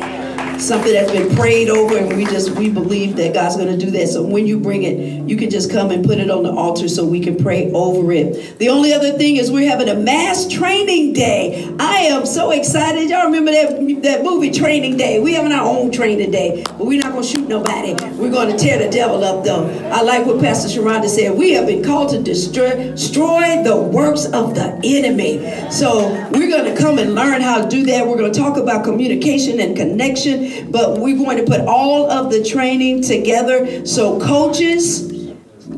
Something 0.60 0.94
that's 0.94 1.12
been 1.12 1.36
prayed 1.36 1.70
over, 1.70 1.98
and 1.98 2.16
we 2.16 2.26
just 2.26 2.52
we 2.52 2.70
believe 2.70 3.16
that 3.18 3.34
God's 3.34 3.58
going 3.58 3.78
to 3.78 3.86
do 3.86 3.92
that. 3.92 4.08
So 4.08 4.24
when 4.24 4.48
you 4.48 4.60
bring 4.60 4.84
it, 4.84 5.30
you 5.30 5.38
can 5.38 5.50
just 5.50 5.72
come 5.72 5.92
and 5.92 6.06
put 6.06 6.18
it 6.20 6.30
on 6.30 6.44
the 6.44 6.52
altar 6.52 6.88
so 6.88 7.06
we 7.06 7.20
can 7.20 7.38
pray 7.38 7.72
over 7.72 8.12
it. 8.12 8.58
The 8.60 8.70
only 8.70 8.94
other 8.94 9.12
thing 9.18 9.38
is 9.38 9.52
we're 9.52 9.70
having 9.70 9.90
a 9.90 9.96
mass 9.96 10.48
training 10.48 11.14
day. 11.14 11.74
I 11.80 12.08
am 12.10 12.26
so 12.26 12.52
excited. 12.52 13.10
Y'all 13.10 13.26
remember 13.26 13.52
that 13.52 14.04
that 14.04 14.24
movie 14.24 14.52
Training 14.52 14.98
Day? 14.98 15.20
We 15.20 15.34
having 15.34 15.52
our 15.52 15.68
own 15.68 15.92
training 15.92 16.32
day, 16.32 16.64
but 16.66 16.86
we're 16.86 17.02
not 17.02 17.12
going 17.12 17.24
to 17.24 17.30
shoot 17.30 17.48
nobody. 17.48 17.94
We're 18.16 18.32
going 18.32 18.56
to 18.56 18.58
tear 18.58 18.78
the 18.80 18.90
devil 18.90 19.24
up, 19.24 19.44
though. 19.44 19.68
I 19.92 20.02
like 20.02 20.26
what 20.26 20.40
Pastor 20.40 20.80
Sharonda 20.80 21.08
said. 21.08 21.38
We 21.38 21.54
have 21.54 21.68
been 21.68 21.84
called 21.84 22.12
to 22.12 22.22
destroy, 22.22 22.92
destroy 22.92 23.64
the 23.64 23.76
works 23.76 24.26
of 24.26 24.56
the 24.56 24.80
enemy. 24.84 25.40
So 25.72 26.10
we're 26.32 26.50
going 26.50 26.74
to 26.74 26.80
come 26.80 27.00
and 27.00 27.16
learn 27.16 27.42
how 27.42 27.62
to 27.62 27.70
do 27.70 27.86
that. 27.86 28.08
We're 28.08 28.18
going 28.18 28.32
to 28.32 28.40
talk 28.40 28.58
about 28.58 28.84
communication 28.84 29.60
and 29.60 29.76
connection, 29.76 30.45
but 30.70 31.00
we're 31.00 31.18
going 31.18 31.38
to 31.38 31.44
put 31.44 31.62
all 31.62 32.10
of 32.10 32.32
the 32.32 32.44
training 32.44 33.02
together. 33.02 33.86
So 33.86 34.20
coaches, 34.20 35.12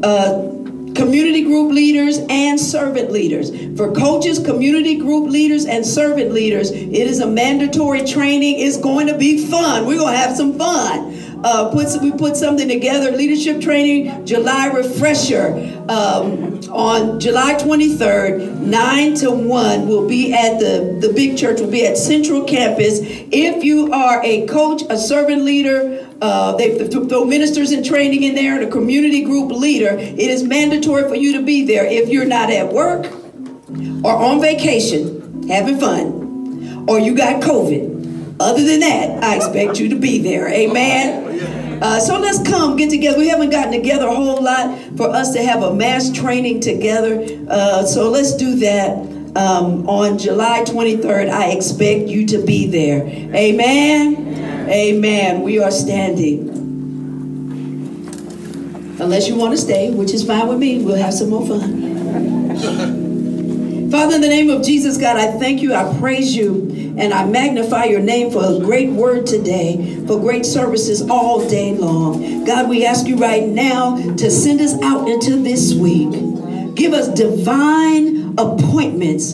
uh, 0.04 0.57
community 0.98 1.44
group 1.44 1.72
leaders 1.72 2.20
and 2.30 2.60
servant 2.60 3.12
leaders. 3.12 3.52
For 3.78 3.94
coaches, 3.94 4.40
community 4.40 4.96
group 4.98 5.30
leaders, 5.30 5.66
and 5.66 5.86
servant 5.86 6.32
leaders, 6.32 6.72
it 6.72 6.92
is 6.92 7.22
a 7.22 7.28
mandatory 7.28 8.04
training. 8.04 8.60
It's 8.60 8.78
going 8.78 9.08
to 9.08 9.18
be 9.18 9.46
fun. 9.46 9.86
We're 9.86 10.00
going 10.00 10.14
to 10.14 10.20
have 10.20 10.36
some 10.36 10.58
fun. 10.58 11.14
Uh, 11.44 11.70
put 11.72 11.88
some, 11.88 12.02
we 12.02 12.12
put 12.12 12.36
something 12.36 12.68
together, 12.68 13.12
leadership 13.12 13.62
training, 13.62 14.26
July 14.26 14.68
refresher 14.68 15.54
um, 15.88 16.60
on 16.72 17.20
July 17.20 17.54
23rd, 17.54 18.60
9 18.60 19.16
to 19.16 19.32
1. 19.32 19.88
We'll 19.88 20.08
be 20.08 20.34
at 20.34 20.60
the, 20.60 20.98
the 21.00 21.14
big 21.14 21.38
church, 21.38 21.60
we'll 21.60 21.70
be 21.70 21.86
at 21.86 21.96
Central 21.96 22.44
Campus. 22.44 23.00
If 23.02 23.64
you 23.64 23.94
are 23.94 24.20
a 24.24 24.48
coach, 24.48 24.82
a 24.90 24.98
servant 24.98 25.44
leader, 25.44 26.07
uh, 26.22 26.56
they 26.56 26.78
throw 26.88 27.26
ministers 27.26 27.72
in 27.72 27.84
training 27.84 28.24
in 28.24 28.36
there 28.36 28.56
and 28.56 28.68
a 28.68 28.72
community 28.72 29.24
group 29.24 29.52
leader. 29.52 29.96
It 29.98 30.20
is 30.20 30.44
mandatory 30.44 31.08
for 31.08 31.16
you 31.16 31.38
to 31.38 31.44
be 31.44 31.66
there 31.66 31.86
if 31.86 32.10
you're 32.10 32.26
not 32.26 32.50
at 32.50 32.72
work 32.74 33.06
or 34.04 34.16
on 34.16 34.42
vacation 34.42 35.48
having 35.48 35.80
fun 35.80 36.86
or 36.88 37.00
you 37.00 37.16
got 37.16 37.42
COVID. 37.44 37.98
Other 38.40 38.64
than 38.64 38.82
that, 38.82 39.24
I 39.24 39.36
expect 39.36 39.80
you 39.80 39.90
to 39.90 39.96
be 39.96 40.20
there. 40.20 40.48
Amen. 40.48 41.82
Uh, 41.82 42.00
so 42.00 42.20
let's 42.20 42.42
come 42.48 42.76
get 42.76 42.90
together. 42.90 43.18
We 43.18 43.28
haven't 43.28 43.52
gotten 43.52 43.72
together 43.72 44.08
a 44.08 44.16
whole 44.16 44.42
lot 44.42 44.78
for 44.96 45.10
us 45.10 45.34
to 45.34 45.44
have 45.44 45.64
a 45.64 45.74
mass 45.74 46.12
training 46.12 46.62
together. 46.62 47.26
Uh, 47.50 47.86
so 47.86 48.10
let's 48.10 48.36
do 48.36 48.56
that 48.56 48.98
um, 49.36 49.88
on 49.88 50.18
July 50.18 50.64
23rd. 50.66 51.30
I 51.30 51.52
expect 51.52 52.08
you 52.08 52.26
to 52.28 52.44
be 52.44 52.68
there. 52.68 53.06
Amen. 53.36 54.27
Amen. 54.68 55.44
We 55.44 55.60
are 55.60 55.72
standing. 55.72 56.50
Unless 59.00 59.30
you 59.30 59.36
want 59.36 59.52
to 59.52 59.58
stay, 59.58 59.92
which 59.92 60.14
is 60.14 60.26
fine 60.26 60.48
with 60.48 60.60
me, 60.60 60.84
we'll 60.84 60.96
have 60.96 61.14
some 61.14 61.30
more 61.30 61.48
fun. 61.48 61.88
Father, 63.92 64.16
in 64.16 64.22
the 64.22 64.28
name 64.28 64.50
of 64.50 64.66
Jesus, 64.66 64.98
God, 64.98 65.16
I 65.16 65.32
thank 65.40 65.62
you, 65.62 65.74
I 65.74 65.98
praise 66.00 66.36
you, 66.36 66.96
and 66.98 67.14
I 67.14 67.26
magnify 67.26 67.86
your 67.86 68.02
name 68.02 68.30
for 68.30 68.44
a 68.44 68.60
great 68.60 68.90
word 68.90 69.26
today, 69.26 70.04
for 70.06 70.20
great 70.20 70.46
services 70.46 71.10
all 71.10 71.48
day 71.48 71.74
long. 71.74 72.44
God, 72.44 72.68
we 72.68 72.86
ask 72.86 73.08
you 73.08 73.16
right 73.16 73.48
now 73.48 73.96
to 74.16 74.30
send 74.30 74.60
us 74.60 74.74
out 74.82 75.08
into 75.08 75.42
this 75.42 75.74
week. 75.74 76.12
Give 76.76 76.92
us 76.92 77.08
divine 77.08 78.38
appointments 78.38 79.34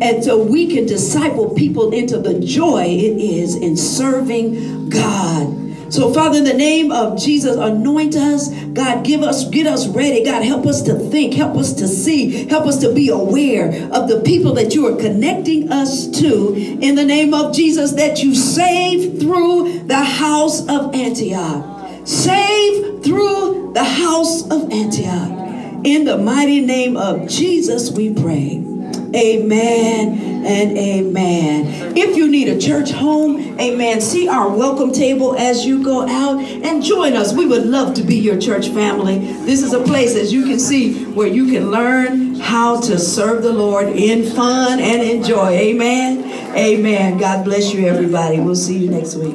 and 0.00 0.22
so 0.22 0.42
we 0.42 0.66
can 0.66 0.86
disciple 0.86 1.54
people 1.54 1.92
into 1.92 2.18
the 2.18 2.38
joy 2.40 2.84
it 2.84 3.18
is 3.20 3.56
in 3.56 3.76
serving 3.76 4.88
God. 4.88 5.58
So, 5.90 6.12
Father, 6.12 6.38
in 6.38 6.44
the 6.44 6.54
name 6.54 6.92
of 6.92 7.18
Jesus, 7.18 7.56
anoint 7.56 8.14
us. 8.14 8.50
God, 8.74 9.04
give 9.04 9.22
us, 9.22 9.48
get 9.48 9.66
us 9.66 9.88
ready. 9.88 10.22
God, 10.22 10.42
help 10.42 10.66
us 10.66 10.82
to 10.82 10.94
think, 10.94 11.32
help 11.32 11.56
us 11.56 11.72
to 11.74 11.88
see, 11.88 12.46
help 12.46 12.66
us 12.66 12.78
to 12.82 12.92
be 12.92 13.08
aware 13.08 13.68
of 13.90 14.06
the 14.08 14.20
people 14.24 14.52
that 14.54 14.74
you 14.74 14.86
are 14.86 15.00
connecting 15.00 15.72
us 15.72 16.06
to. 16.20 16.54
In 16.54 16.94
the 16.94 17.04
name 17.04 17.32
of 17.32 17.54
Jesus, 17.54 17.92
that 17.92 18.22
you 18.22 18.34
save 18.34 19.18
through 19.18 19.84
the 19.84 20.02
house 20.02 20.60
of 20.68 20.94
Antioch. 20.94 22.06
Save 22.06 23.02
through 23.02 23.72
the 23.72 23.84
house 23.84 24.42
of 24.50 24.70
Antioch. 24.70 25.84
In 25.84 26.04
the 26.04 26.18
mighty 26.18 26.60
name 26.60 26.98
of 26.98 27.28
Jesus, 27.28 27.90
we 27.90 28.12
pray. 28.12 28.67
Amen 29.14 30.44
and 30.44 30.78
amen. 30.78 31.96
If 31.96 32.16
you 32.16 32.28
need 32.30 32.48
a 32.48 32.58
church 32.58 32.90
home, 32.90 33.58
amen, 33.58 34.00
see 34.00 34.28
our 34.28 34.48
welcome 34.48 34.92
table 34.92 35.34
as 35.36 35.64
you 35.64 35.82
go 35.82 36.06
out 36.06 36.40
and 36.40 36.82
join 36.82 37.14
us. 37.14 37.32
We 37.32 37.46
would 37.46 37.66
love 37.66 37.94
to 37.94 38.02
be 38.02 38.16
your 38.16 38.38
church 38.38 38.68
family. 38.68 39.18
This 39.18 39.62
is 39.62 39.72
a 39.72 39.82
place, 39.82 40.14
as 40.14 40.32
you 40.32 40.44
can 40.44 40.58
see, 40.58 41.04
where 41.06 41.26
you 41.26 41.46
can 41.50 41.70
learn 41.70 42.34
how 42.36 42.80
to 42.82 42.98
serve 42.98 43.42
the 43.42 43.52
Lord 43.52 43.88
in 43.88 44.30
fun 44.30 44.78
and 44.78 45.02
enjoy. 45.02 45.50
Amen. 45.50 46.24
Amen. 46.56 47.18
God 47.18 47.44
bless 47.44 47.72
you, 47.72 47.86
everybody. 47.86 48.40
We'll 48.40 48.54
see 48.54 48.78
you 48.78 48.90
next 48.90 49.16
week. 49.16 49.34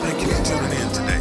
Thank 0.00 0.20
you 0.20 0.28
for 0.28 0.44
tuning 0.44 0.72
in 0.72 0.88
today. 0.92 1.20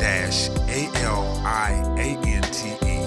dash 0.00 0.48
A 0.48 0.90
L 1.04 1.40
I 1.46 1.74
A 1.96 2.18
N 2.26 2.42
T 2.42 2.70
E. 2.70 2.98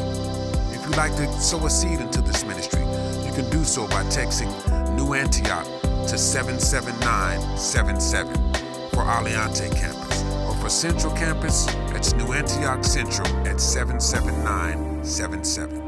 If 0.74 0.86
you'd 0.86 0.96
like 0.96 1.14
to 1.18 1.30
sow 1.42 1.66
a 1.66 1.70
seed 1.70 2.00
into 2.00 2.22
this 2.22 2.46
ministry, 2.46 2.86
you 3.26 3.34
can 3.34 3.50
do 3.50 3.66
so 3.66 3.86
by 3.90 4.06
texting 4.06 4.50
New 4.96 5.14
Antioch 5.14 5.68
to 6.08 6.18
77977 6.18 8.36
for 8.92 9.04
Aliante 9.04 9.70
campus. 9.76 10.24
Or 10.48 10.56
for 10.56 10.70
Central 10.70 11.14
campus, 11.16 11.66
that's 11.92 12.14
New 12.14 12.34
Antioch 12.34 12.84
Central 12.84 13.28
at 13.48 13.60
77977. 13.60 15.85